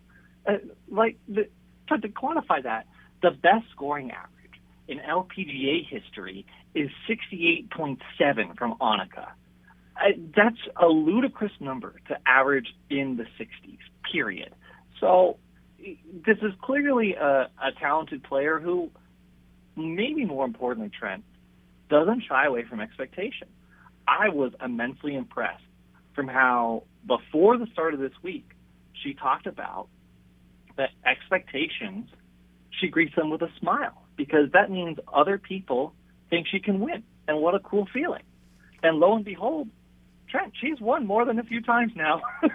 Uh, 0.45 0.51
like 0.89 1.17
the, 1.29 1.47
to 1.87 2.07
quantify 2.09 2.61
that, 2.63 2.85
the 3.21 3.31
best 3.31 3.65
scoring 3.71 4.11
average 4.11 4.61
in 4.87 4.99
LPGA 4.99 5.87
history 5.87 6.45
is 6.75 6.89
68.7 7.09 8.57
from 8.57 8.75
Annika. 8.81 9.29
I, 10.01 10.19
that's 10.35 10.57
a 10.81 10.87
ludicrous 10.87 11.51
number 11.59 11.93
to 12.07 12.17
average 12.25 12.67
in 12.89 13.17
the 13.17 13.25
60s, 13.39 13.77
period. 14.11 14.53
So 14.99 15.37
this 16.25 16.37
is 16.41 16.51
clearly 16.61 17.13
a, 17.13 17.49
a 17.61 17.71
talented 17.79 18.23
player 18.23 18.59
who, 18.59 18.89
maybe 19.75 20.25
more 20.25 20.43
importantly, 20.45 20.91
Trent, 20.97 21.23
doesn't 21.89 22.23
shy 22.27 22.45
away 22.45 22.65
from 22.67 22.79
expectation. 22.79 23.47
I 24.07 24.29
was 24.29 24.53
immensely 24.63 25.15
impressed 25.15 25.63
from 26.15 26.27
how, 26.27 26.83
before 27.05 27.57
the 27.57 27.67
start 27.71 27.93
of 27.93 27.99
this 27.99 28.13
week, 28.23 28.49
she 29.03 29.13
talked 29.13 29.45
about 29.45 29.87
that 30.77 30.89
expectations, 31.05 32.09
she 32.79 32.87
greets 32.87 33.15
them 33.15 33.29
with 33.29 33.41
a 33.41 33.49
smile 33.59 34.01
because 34.17 34.51
that 34.53 34.71
means 34.71 34.97
other 35.13 35.37
people 35.37 35.93
think 36.29 36.47
she 36.47 36.59
can 36.59 36.79
win. 36.79 37.03
And 37.27 37.39
what 37.39 37.53
a 37.53 37.59
cool 37.59 37.87
feeling. 37.93 38.23
And 38.81 38.97
lo 38.97 39.15
and 39.15 39.23
behold, 39.23 39.67
Trent, 40.31 40.53
she's 40.59 40.79
won 40.79 41.05
more 41.05 41.25
than 41.25 41.39
a 41.39 41.43
few 41.43 41.61
times 41.61 41.91
now. 41.95 42.21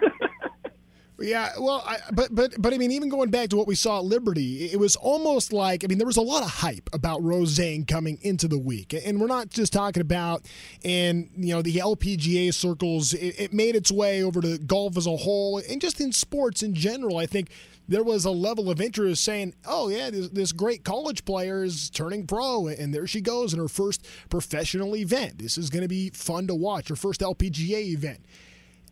Yeah, 1.19 1.49
well, 1.59 1.83
I, 1.85 1.97
but 2.13 2.33
but 2.33 2.53
but 2.61 2.73
I 2.73 2.77
mean, 2.77 2.91
even 2.91 3.09
going 3.09 3.31
back 3.31 3.49
to 3.49 3.57
what 3.57 3.65
we 3.65 3.73
saw 3.73 3.99
at 3.99 4.05
Liberty, 4.05 4.65
it 4.65 4.79
was 4.79 4.95
almost 4.95 5.51
like 5.51 5.83
I 5.83 5.87
mean, 5.87 5.97
there 5.97 6.05
was 6.05 6.17
a 6.17 6.21
lot 6.21 6.43
of 6.43 6.49
hype 6.49 6.89
about 6.93 7.23
Rose 7.23 7.57
Zhang 7.57 7.87
coming 7.87 8.19
into 8.21 8.47
the 8.47 8.59
week, 8.59 8.93
and 8.93 9.19
we're 9.19 9.27
not 9.27 9.49
just 9.49 9.73
talking 9.73 10.01
about 10.01 10.45
in 10.83 11.29
you 11.35 11.55
know 11.55 11.63
the 11.63 11.77
LPGA 11.77 12.53
circles. 12.53 13.13
It, 13.13 13.39
it 13.39 13.53
made 13.53 13.75
its 13.75 13.91
way 13.91 14.21
over 14.21 14.41
to 14.41 14.59
golf 14.59 14.95
as 14.95 15.07
a 15.07 15.17
whole, 15.17 15.57
and 15.57 15.81
just 15.81 15.99
in 15.99 16.11
sports 16.11 16.61
in 16.61 16.75
general. 16.75 17.17
I 17.17 17.25
think 17.25 17.49
there 17.87 18.03
was 18.03 18.25
a 18.25 18.31
level 18.31 18.69
of 18.69 18.81
interest 18.81 19.23
saying, 19.23 19.53
"Oh 19.65 19.89
yeah, 19.89 20.09
this, 20.09 20.29
this 20.29 20.51
great 20.51 20.83
college 20.83 21.25
player 21.25 21.63
is 21.63 21.89
turning 21.89 22.27
pro, 22.27 22.67
and 22.67 22.93
there 22.93 23.07
she 23.07 23.21
goes 23.21 23.53
in 23.53 23.59
her 23.59 23.67
first 23.67 24.05
professional 24.29 24.95
event. 24.95 25.39
This 25.39 25.57
is 25.57 25.69
going 25.69 25.83
to 25.83 25.87
be 25.87 26.09
fun 26.11 26.47
to 26.47 26.55
watch. 26.55 26.89
Her 26.89 26.95
first 26.95 27.21
LPGA 27.21 27.93
event." 27.93 28.25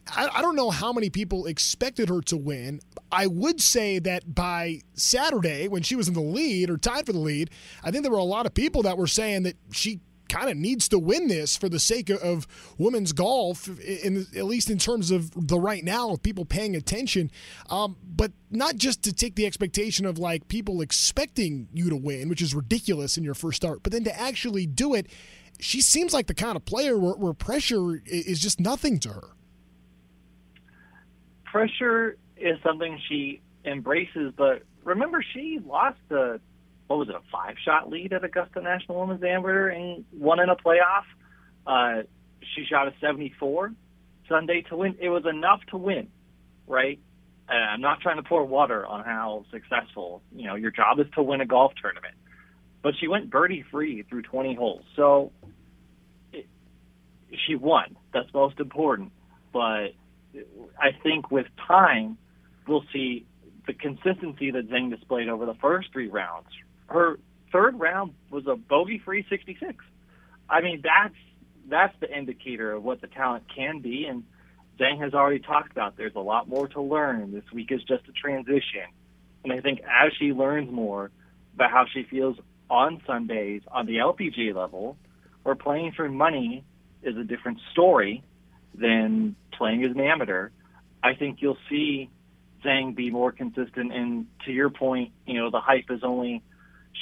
I, 0.07 0.29
I 0.35 0.41
don't 0.41 0.55
know 0.55 0.69
how 0.69 0.93
many 0.93 1.09
people 1.09 1.47
expected 1.47 2.09
her 2.09 2.21
to 2.21 2.37
win. 2.37 2.79
I 3.11 3.27
would 3.27 3.61
say 3.61 3.99
that 3.99 4.35
by 4.35 4.81
Saturday, 4.93 5.67
when 5.67 5.81
she 5.81 5.95
was 5.95 6.07
in 6.07 6.13
the 6.13 6.21
lead 6.21 6.69
or 6.69 6.77
tied 6.77 7.05
for 7.05 7.13
the 7.13 7.19
lead, 7.19 7.49
I 7.83 7.91
think 7.91 8.03
there 8.03 8.11
were 8.11 8.17
a 8.17 8.23
lot 8.23 8.45
of 8.45 8.53
people 8.53 8.83
that 8.83 8.97
were 8.97 9.07
saying 9.07 9.43
that 9.43 9.55
she 9.71 10.01
kind 10.29 10.49
of 10.49 10.57
needs 10.57 10.89
to 10.89 10.99
win 10.99 11.27
this 11.27 11.55
for 11.55 11.69
the 11.69 11.79
sake 11.79 12.09
of 12.09 12.47
women's 12.77 13.13
golf, 13.13 13.67
in, 13.79 14.25
at 14.35 14.45
least 14.45 14.69
in 14.69 14.77
terms 14.77 15.11
of 15.11 15.31
the 15.47 15.59
right 15.59 15.83
now 15.83 16.11
of 16.11 16.23
people 16.23 16.45
paying 16.45 16.75
attention. 16.75 17.31
Um, 17.69 17.97
but 18.03 18.31
not 18.51 18.75
just 18.75 19.03
to 19.03 19.13
take 19.13 19.35
the 19.35 19.45
expectation 19.45 20.05
of 20.05 20.17
like 20.17 20.47
people 20.47 20.81
expecting 20.81 21.67
you 21.73 21.89
to 21.89 21.95
win, 21.95 22.29
which 22.29 22.41
is 22.41 22.55
ridiculous 22.55 23.17
in 23.17 23.23
your 23.23 23.35
first 23.35 23.57
start, 23.57 23.83
but 23.83 23.91
then 23.91 24.03
to 24.03 24.19
actually 24.19 24.65
do 24.65 24.93
it. 24.93 25.07
She 25.59 25.79
seems 25.81 26.13
like 26.13 26.27
the 26.27 26.33
kind 26.33 26.57
of 26.57 26.65
player 26.65 26.97
where, 26.97 27.13
where 27.13 27.33
pressure 27.33 28.01
is 28.05 28.39
just 28.39 28.59
nothing 28.59 28.99
to 28.99 29.09
her 29.09 29.29
pressure 31.55 32.17
is 32.35 32.57
something 32.63 32.99
she 33.07 33.39
embraces, 33.63 34.33
but 34.35 34.63
remember 34.83 35.23
she 35.33 35.57
lost 35.65 35.97
a 36.09 36.37
what 36.87 36.99
was 36.99 37.09
it, 37.09 37.15
a 37.15 37.21
five 37.31 37.55
shot 37.63 37.89
lead 37.89 38.13
at 38.13 38.23
Augusta 38.23 38.61
National 38.61 39.01
Women's 39.01 39.23
Amateur 39.23 39.69
and 39.69 40.05
won 40.13 40.39
in 40.39 40.49
a 40.49 40.55
playoff. 40.55 41.03
Uh, 41.65 42.03
she 42.55 42.65
shot 42.65 42.87
a 42.87 42.93
74 43.01 43.71
Sunday 44.29 44.61
to 44.69 44.77
win. 44.77 44.95
It 44.99 45.09
was 45.09 45.25
enough 45.25 45.61
to 45.71 45.77
win, 45.77 46.07
right? 46.67 46.99
And 47.47 47.63
I'm 47.63 47.81
not 47.81 48.01
trying 48.01 48.17
to 48.17 48.23
pour 48.23 48.43
water 48.45 48.85
on 48.85 49.03
how 49.03 49.45
successful, 49.51 50.21
you 50.35 50.47
know, 50.47 50.55
your 50.55 50.71
job 50.71 50.99
is 50.99 51.07
to 51.15 51.23
win 51.23 51.41
a 51.41 51.45
golf 51.45 51.73
tournament. 51.81 52.15
But 52.81 52.93
she 52.99 53.07
went 53.07 53.29
birdie 53.29 53.63
free 53.71 54.03
through 54.03 54.23
20 54.23 54.55
holes. 54.55 54.83
So 54.95 55.31
it, 56.31 56.47
she 57.47 57.55
won. 57.55 57.97
That's 58.13 58.31
most 58.33 58.59
important. 58.59 59.11
But 59.51 59.93
I 60.79 60.91
think 61.01 61.31
with 61.31 61.47
time, 61.67 62.17
we'll 62.67 62.85
see 62.93 63.25
the 63.67 63.73
consistency 63.73 64.51
that 64.51 64.69
Zhang 64.69 64.91
displayed 64.95 65.29
over 65.29 65.45
the 65.45 65.55
first 65.55 65.91
three 65.91 66.07
rounds. 66.07 66.47
Her 66.87 67.19
third 67.51 67.79
round 67.79 68.13
was 68.29 68.47
a 68.47 68.55
bogey-free 68.55 69.25
66. 69.29 69.83
I 70.49 70.61
mean, 70.61 70.81
that's 70.83 71.15
that's 71.67 71.95
the 71.99 72.15
indicator 72.15 72.73
of 72.73 72.83
what 72.83 73.01
the 73.01 73.07
talent 73.07 73.45
can 73.53 73.79
be. 73.79 74.05
And 74.05 74.23
Zhang 74.79 74.99
has 74.99 75.13
already 75.13 75.39
talked 75.39 75.71
about 75.71 75.97
there's 75.97 76.15
a 76.15 76.19
lot 76.19 76.47
more 76.47 76.67
to 76.69 76.81
learn. 76.81 77.31
This 77.31 77.49
week 77.51 77.71
is 77.71 77.81
just 77.83 78.07
a 78.07 78.11
transition. 78.11 78.85
And 79.43 79.53
I 79.53 79.61
think 79.61 79.79
as 79.81 80.11
she 80.19 80.33
learns 80.33 80.71
more 80.71 81.11
about 81.55 81.71
how 81.71 81.85
she 81.91 82.03
feels 82.03 82.37
on 82.69 83.01
Sundays 83.05 83.61
on 83.71 83.85
the 83.85 83.97
LPGA 83.97 84.53
level, 84.53 84.97
where 85.43 85.55
playing 85.55 85.93
for 85.93 86.09
money 86.09 86.63
is 87.03 87.15
a 87.17 87.23
different 87.23 87.59
story 87.71 88.23
than 88.73 89.35
playing 89.53 89.83
as 89.85 89.91
an 89.91 90.01
amateur, 90.01 90.49
I 91.03 91.13
think 91.13 91.41
you'll 91.41 91.57
see 91.69 92.09
Zhang 92.63 92.95
be 92.95 93.11
more 93.11 93.31
consistent. 93.31 93.93
And 93.93 94.27
to 94.45 94.51
your 94.51 94.69
point, 94.69 95.11
you 95.25 95.35
know, 95.35 95.51
the 95.51 95.59
hype 95.59 95.89
is 95.89 96.03
only 96.03 96.41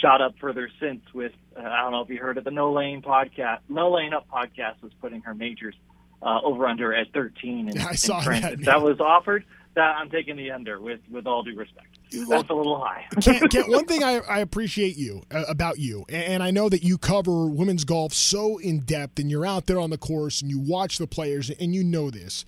shot 0.02 0.22
up 0.22 0.36
further 0.40 0.70
since 0.80 1.02
with, 1.14 1.34
uh, 1.58 1.62
I 1.62 1.82
don't 1.82 1.92
know 1.92 2.02
if 2.02 2.10
you 2.10 2.20
heard 2.20 2.38
of 2.38 2.44
the 2.44 2.52
No 2.52 2.72
Laying 2.72 3.02
podcast. 3.02 3.60
No 3.70 3.92
Laying 3.92 4.14
Up 4.14 4.28
podcast 4.30 4.82
was 4.82 4.92
putting 5.02 5.22
her 5.22 5.34
majors 5.34 5.76
uh, 6.22 6.40
over 6.44 6.68
under 6.68 6.94
at 6.94 7.12
13. 7.14 7.70
And, 7.70 7.76
yeah, 7.80 7.88
I 7.88 7.96
saw 7.96 8.22
that. 8.22 8.64
That 8.64 8.82
was 8.82 9.00
offered. 9.00 9.46
That 9.76 9.96
I'm 9.98 10.12
taking 10.12 10.38
the 10.38 10.52
under 10.52 10.80
with, 10.80 11.00
with 11.10 11.26
all 11.26 11.42
due 11.42 11.56
respect. 11.56 11.88
That's 12.12 12.50
a 12.50 12.54
little 12.54 12.80
high. 12.80 13.06
Kent, 13.22 13.52
Kent, 13.52 13.70
one 13.70 13.86
thing 13.86 14.04
I, 14.04 14.20
I 14.20 14.40
appreciate 14.40 14.98
you 14.98 15.24
uh, 15.32 15.46
about 15.48 15.80
you, 15.80 16.06
and 16.10 16.44
I 16.44 16.52
know 16.52 16.70
that 16.70 16.84
you 16.84 17.00
cover 17.00 17.48
women's 17.48 17.84
golf 17.84 18.14
so 18.14 18.60
in 18.60 18.82
depth, 18.82 19.18
and 19.18 19.32
you're 19.32 19.48
out 19.48 19.66
there 19.66 19.80
on 19.80 19.90
the 19.90 19.98
course 19.98 20.42
and 20.42 20.52
you 20.52 20.60
watch 20.60 21.00
the 21.00 21.08
players, 21.08 21.50
and 21.50 21.74
you 21.74 21.84
know 21.84 22.12
this. 22.12 22.46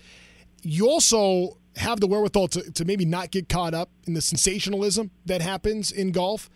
You 0.62 0.88
also 0.88 1.58
have 1.76 2.00
the 2.00 2.06
wherewithal 2.06 2.48
to, 2.48 2.72
to 2.72 2.84
maybe 2.84 3.04
not 3.04 3.30
get 3.30 3.48
caught 3.48 3.74
up 3.74 3.90
in 4.06 4.14
the 4.14 4.22
sensationalism 4.22 5.10
that 5.26 5.42
happens 5.42 5.92
in 5.92 6.12
golf. 6.12 6.48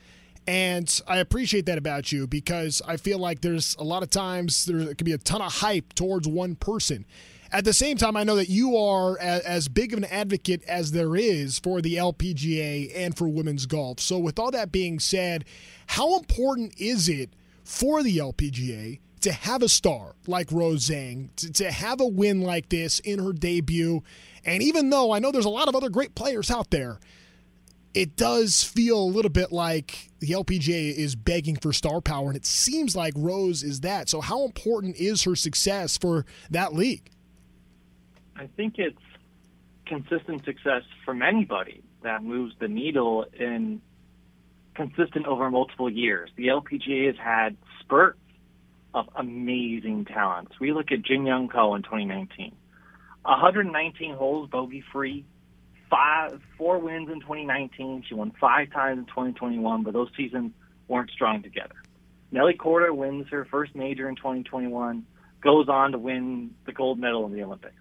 And 0.46 1.00
I 1.06 1.18
appreciate 1.18 1.66
that 1.66 1.78
about 1.78 2.12
you 2.12 2.26
because 2.26 2.82
I 2.86 2.96
feel 2.96 3.18
like 3.18 3.40
there's 3.40 3.76
a 3.78 3.84
lot 3.84 4.02
of 4.02 4.10
times 4.10 4.64
there 4.64 4.94
can 4.94 5.04
be 5.04 5.12
a 5.12 5.18
ton 5.18 5.42
of 5.42 5.52
hype 5.54 5.92
towards 5.94 6.26
one 6.26 6.56
person. 6.56 7.04
At 7.52 7.64
the 7.64 7.72
same 7.72 7.96
time, 7.96 8.16
I 8.16 8.22
know 8.22 8.36
that 8.36 8.48
you 8.48 8.76
are 8.76 9.18
as 9.18 9.66
big 9.66 9.92
of 9.92 9.98
an 9.98 10.04
advocate 10.04 10.62
as 10.64 10.92
there 10.92 11.16
is 11.16 11.58
for 11.58 11.80
the 11.80 11.96
LPGA 11.96 12.92
and 12.94 13.16
for 13.16 13.28
women's 13.28 13.66
golf. 13.66 13.98
So, 13.98 14.18
with 14.18 14.38
all 14.38 14.52
that 14.52 14.70
being 14.70 15.00
said, 15.00 15.44
how 15.88 16.16
important 16.16 16.74
is 16.78 17.08
it 17.08 17.30
for 17.64 18.04
the 18.04 18.18
LPGA 18.18 19.00
to 19.22 19.32
have 19.32 19.62
a 19.62 19.68
star 19.68 20.14
like 20.28 20.52
Rose 20.52 20.88
Zhang, 20.88 21.34
to, 21.36 21.52
to 21.54 21.72
have 21.72 22.00
a 22.00 22.06
win 22.06 22.40
like 22.40 22.68
this 22.68 23.00
in 23.00 23.18
her 23.18 23.32
debut? 23.32 24.04
And 24.44 24.62
even 24.62 24.90
though 24.90 25.10
I 25.10 25.18
know 25.18 25.32
there's 25.32 25.44
a 25.44 25.50
lot 25.50 25.66
of 25.66 25.74
other 25.74 25.90
great 25.90 26.14
players 26.14 26.52
out 26.52 26.70
there, 26.70 27.00
it 27.94 28.16
does 28.16 28.62
feel 28.62 28.98
a 28.98 29.10
little 29.10 29.30
bit 29.30 29.52
like 29.52 30.10
the 30.20 30.28
LPGA 30.28 30.94
is 30.94 31.16
begging 31.16 31.56
for 31.56 31.72
star 31.72 32.00
power, 32.00 32.28
and 32.28 32.36
it 32.36 32.46
seems 32.46 32.94
like 32.94 33.14
Rose 33.16 33.62
is 33.62 33.80
that. 33.80 34.08
So, 34.08 34.20
how 34.20 34.44
important 34.44 34.96
is 34.96 35.24
her 35.24 35.34
success 35.34 35.98
for 35.98 36.24
that 36.50 36.74
league? 36.74 37.10
I 38.36 38.46
think 38.56 38.74
it's 38.78 38.96
consistent 39.86 40.44
success 40.44 40.82
from 41.04 41.20
anybody 41.22 41.82
that 42.02 42.22
moves 42.22 42.54
the 42.60 42.68
needle 42.68 43.26
in 43.38 43.82
consistent 44.74 45.26
over 45.26 45.50
multiple 45.50 45.90
years. 45.90 46.30
The 46.36 46.46
LPGA 46.46 47.06
has 47.06 47.16
had 47.16 47.56
spurts 47.80 48.18
of 48.94 49.08
amazing 49.16 50.06
talents. 50.06 50.52
We 50.60 50.72
look 50.72 50.92
at 50.92 51.02
Jin 51.02 51.26
Young 51.26 51.48
Ko 51.48 51.74
in 51.74 51.82
2019. 51.82 52.54
119 53.22 54.14
holes 54.14 54.48
bogey 54.48 54.82
free, 54.92 55.24
five 55.90 56.40
four 56.56 56.78
wins 56.78 57.08
in 57.10 57.20
2019. 57.20 58.04
She 58.08 58.14
won 58.14 58.32
five 58.40 58.70
times 58.72 58.98
in 58.98 59.06
2021, 59.06 59.82
but 59.82 59.92
those 59.92 60.08
seasons 60.16 60.52
weren't 60.88 61.10
strong 61.10 61.42
together. 61.42 61.74
Nelly 62.32 62.54
Korda 62.54 62.94
wins 62.94 63.26
her 63.30 63.44
first 63.44 63.74
major 63.74 64.08
in 64.08 64.16
2021, 64.16 65.04
goes 65.42 65.68
on 65.68 65.92
to 65.92 65.98
win 65.98 66.54
the 66.64 66.72
gold 66.72 66.98
medal 66.98 67.26
in 67.26 67.32
the 67.32 67.42
Olympics. 67.42 67.74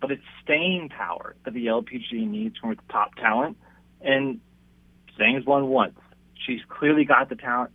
But 0.00 0.10
it's 0.10 0.22
staying 0.42 0.90
power 0.90 1.36
that 1.44 1.54
the 1.54 1.66
LPGA 1.66 2.26
needs 2.26 2.56
from 2.58 2.72
its 2.72 2.80
top 2.90 3.14
talent, 3.16 3.56
and 4.00 4.40
Zhang's 5.18 5.46
won 5.46 5.68
once. 5.68 5.98
She's 6.46 6.60
clearly 6.68 7.04
got 7.04 7.28
the 7.28 7.36
talent 7.36 7.72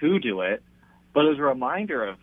to 0.00 0.18
do 0.18 0.42
it, 0.42 0.62
but 1.14 1.26
as 1.26 1.38
a 1.38 1.42
reminder 1.42 2.04
of 2.04 2.16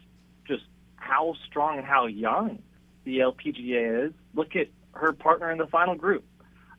just 0.48 0.64
how 0.96 1.36
strong 1.48 1.78
and 1.78 1.86
how 1.86 2.08
young 2.08 2.60
the 3.04 3.20
LPGA 3.20 4.08
is, 4.08 4.14
look 4.34 4.56
at 4.56 4.68
her 4.94 5.14
partner 5.14 5.52
in 5.52 5.58
the 5.58 5.68
final 5.68 5.96
group. 5.96 6.24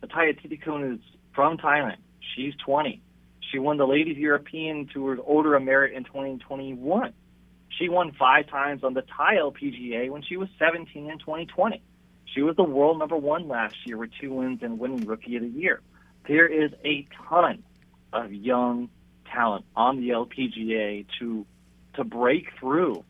Atthaya 0.07 0.39
Thitikul 0.41 0.95
is 0.95 1.01
from 1.35 1.59
Thailand. 1.59 1.97
She's 2.35 2.55
20. 2.65 3.01
She 3.51 3.59
won 3.59 3.77
the 3.77 3.87
Ladies 3.87 4.17
European 4.17 4.87
Tour's 4.93 5.21
Order 5.23 5.55
of 5.55 5.63
Merit 5.63 5.95
in 5.95 6.05
2021. 6.05 7.13
She 7.79 7.89
won 7.89 8.13
five 8.19 8.49
times 8.49 8.83
on 8.85 8.95
the 8.95 9.03
Thai 9.03 9.37
LPGA 9.37 10.11
when 10.11 10.23
she 10.23 10.37
was 10.37 10.49
17 10.59 11.11
in 11.11 11.19
2020. 11.19 11.83
She 12.35 12.43
was 12.43 12.57
the 12.57 12.65
world 12.65 12.99
number 12.99 13.17
one 13.17 13.49
last 13.49 13.77
year 13.85 13.97
with 13.99 14.11
two 14.21 14.33
wins 14.33 14.61
and 14.63 14.79
winning 14.79 15.07
Rookie 15.07 15.37
of 15.37 15.43
the 15.43 15.49
Year. 15.49 15.81
There 16.27 16.47
is 16.47 16.73
a 16.85 17.07
ton 17.29 17.63
of 18.13 18.33
young 18.33 18.89
talent 19.33 19.65
on 19.75 20.01
the 20.01 20.11
LPGA 20.11 21.07
to 21.19 21.47
to 21.95 22.05
break 22.05 22.49
through 22.61 23.05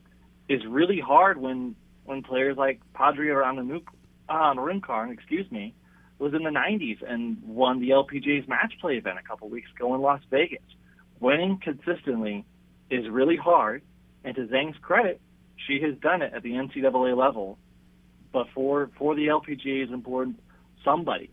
is 0.47 0.65
really 0.65 0.99
hard 0.99 1.37
when 1.37 1.75
when 2.05 2.23
players 2.23 2.57
like 2.57 2.79
Pajaree 2.95 3.83
Anannarukarn, 4.29 5.09
uh, 5.09 5.11
excuse 5.11 5.51
me, 5.51 5.73
was 6.19 6.33
in 6.33 6.43
the 6.43 6.49
90s 6.49 6.97
and 7.07 7.37
won 7.43 7.79
the 7.79 7.89
LPGA's 7.89 8.47
match 8.47 8.73
play 8.81 8.93
event 8.95 9.17
a 9.19 9.27
couple 9.27 9.49
weeks 9.49 9.69
ago 9.75 9.93
in 9.95 10.01
Las 10.01 10.21
Vegas. 10.31 10.63
Winning 11.19 11.59
consistently 11.61 12.45
is 12.89 13.09
really 13.09 13.37
hard, 13.37 13.81
and 14.23 14.35
to 14.35 14.47
Zhang's 14.47 14.77
credit, 14.81 15.21
she 15.67 15.79
has 15.81 15.95
done 15.99 16.21
it 16.21 16.33
at 16.33 16.43
the 16.43 16.51
NCAA 16.51 17.17
level. 17.17 17.57
But 18.31 18.47
for 18.53 18.89
for 18.97 19.15
the 19.15 19.27
LPGA 19.27 19.85
is 19.85 19.91
important. 19.91 20.39
Somebody 20.83 21.31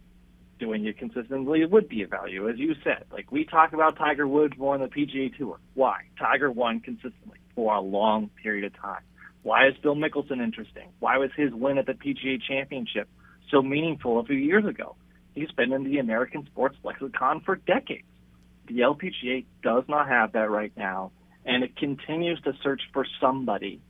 doing 0.58 0.86
it 0.86 0.98
consistently 0.98 1.64
would 1.64 1.88
be 1.88 2.02
a 2.02 2.06
value, 2.06 2.48
as 2.48 2.58
you 2.58 2.74
said. 2.82 3.04
Like 3.12 3.30
we 3.32 3.44
talk 3.44 3.72
about 3.72 3.96
Tiger 3.96 4.26
Woods 4.26 4.54
more 4.56 4.74
on 4.74 4.80
the 4.80 4.86
PGA 4.86 5.36
Tour. 5.36 5.58
Why? 5.74 6.02
Tiger 6.18 6.50
won 6.50 6.80
consistently 6.80 7.38
for 7.54 7.74
a 7.74 7.80
long 7.80 8.30
period 8.42 8.64
of 8.64 8.80
time. 8.80 9.02
Why 9.42 9.68
is 9.68 9.74
Phil 9.82 9.94
Mickelson 9.94 10.42
interesting? 10.42 10.88
Why 11.00 11.18
was 11.18 11.30
his 11.36 11.52
win 11.52 11.76
at 11.76 11.86
the 11.86 11.92
PGA 11.92 12.40
Championship 12.48 13.08
so 13.50 13.62
meaningful 13.62 14.20
a 14.20 14.24
few 14.24 14.36
years 14.36 14.64
ago? 14.64 14.96
He's 15.34 15.50
been 15.50 15.72
in 15.72 15.84
the 15.84 15.98
American 15.98 16.46
sports 16.46 16.76
lexicon 16.84 17.40
for 17.40 17.56
decades. 17.56 18.06
The 18.66 18.80
LPGA 18.80 19.44
does 19.62 19.84
not 19.88 20.08
have 20.08 20.32
that 20.32 20.50
right 20.50 20.72
now, 20.76 21.10
and 21.44 21.64
it 21.64 21.76
continues 21.76 22.40
to 22.42 22.52
search 22.62 22.82
for 22.92 23.06
somebody. 23.20 23.80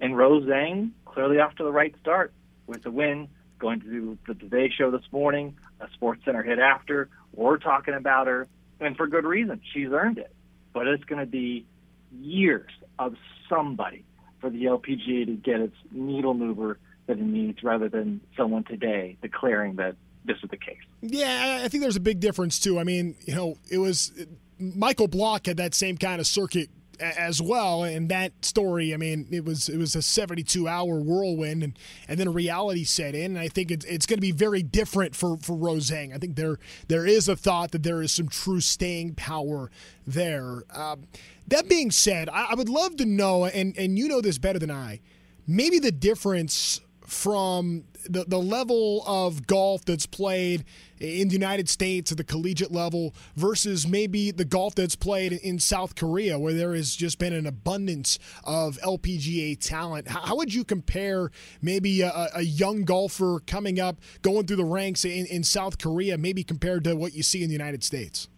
And 0.00 0.16
Rose 0.16 0.44
Zhang, 0.44 0.90
clearly 1.04 1.38
off 1.38 1.54
to 1.56 1.64
the 1.64 1.72
right 1.72 1.94
start 2.00 2.32
with 2.66 2.82
the 2.82 2.90
win, 2.90 3.28
going 3.58 3.80
to 3.80 3.86
do 3.86 4.18
the 4.26 4.34
Today 4.34 4.70
Show 4.76 4.90
this 4.90 5.04
morning, 5.10 5.56
a 5.80 5.88
Sports 5.94 6.22
Center 6.24 6.42
hit 6.42 6.58
after. 6.58 7.08
We're 7.32 7.58
talking 7.58 7.94
about 7.94 8.26
her, 8.26 8.46
and 8.80 8.96
for 8.96 9.06
good 9.06 9.24
reason. 9.24 9.60
She's 9.72 9.88
earned 9.90 10.18
it. 10.18 10.32
But 10.72 10.86
it's 10.86 11.04
going 11.04 11.20
to 11.20 11.26
be 11.26 11.66
years 12.12 12.70
of 12.98 13.14
somebody 13.48 14.04
for 14.40 14.50
the 14.50 14.64
LPGA 14.64 15.26
to 15.26 15.32
get 15.32 15.60
its 15.60 15.76
needle 15.90 16.34
mover 16.34 16.78
that 17.06 17.18
it 17.18 17.24
needs 17.24 17.62
rather 17.62 17.88
than 17.88 18.20
someone 18.36 18.64
today 18.64 19.16
declaring 19.22 19.76
that 19.76 19.96
this 20.24 20.36
is 20.42 20.50
the 20.50 20.56
case. 20.56 20.78
Yeah, 21.02 21.60
I 21.62 21.68
think 21.68 21.82
there's 21.82 21.96
a 21.96 22.00
big 22.00 22.20
difference 22.20 22.58
too. 22.58 22.78
I 22.78 22.84
mean, 22.84 23.14
you 23.26 23.34
know, 23.34 23.58
it 23.70 23.78
was 23.78 24.12
Michael 24.58 25.08
Block 25.08 25.46
had 25.46 25.56
that 25.58 25.74
same 25.74 25.96
kind 25.96 26.20
of 26.20 26.26
circuit 26.26 26.68
as 27.00 27.40
well. 27.42 27.84
And 27.84 28.08
that 28.08 28.44
story, 28.44 28.94
I 28.94 28.96
mean, 28.96 29.26
it 29.30 29.44
was 29.44 29.68
it 29.68 29.78
was 29.78 29.94
a 29.94 30.02
72 30.02 30.68
hour 30.68 31.00
whirlwind, 31.00 31.62
and 31.62 31.78
and 32.08 32.18
then 32.18 32.32
reality 32.32 32.84
set 32.84 33.14
in. 33.14 33.36
And 33.36 33.38
I 33.38 33.48
think 33.48 33.70
it's 33.70 33.84
it's 33.86 34.06
going 34.06 34.18
to 34.18 34.22
be 34.22 34.32
very 34.32 34.62
different 34.62 35.14
for 35.14 35.36
for 35.38 35.54
Rose 35.56 35.92
I 35.92 36.18
think 36.18 36.36
there 36.36 36.58
there 36.88 37.06
is 37.06 37.28
a 37.28 37.36
thought 37.36 37.72
that 37.72 37.82
there 37.82 38.02
is 38.02 38.12
some 38.12 38.28
true 38.28 38.60
staying 38.60 39.14
power 39.14 39.70
there. 40.06 40.64
Um, 40.74 41.04
that 41.48 41.68
being 41.68 41.90
said, 41.90 42.28
I, 42.28 42.46
I 42.50 42.54
would 42.54 42.68
love 42.68 42.96
to 42.96 43.06
know, 43.06 43.44
and 43.44 43.76
and 43.76 43.98
you 43.98 44.08
know 44.08 44.20
this 44.20 44.38
better 44.38 44.58
than 44.58 44.70
I, 44.70 45.00
maybe 45.46 45.78
the 45.78 45.92
difference 45.92 46.80
from 47.06 47.84
the, 48.08 48.24
the 48.24 48.38
level 48.38 49.02
of 49.06 49.46
golf 49.46 49.84
that's 49.84 50.06
played 50.06 50.64
in 50.98 51.28
the 51.28 51.34
United 51.34 51.68
States 51.68 52.10
at 52.10 52.18
the 52.18 52.24
collegiate 52.24 52.72
level 52.72 53.14
versus 53.36 53.86
maybe 53.86 54.30
the 54.30 54.44
golf 54.44 54.74
that's 54.74 54.96
played 54.96 55.32
in 55.32 55.58
South 55.58 55.94
Korea, 55.94 56.38
where 56.38 56.52
there 56.52 56.74
has 56.74 56.96
just 56.96 57.18
been 57.18 57.32
an 57.32 57.46
abundance 57.46 58.18
of 58.44 58.78
LPGA 58.78 59.58
talent. 59.60 60.08
How, 60.08 60.36
would 60.36 60.52
you 60.52 60.64
compare 60.64 61.30
maybe 61.62 62.00
a, 62.00 62.28
a, 62.34 62.42
young 62.42 62.84
golfer 62.84 63.40
coming 63.46 63.78
up, 63.78 64.00
going 64.22 64.46
through 64.46 64.56
the 64.56 64.64
ranks 64.64 65.04
in, 65.04 65.26
in 65.26 65.44
South 65.44 65.78
Korea, 65.78 66.16
maybe 66.16 66.42
compared 66.42 66.84
to 66.84 66.94
what 66.94 67.14
you 67.14 67.22
see 67.22 67.42
in 67.42 67.48
the 67.48 67.54
United 67.54 67.84
States? 67.84 68.28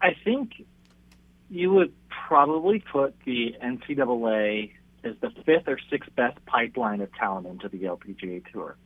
I 0.00 0.14
think 0.24 0.64
you 1.50 1.72
would 1.72 1.92
probably 2.08 2.78
put 2.78 3.14
the 3.24 3.56
NCAA 3.62 4.72
is 5.04 5.16
the 5.20 5.30
fifth 5.44 5.66
or 5.66 5.78
sixth 5.90 6.14
best 6.16 6.44
pipeline 6.46 7.00
of 7.00 7.12
talent 7.14 7.46
into 7.46 7.68
the 7.68 7.84
LPGA 7.84 8.42
Tour. 8.52 8.76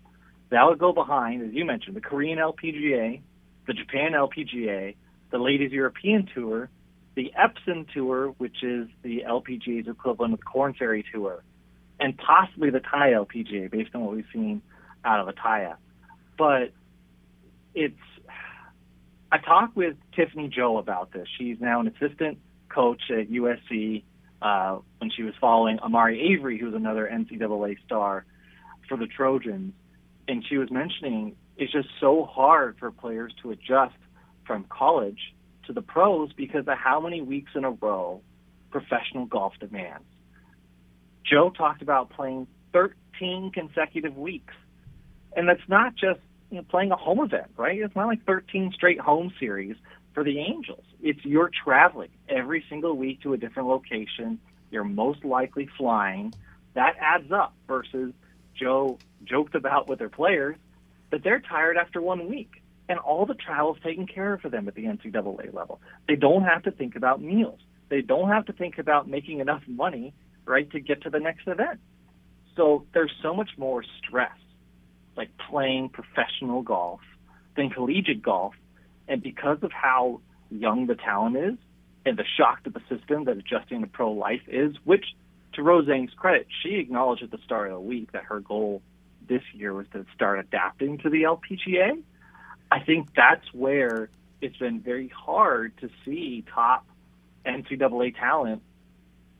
That 0.50 0.64
would 0.64 0.78
go 0.78 0.92
behind, 0.92 1.42
as 1.42 1.52
you 1.52 1.64
mentioned, 1.64 1.96
the 1.96 2.00
Korean 2.00 2.38
LPGA, 2.38 3.20
the 3.66 3.72
Japan 3.72 4.12
LPGA, 4.12 4.94
the 5.30 5.38
Ladies 5.38 5.72
European 5.72 6.28
Tour, 6.32 6.68
the 7.14 7.32
Epson 7.38 7.92
Tour, 7.92 8.28
which 8.38 8.62
is 8.62 8.88
the 9.02 9.24
LPGA's 9.26 9.88
equivalent 9.88 10.34
of 10.34 10.40
the 10.40 10.44
Corn 10.44 10.74
Ferry 10.74 11.04
Tour, 11.12 11.42
and 11.98 12.16
possibly 12.16 12.70
the 12.70 12.80
Thai 12.80 13.12
LPGA, 13.12 13.70
based 13.70 13.94
on 13.94 14.02
what 14.04 14.14
we've 14.14 14.26
seen 14.32 14.62
out 15.04 15.20
of 15.20 15.34
Atthaya. 15.34 15.76
But 16.36 16.72
it's 17.74 17.98
I 19.32 19.38
talked 19.38 19.76
with 19.76 19.96
Tiffany 20.14 20.48
Joh 20.48 20.76
about 20.76 21.12
this. 21.12 21.26
She's 21.38 21.56
now 21.60 21.80
an 21.80 21.88
assistant 21.88 22.38
coach 22.68 23.02
at 23.10 23.30
USC 23.30 24.04
uh, 24.44 24.78
when 24.98 25.10
she 25.10 25.22
was 25.22 25.32
following 25.40 25.78
Amari 25.80 26.34
Avery, 26.34 26.58
who's 26.58 26.74
another 26.74 27.08
NCAA 27.10 27.76
star 27.84 28.26
for 28.88 28.98
the 28.98 29.06
Trojans. 29.06 29.72
And 30.28 30.44
she 30.46 30.58
was 30.58 30.70
mentioning 30.70 31.34
it's 31.56 31.72
just 31.72 31.88
so 31.98 32.24
hard 32.24 32.76
for 32.78 32.90
players 32.90 33.32
to 33.42 33.50
adjust 33.50 33.94
from 34.46 34.64
college 34.68 35.34
to 35.66 35.72
the 35.72 35.80
pros 35.80 36.32
because 36.34 36.68
of 36.68 36.76
how 36.76 37.00
many 37.00 37.22
weeks 37.22 37.52
in 37.54 37.64
a 37.64 37.70
row 37.70 38.20
professional 38.70 39.24
golf 39.24 39.54
demands. 39.60 40.04
Joh 41.24 41.50
talked 41.50 41.80
about 41.80 42.10
playing 42.10 42.46
13 42.72 43.50
consecutive 43.54 44.16
weeks. 44.16 44.52
And 45.36 45.48
that's 45.48 45.66
not 45.68 45.94
just 45.94 46.20
you 46.50 46.58
know, 46.58 46.64
playing 46.68 46.90
a 46.90 46.96
home 46.96 47.20
event, 47.20 47.50
right? 47.56 47.80
It's 47.80 47.96
not 47.96 48.08
like 48.08 48.24
13 48.26 48.72
straight 48.74 49.00
home 49.00 49.32
series 49.40 49.76
for 50.14 50.24
the 50.24 50.38
Angels. 50.38 50.84
It's 51.02 51.22
you're 51.24 51.50
traveling 51.64 52.10
every 52.28 52.64
single 52.68 52.96
week 52.96 53.20
to 53.22 53.34
a 53.34 53.36
different 53.36 53.68
location. 53.68 54.38
You're 54.70 54.84
most 54.84 55.24
likely 55.24 55.68
flying. 55.76 56.32
That 56.74 56.94
adds 57.00 57.30
up 57.30 57.54
versus 57.68 58.12
Joh 58.54 58.98
joked 59.24 59.54
about 59.54 59.88
with 59.88 59.98
their 59.98 60.08
players 60.08 60.56
that 61.10 61.22
they're 61.22 61.40
tired 61.40 61.76
after 61.76 62.00
one 62.00 62.28
week. 62.28 62.62
And 62.88 62.98
all 62.98 63.24
the 63.26 63.34
travel's 63.34 63.78
taken 63.82 64.06
care 64.06 64.34
of 64.34 64.40
for 64.40 64.50
them 64.50 64.68
at 64.68 64.74
the 64.74 64.84
NCAA 64.84 65.54
level. 65.54 65.80
They 66.06 66.16
don't 66.16 66.42
have 66.42 66.64
to 66.64 66.70
think 66.70 66.96
about 66.96 67.20
meals. 67.20 67.60
They 67.88 68.02
don't 68.02 68.28
have 68.28 68.46
to 68.46 68.52
think 68.52 68.78
about 68.78 69.08
making 69.08 69.40
enough 69.40 69.62
money, 69.66 70.12
right, 70.44 70.70
to 70.72 70.80
get 70.80 71.02
to 71.02 71.10
the 71.10 71.20
next 71.20 71.46
event. 71.46 71.80
So 72.56 72.84
there's 72.92 73.12
so 73.22 73.34
much 73.34 73.50
more 73.56 73.82
stress, 73.82 74.36
like 75.16 75.30
playing 75.48 75.90
professional 75.90 76.62
golf, 76.62 77.00
than 77.56 77.70
collegiate 77.70 78.22
golf 78.22 78.54
and 79.08 79.22
because 79.22 79.58
of 79.62 79.72
how 79.72 80.20
young 80.50 80.86
the 80.86 80.94
talent 80.94 81.36
is 81.36 81.54
and 82.06 82.16
the 82.16 82.24
shock 82.36 82.62
to 82.64 82.70
the 82.70 82.80
system 82.88 83.24
that 83.24 83.36
adjusting 83.36 83.80
to 83.80 83.86
pro 83.86 84.12
life 84.12 84.42
is, 84.48 84.74
which 84.84 85.04
to 85.54 85.62
Rose 85.62 85.86
Zhang's 85.86 86.12
credit, 86.14 86.46
she 86.62 86.76
acknowledged 86.76 87.22
at 87.22 87.30
the 87.30 87.38
start 87.44 87.70
of 87.70 87.74
the 87.74 87.80
week 87.80 88.12
that 88.12 88.24
her 88.24 88.40
goal 88.40 88.82
this 89.28 89.42
year 89.54 89.72
was 89.72 89.86
to 89.92 90.04
start 90.14 90.38
adapting 90.38 90.98
to 90.98 91.10
the 91.10 91.22
LPGA. 91.22 92.02
I 92.70 92.80
think 92.80 93.08
that's 93.14 93.46
where 93.52 94.08
it's 94.40 94.56
been 94.56 94.80
very 94.80 95.08
hard 95.08 95.72
to 95.80 95.88
see 96.04 96.44
top 96.52 96.84
NCAA 97.46 98.18
talent 98.18 98.62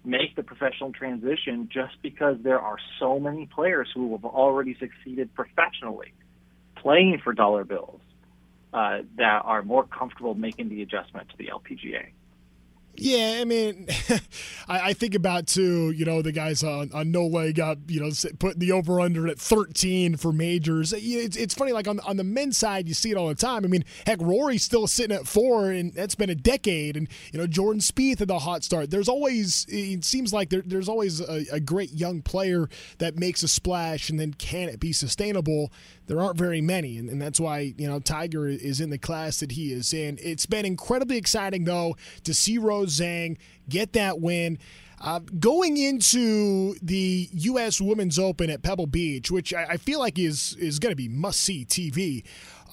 make 0.05 0.37
the 0.37 0.43
professional 0.43 0.93
transition 0.93 1.69
just 1.73 1.95
because 2.03 2.37
there 2.43 2.61
are 2.61 2.77
so 3.01 3.19
many 3.19 3.47
players 3.47 3.89
who 3.95 4.13
have 4.13 4.25
already 4.25 4.77
succeeded 4.79 5.35
professionally 5.35 6.13
playing 6.77 7.21
for 7.25 7.33
dollar 7.33 7.65
bills 7.65 8.01
uh, 8.75 9.03
that 9.17 9.43
are 9.45 9.63
more 9.63 9.85
comfortable 9.85 10.35
making 10.35 10.69
the 10.69 10.83
adjustment 10.83 11.29
to 11.31 11.37
the 11.39 11.47
LPGA. 11.47 12.09
Yeah, 12.97 13.39
I 13.41 13.45
mean, 13.45 13.89
I, 14.69 14.93
think 14.93 15.17
about 15.17 15.49
too. 15.49 15.91
You 15.91 16.05
know, 16.05 16.23
the 16.23 16.31
guys 16.31 16.63
on, 16.63 16.93
on 16.93 17.11
no 17.11 17.27
leg 17.27 17.59
up. 17.59 17.79
You 17.89 18.01
know, 18.01 18.11
putting 18.39 18.61
the 18.61 18.71
over 18.73 19.01
under 19.01 19.27
at 19.27 19.39
thirteen 19.39 20.17
for 20.17 20.33
majors. 20.33 20.93
It's, 20.93 21.37
it's 21.37 21.55
funny. 21.55 21.73
Like 21.73 21.89
on 21.89 21.99
on 22.01 22.17
the 22.17 22.25
men's 22.25 22.57
side, 22.57 22.87
you 22.87 22.95
see 22.95 23.11
it 23.11 23.17
all 23.17 23.27
the 23.29 23.35
time. 23.35 23.65
I 23.65 23.69
mean, 23.69 23.85
heck, 24.07 24.21
Rory's 24.21 24.63
still 24.63 24.87
sitting 24.87 25.17
at 25.17 25.27
four, 25.27 25.71
and 25.71 25.93
that's 25.93 26.15
been 26.15 26.31
a 26.31 26.37
decade. 26.37 26.97
And 26.97 27.09
you 27.33 27.41
know, 27.41 27.49
Jordan 27.49 27.81
Spieth 27.81 28.21
had 28.21 28.29
the 28.29 28.39
hot 28.39 28.63
start. 28.63 28.91
There's 28.91 29.09
always 29.09 29.67
it 29.69 30.05
seems 30.05 30.33
like 30.33 30.51
there, 30.51 30.63
there's 30.65 30.89
always 30.89 31.21
a, 31.21 31.47
a 31.51 31.61
great 31.61 31.93
young 31.93 32.23
player 32.23 32.69
that 32.99 33.17
makes 33.17 33.43
a 33.43 33.49
splash, 33.49 34.09
and 34.09 34.21
then 34.21 34.35
can 34.35 34.69
it 34.69 34.79
be 34.79 34.93
sustainable? 34.93 35.73
There 36.07 36.21
aren't 36.21 36.37
very 36.37 36.61
many, 36.61 36.99
and, 36.99 37.09
and 37.09 37.21
that's 37.21 37.41
why 37.41 37.75
you 37.77 37.89
know 37.89 37.99
Tiger 37.99 38.47
is 38.47 38.81
in 38.81 38.91
the 38.91 38.99
class 38.99 39.41
that 39.41 39.53
he 39.53 39.73
is 39.73 39.93
in. 39.93 40.19
It's 40.23 40.47
been 40.47 40.67
incredibly 40.67 41.17
exciting 41.17 41.65
though 41.65 41.97
to 42.25 42.35
see 42.35 42.59
Rose 42.59 42.99
Zhang 42.99 43.37
get 43.69 43.93
that 43.95 44.21
win. 44.21 44.59
Uh, 45.01 45.21
going 45.39 45.77
into 45.77 46.75
the 46.81 47.29
U.S. 47.33 47.79
Women's 47.81 48.19
Open 48.19 48.49
at 48.49 48.63
Pebble 48.63 48.87
Beach, 48.87 49.31
which 49.31 49.53
I, 49.53 49.65
I 49.71 49.77
feel 49.77 49.99
like 49.99 50.19
is 50.19 50.57
is 50.59 50.79
going 50.79 50.93
to 50.93 50.97
be 50.97 51.09
must 51.09 51.41
see 51.41 51.65
TV. 51.65 52.25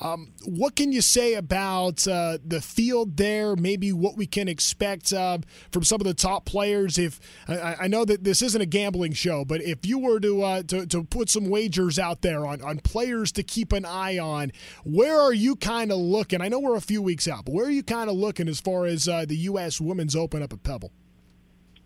Um, 0.02 0.34
what 0.46 0.76
can 0.76 0.92
you 0.92 1.02
say 1.02 1.36
about 1.36 2.08
uh, 2.08 2.40
the 2.44 2.60
field 2.60 3.18
there? 3.18 3.56
Maybe 3.56 3.94
what 3.94 4.18
we 4.18 4.26
can 4.26 4.48
expect 4.48 5.14
uh, 5.14 5.38
from 5.72 5.84
some 5.84 6.02
of 6.02 6.08
the 6.08 6.16
top 6.16 6.44
players. 6.44 6.98
If 6.98 7.20
I, 7.48 7.76
I, 7.82 7.88
know 7.88 8.04
that 8.06 8.24
this 8.24 8.42
isn't 8.42 8.60
a 8.60 8.66
gambling 8.66 9.14
show, 9.14 9.46
but 9.46 9.62
if 9.62 9.86
you 9.86 10.00
were 10.00 10.20
to 10.20 10.42
uh, 10.42 10.64
to, 10.64 10.88
to 10.88 11.04
put 11.04 11.30
some 11.30 11.50
wagers 11.50 12.00
out 12.00 12.24
there 12.24 12.48
on 12.48 12.64
on 12.64 12.80
players 12.80 13.32
to 13.34 13.44
keep 13.44 13.72
an 13.72 13.86
eye 13.86 14.18
on, 14.18 14.52
where 14.84 15.20
are 15.20 15.34
you 15.34 15.56
kind 15.56 15.92
of 15.92 16.00
looking? 16.00 16.42
I 16.42 16.48
know 16.48 16.60
we're 16.60 16.76
a 16.76 16.82
few 16.82 17.04
weeks 17.04 17.28
out, 17.28 17.46
but 17.46 17.54
where 17.54 17.68
are 17.68 17.72
you 17.72 17.84
kind 17.84 18.10
of 18.10 18.16
looking 18.16 18.48
as 18.48 18.60
far 18.60 18.88
as 18.88 19.08
uh, 19.08 19.26
the 19.26 19.38
U.S. 19.38 19.80
Women's 19.80 20.16
Open 20.16 20.42
up 20.42 20.52
at 20.52 20.64
Pebble? 20.64 20.92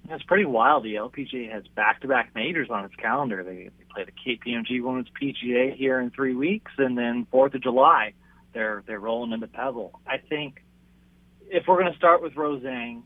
It's 0.09 0.23
pretty 0.23 0.45
wild. 0.45 0.83
The 0.83 0.95
LPGA 0.95 1.51
has 1.51 1.67
back-to-back 1.67 2.31
majors 2.35 2.69
on 2.69 2.85
its 2.85 2.95
calendar. 2.95 3.43
They 3.43 3.71
play 3.95 4.05
the 4.05 4.11
KPMG 4.11 4.83
Women's 4.83 5.07
PGA 5.09 5.75
here 5.75 5.99
in 5.99 6.11
three 6.11 6.35
weeks, 6.35 6.71
and 6.77 6.97
then 6.97 7.25
Fourth 7.31 7.53
of 7.53 7.61
July, 7.61 8.13
they're 8.53 8.83
they're 8.85 8.99
rolling 8.99 9.31
into 9.31 9.47
Pebble. 9.47 9.99
I 10.05 10.17
think 10.17 10.63
if 11.49 11.67
we're 11.67 11.79
going 11.79 11.91
to 11.91 11.97
start 11.97 12.21
with 12.21 12.35
Rose 12.35 12.63
Zhang, 12.63 13.03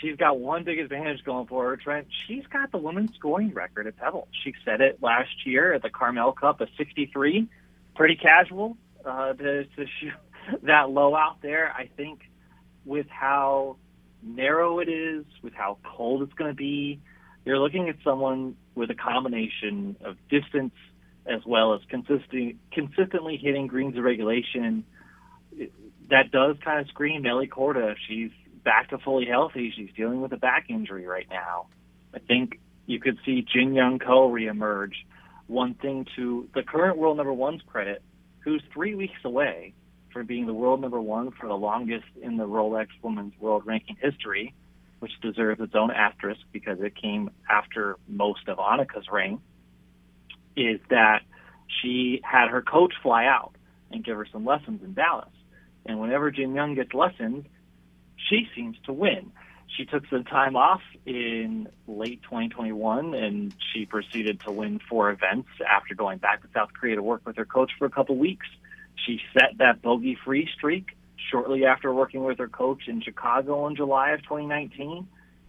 she's 0.00 0.16
got 0.16 0.38
one 0.38 0.64
big 0.64 0.78
advantage 0.78 1.24
going 1.24 1.46
for 1.46 1.68
her. 1.70 1.76
Trent, 1.76 2.08
she's 2.26 2.46
got 2.46 2.72
the 2.72 2.78
women's 2.78 3.14
scoring 3.14 3.52
record 3.52 3.86
at 3.86 3.96
Pebble. 3.96 4.28
She 4.44 4.54
set 4.64 4.80
it 4.80 5.02
last 5.02 5.46
year 5.46 5.72
at 5.72 5.82
the 5.82 5.90
Carmel 5.90 6.32
Cup, 6.32 6.60
a 6.60 6.66
63. 6.76 7.48
Pretty 7.94 8.16
casual 8.16 8.76
uh, 9.04 9.32
to, 9.32 9.64
to 9.64 9.86
shoot 10.00 10.12
that 10.62 10.90
low 10.90 11.14
out 11.14 11.40
there. 11.42 11.72
I 11.72 11.88
think 11.96 12.20
with 12.84 13.06
how 13.08 13.76
narrow 14.22 14.80
it 14.80 14.88
is, 14.88 15.24
with 15.42 15.54
how 15.54 15.78
cold 15.84 16.22
it's 16.22 16.32
going 16.34 16.50
to 16.50 16.56
be. 16.56 17.00
You're 17.44 17.58
looking 17.58 17.88
at 17.88 17.96
someone 18.04 18.56
with 18.78 18.90
a 18.90 18.94
combination 18.94 19.96
of 20.04 20.16
distance 20.30 20.72
as 21.26 21.40
well 21.44 21.74
as 21.74 21.80
consistent, 21.90 22.56
consistently 22.72 23.36
hitting 23.36 23.66
greens 23.66 23.96
of 23.98 24.04
regulation. 24.04 24.84
That 26.08 26.30
does 26.30 26.56
kind 26.64 26.80
of 26.80 26.88
scream 26.88 27.22
Nelly 27.22 27.48
Korda. 27.48 27.94
She's 28.08 28.30
back 28.64 28.90
to 28.90 28.98
fully 28.98 29.26
healthy. 29.26 29.72
She's 29.76 29.90
dealing 29.94 30.22
with 30.22 30.32
a 30.32 30.36
back 30.36 30.66
injury 30.70 31.06
right 31.06 31.26
now. 31.28 31.66
I 32.14 32.20
think 32.20 32.58
you 32.86 32.98
could 33.00 33.18
see 33.26 33.44
Jin 33.52 33.74
Young 33.74 33.98
Ko 33.98 34.30
reemerge. 34.30 34.94
One 35.46 35.74
thing 35.74 36.06
to 36.16 36.48
the 36.54 36.62
current 36.62 36.96
world 36.96 37.16
number 37.16 37.32
one's 37.32 37.62
credit, 37.66 38.02
who's 38.40 38.62
three 38.72 38.94
weeks 38.94 39.20
away 39.24 39.74
from 40.12 40.26
being 40.26 40.46
the 40.46 40.54
world 40.54 40.80
number 40.80 41.00
one 41.00 41.30
for 41.32 41.48
the 41.48 41.54
longest 41.54 42.06
in 42.22 42.36
the 42.36 42.46
Rolex 42.46 42.86
Women's 43.02 43.34
World 43.38 43.64
Ranking 43.66 43.96
history, 44.00 44.54
which 45.00 45.12
deserves 45.20 45.60
its 45.60 45.74
own 45.74 45.90
asterisk 45.90 46.40
because 46.52 46.80
it 46.80 46.94
came 46.96 47.30
after 47.48 47.96
most 48.08 48.48
of 48.48 48.58
Annika's 48.58 49.08
reign, 49.10 49.40
is 50.56 50.80
that 50.90 51.20
she 51.80 52.20
had 52.24 52.48
her 52.48 52.62
coach 52.62 52.94
fly 53.02 53.26
out 53.26 53.54
and 53.90 54.04
give 54.04 54.16
her 54.16 54.26
some 54.30 54.44
lessons 54.44 54.82
in 54.82 54.94
Dallas. 54.94 55.28
And 55.86 56.00
whenever 56.00 56.30
Jin 56.30 56.54
Young 56.54 56.74
gets 56.74 56.92
lessons, 56.92 57.46
she 58.28 58.48
seems 58.54 58.76
to 58.84 58.92
win. 58.92 59.32
She 59.76 59.84
took 59.84 60.04
some 60.08 60.24
time 60.24 60.56
off 60.56 60.80
in 61.06 61.68
late 61.86 62.22
2021 62.22 63.14
and 63.14 63.54
she 63.72 63.86
proceeded 63.86 64.40
to 64.40 64.50
win 64.50 64.80
four 64.88 65.10
events 65.10 65.48
after 65.68 65.94
going 65.94 66.18
back 66.18 66.42
to 66.42 66.48
South 66.54 66.70
Korea 66.78 66.96
to 66.96 67.02
work 67.02 67.22
with 67.26 67.36
her 67.36 67.44
coach 67.44 67.70
for 67.78 67.84
a 67.84 67.90
couple 67.90 68.16
weeks. 68.16 68.46
She 69.06 69.20
set 69.32 69.58
that 69.58 69.82
bogey 69.82 70.16
free 70.24 70.48
streak 70.56 70.96
shortly 71.30 71.64
after 71.64 71.92
working 71.92 72.24
with 72.24 72.38
her 72.38 72.48
coach 72.48 72.82
in 72.88 73.02
Chicago 73.02 73.66
in 73.66 73.76
July 73.76 74.10
of 74.10 74.22
2019. 74.22 75.06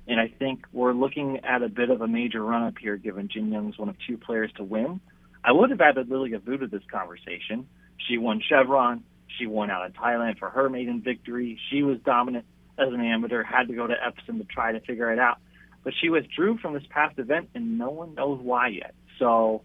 And 0.07 0.19
I 0.19 0.27
think 0.39 0.65
we're 0.73 0.93
looking 0.93 1.39
at 1.43 1.61
a 1.61 1.69
bit 1.69 1.89
of 1.89 2.01
a 2.01 2.07
major 2.07 2.43
run 2.43 2.63
up 2.63 2.75
here, 2.79 2.97
given 2.97 3.29
Jin 3.31 3.51
Young's 3.51 3.77
one 3.77 3.89
of 3.89 3.95
two 4.07 4.17
players 4.17 4.51
to 4.57 4.63
win. 4.63 4.99
I 5.43 5.51
would 5.51 5.69
have 5.69 5.81
added 5.81 6.09
Lilia 6.09 6.39
Vu 6.39 6.57
to 6.57 6.67
this 6.67 6.81
conversation. 6.91 7.67
She 8.07 8.17
won 8.17 8.41
Chevron. 8.47 9.03
She 9.37 9.45
won 9.45 9.69
out 9.69 9.85
in 9.85 9.91
Thailand 9.93 10.39
for 10.39 10.49
her 10.49 10.69
maiden 10.69 11.01
victory. 11.01 11.59
She 11.69 11.83
was 11.83 11.99
dominant 12.03 12.45
as 12.79 12.87
an 12.91 13.01
amateur, 13.01 13.43
had 13.43 13.67
to 13.67 13.75
go 13.75 13.85
to 13.85 13.93
Epson 13.93 14.39
to 14.39 14.45
try 14.45 14.71
to 14.71 14.79
figure 14.79 15.11
it 15.11 15.19
out. 15.19 15.37
But 15.83 15.93
she 16.01 16.09
withdrew 16.09 16.57
from 16.57 16.73
this 16.73 16.83
past 16.89 17.19
event, 17.19 17.49
and 17.53 17.77
no 17.77 17.89
one 17.89 18.15
knows 18.15 18.39
why 18.41 18.69
yet. 18.69 18.95
So 19.17 19.61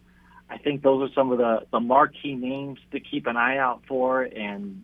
I 0.50 0.58
think 0.58 0.82
those 0.82 1.08
are 1.08 1.14
some 1.14 1.32
of 1.32 1.38
the, 1.38 1.66
the 1.72 1.80
marquee 1.80 2.34
names 2.34 2.78
to 2.92 3.00
keep 3.00 3.26
an 3.26 3.36
eye 3.36 3.58
out 3.58 3.82
for, 3.88 4.22
and 4.22 4.82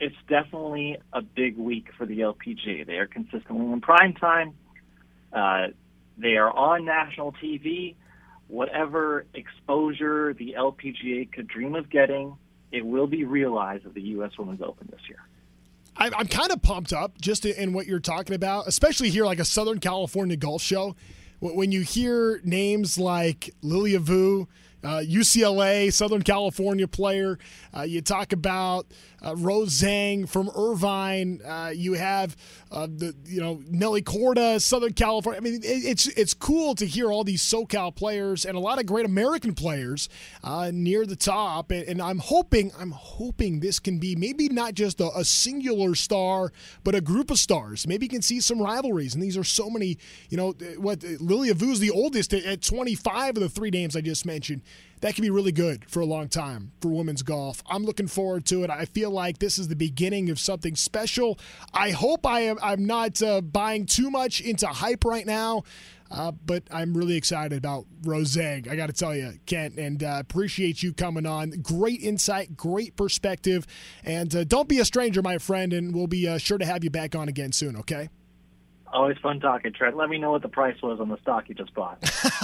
it's 0.00 0.16
definitely 0.28 0.96
a 1.12 1.20
big 1.20 1.58
week 1.58 1.88
for 1.96 2.06
the 2.06 2.20
LPGA. 2.20 2.86
They 2.86 2.94
are 2.94 3.06
consistently 3.06 3.70
in 3.70 3.80
prime 3.82 4.14
time. 4.14 4.54
Uh, 5.32 5.68
they 6.16 6.36
are 6.36 6.50
on 6.50 6.86
national 6.86 7.32
TV. 7.32 7.94
Whatever 8.48 9.26
exposure 9.34 10.34
the 10.34 10.54
LPGA 10.58 11.30
could 11.30 11.46
dream 11.46 11.74
of 11.74 11.90
getting, 11.90 12.36
it 12.72 12.84
will 12.84 13.06
be 13.06 13.24
realized 13.24 13.86
at 13.86 13.94
the 13.94 14.02
U.S. 14.02 14.32
Women's 14.38 14.62
Open 14.62 14.88
this 14.90 15.02
year. 15.08 15.20
I'm 15.96 16.28
kind 16.28 16.50
of 16.50 16.62
pumped 16.62 16.94
up 16.94 17.20
just 17.20 17.44
in 17.44 17.74
what 17.74 17.86
you're 17.86 18.00
talking 18.00 18.34
about, 18.34 18.66
especially 18.66 19.10
here, 19.10 19.26
like 19.26 19.38
a 19.38 19.44
Southern 19.44 19.80
California 19.80 20.36
golf 20.36 20.62
show. 20.62 20.96
When 21.40 21.72
you 21.72 21.82
hear 21.82 22.40
names 22.42 22.96
like 22.96 23.54
Lilia 23.60 23.98
Vu, 23.98 24.48
uh, 24.82 25.02
UCLA, 25.04 25.92
Southern 25.92 26.22
California 26.22 26.88
player. 26.88 27.38
Uh, 27.76 27.82
you 27.82 28.00
talk 28.00 28.32
about 28.32 28.86
uh, 29.24 29.36
Rose 29.36 29.80
Zhang 29.80 30.28
from 30.28 30.50
Irvine. 30.54 31.40
Uh, 31.44 31.72
you 31.74 31.94
have 31.94 32.36
uh, 32.70 32.86
the 32.86 33.14
you 33.24 33.40
know 33.40 33.62
Nelly 33.68 34.02
Korda, 34.02 34.60
Southern 34.60 34.92
California. 34.92 35.40
I 35.40 35.42
mean, 35.42 35.54
it, 35.54 35.64
it's 35.64 36.06
it's 36.08 36.34
cool 36.34 36.74
to 36.76 36.86
hear 36.86 37.10
all 37.10 37.24
these 37.24 37.42
SoCal 37.42 37.94
players 37.94 38.44
and 38.44 38.56
a 38.56 38.60
lot 38.60 38.78
of 38.78 38.86
great 38.86 39.06
American 39.06 39.54
players 39.54 40.08
uh, 40.42 40.70
near 40.72 41.06
the 41.06 41.16
top. 41.16 41.70
And, 41.70 41.84
and, 41.84 42.00
I'm 42.00 42.18
hoping 42.18 42.72
I'm 42.78 42.92
hoping 42.92 43.60
this 43.60 43.78
can 43.78 43.98
be 43.98 44.16
maybe 44.16 44.48
not 44.48 44.74
just 44.74 45.00
a, 45.00 45.10
a, 45.16 45.24
singular 45.24 45.94
star, 45.94 46.52
but 46.82 46.94
a 46.94 47.00
group 47.00 47.30
of 47.30 47.38
stars. 47.38 47.86
Maybe 47.86 48.06
you 48.06 48.10
can 48.10 48.22
see 48.22 48.40
some 48.40 48.60
rivalries. 48.60 49.14
And 49.14 49.22
these 49.22 49.36
are 49.36 49.44
so 49.44 49.68
many. 49.68 49.98
You 50.30 50.36
know, 50.36 50.52
what 50.78 51.02
Lilia 51.02 51.54
is 51.54 51.80
the 51.80 51.90
oldest 51.90 52.32
at 52.32 52.62
25 52.62 53.36
of 53.36 53.42
the 53.42 53.48
three 53.48 53.70
names 53.70 53.96
I 53.96 54.00
just 54.00 54.24
mentioned 54.24 54.62
that 55.00 55.14
could 55.14 55.22
be 55.22 55.30
really 55.30 55.52
good 55.52 55.88
for 55.88 56.00
a 56.00 56.06
long 56.06 56.28
time 56.28 56.72
for 56.80 56.88
women's 56.88 57.22
golf. 57.22 57.62
I'm 57.68 57.84
looking 57.84 58.06
forward 58.06 58.44
to 58.46 58.64
it. 58.64 58.70
I 58.70 58.84
feel 58.84 59.10
like 59.10 59.38
this 59.38 59.58
is 59.58 59.68
the 59.68 59.76
beginning 59.76 60.30
of 60.30 60.38
something 60.38 60.76
special. 60.76 61.38
I 61.72 61.90
hope 61.90 62.26
I 62.26 62.40
am 62.40 62.58
I'm 62.62 62.86
not 62.86 63.22
uh, 63.22 63.40
buying 63.40 63.86
too 63.86 64.10
much 64.10 64.40
into 64.40 64.66
hype 64.66 65.04
right 65.04 65.26
now. 65.26 65.64
Uh, 66.10 66.32
but 66.44 66.64
I'm 66.72 66.92
really 66.96 67.14
excited 67.14 67.56
about 67.56 67.86
Rose 68.02 68.36
Zhang. 68.36 68.68
I 68.68 68.74
got 68.74 68.88
to 68.88 68.92
tell 68.92 69.14
you, 69.14 69.34
Kent, 69.46 69.78
and 69.78 70.02
uh, 70.02 70.16
appreciate 70.18 70.82
you 70.82 70.92
coming 70.92 71.24
on. 71.24 71.50
Great 71.62 72.02
insight, 72.02 72.56
great 72.56 72.96
perspective, 72.96 73.64
and 74.02 74.34
uh, 74.34 74.42
don't 74.42 74.68
be 74.68 74.80
a 74.80 74.84
stranger, 74.84 75.22
my 75.22 75.38
friend. 75.38 75.72
And 75.72 75.94
we'll 75.94 76.08
be 76.08 76.26
uh, 76.26 76.38
sure 76.38 76.58
to 76.58 76.66
have 76.66 76.82
you 76.82 76.90
back 76.90 77.14
on 77.14 77.28
again 77.28 77.52
soon. 77.52 77.76
Okay. 77.76 78.08
Always 78.92 79.18
fun 79.18 79.38
talking, 79.38 79.72
Trent. 79.72 79.96
Let 79.96 80.08
me 80.08 80.18
know 80.18 80.32
what 80.32 80.42
the 80.42 80.48
price 80.48 80.80
was 80.82 80.98
on 80.98 81.08
the 81.08 81.18
stock 81.18 81.48
you 81.48 81.54
just 81.54 81.72
bought. 81.74 81.98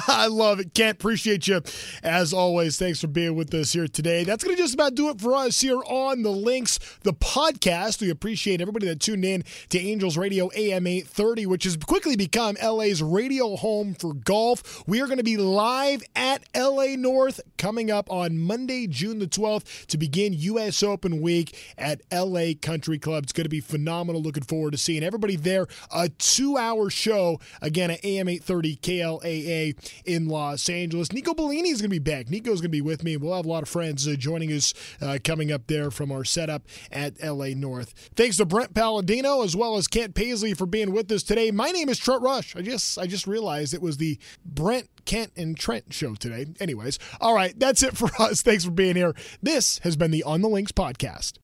I 0.09 0.29
love 0.29 0.61
it. 0.61 0.75
Kent 0.75 0.99
appreciate 0.99 1.49
you. 1.49 1.61
As 2.05 2.33
always, 2.33 2.79
thanks 2.79 3.01
for 3.01 3.09
being 3.09 3.35
with 3.35 3.53
us 3.53 3.73
here 3.73 3.89
today. 3.89 4.23
That's 4.23 4.45
going 4.45 4.57
to 4.57 4.63
just 4.63 4.75
about 4.75 4.95
do 4.95 5.09
it 5.09 5.21
for 5.21 5.35
us 5.35 5.61
here 5.61 5.81
on 5.87 6.23
the 6.23 6.31
Links, 6.31 6.79
the 7.03 7.13
podcast. 7.13 8.01
We 8.01 8.11
appreciate 8.11 8.61
everybody 8.61 8.87
that 8.87 9.01
tuned 9.01 9.25
in 9.25 9.43
to 9.71 9.79
Angels 9.81 10.17
Radio 10.17 10.49
AM 10.55 10.87
830, 10.87 11.47
which 11.47 11.65
has 11.65 11.77
quickly 11.77 12.15
become 12.15 12.57
LA's 12.63 13.03
radio 13.03 13.57
home 13.57 13.95
for 13.95 14.15
golf. 14.15 14.87
We 14.87 15.01
are 15.01 15.07
going 15.07 15.19
to 15.19 15.25
be 15.25 15.37
live 15.37 16.05
at 16.15 16.45
LA 16.57 16.95
North 16.97 17.41
coming 17.59 17.91
up 17.91 18.09
on 18.09 18.39
Monday, 18.39 18.87
June 18.87 19.19
the 19.19 19.27
12th 19.27 19.87
to 19.87 19.99
begin 19.99 20.33
U.S. 20.33 20.83
Open 20.85 21.21
week 21.21 21.59
at 21.77 22.03
LA 22.13 22.53
Country 22.63 23.01
Club. 23.01 23.25
It's 23.25 23.33
going 23.33 23.47
to 23.47 23.51
be 23.51 23.61
phenomenal. 23.61 24.23
Looking 24.23 24.45
forward 24.45 24.71
to 24.71 24.79
seeing 24.79 25.03
everybody 25.03 25.35
there. 25.35 25.67
A 25.93 26.09
two 26.37 26.59
hour 26.59 26.91
show 26.91 27.41
again 27.63 27.91
at 27.91 28.05
AM 28.05 28.29
830 28.29 28.77
KLAA 28.77 29.75
in 30.05 30.29
Los 30.29 30.69
Angeles. 30.69 31.11
Nico 31.11 31.33
Bellini 31.33 31.71
is 31.71 31.81
going 31.81 31.89
to 31.91 31.95
be 31.95 31.99
back. 31.99 32.29
Nico's 32.29 32.61
going 32.61 32.65
to 32.65 32.69
be 32.69 32.83
with 32.83 33.03
me. 33.03 33.17
We'll 33.17 33.35
have 33.35 33.47
a 33.47 33.49
lot 33.49 33.63
of 33.63 33.71
friends 33.71 34.07
uh, 34.07 34.17
joining 34.19 34.53
us 34.53 34.75
uh, 35.01 35.19
coming 35.25 35.51
up 35.51 35.67
there 35.67 35.91
from 35.91 36.13
our 36.13 36.25
setup 36.25 36.65
at 36.93 37.23
LA 37.23 37.49
North. 37.57 37.95
Thanks 38.17 38.37
to 38.37 38.45
Brent 38.45 38.75
Paladino 38.75 39.43
as 39.43 39.57
well 39.57 39.77
as 39.77 39.89
Kent 39.89 40.15
Paisley 40.15 40.53
for 40.53 40.67
being 40.67 40.93
with 40.93 41.11
us 41.11 41.23
today. 41.23 41.51
My 41.51 41.71
name 41.71 41.89
is 41.89 41.99
Trent 41.99 42.21
Rush. 42.21 42.55
I 42.55 42.61
just 42.61 42.99
I 42.99 43.07
just 43.07 43.27
realized 43.27 43.73
it 43.73 43.81
was 43.81 43.97
the 43.97 44.19
Brent 44.45 44.91
Kent 45.07 45.33
and 45.37 45.57
Trent 45.57 45.95
show 45.95 46.15
today. 46.15 46.47
Anyways, 46.61 46.99
all 47.19 47.35
right, 47.35 47.59
that's 47.59 47.83
it 47.83 47.97
for 47.97 48.11
us. 48.21 48.43
Thanks 48.43 48.65
for 48.67 48.71
being 48.73 48.97
here. 48.97 49.15
This 49.41 49.79
has 49.79 49.97
been 49.97 50.11
the 50.11 50.23
On 50.25 50.43
the 50.43 50.49
Links 50.49 50.73
podcast. 50.73 51.33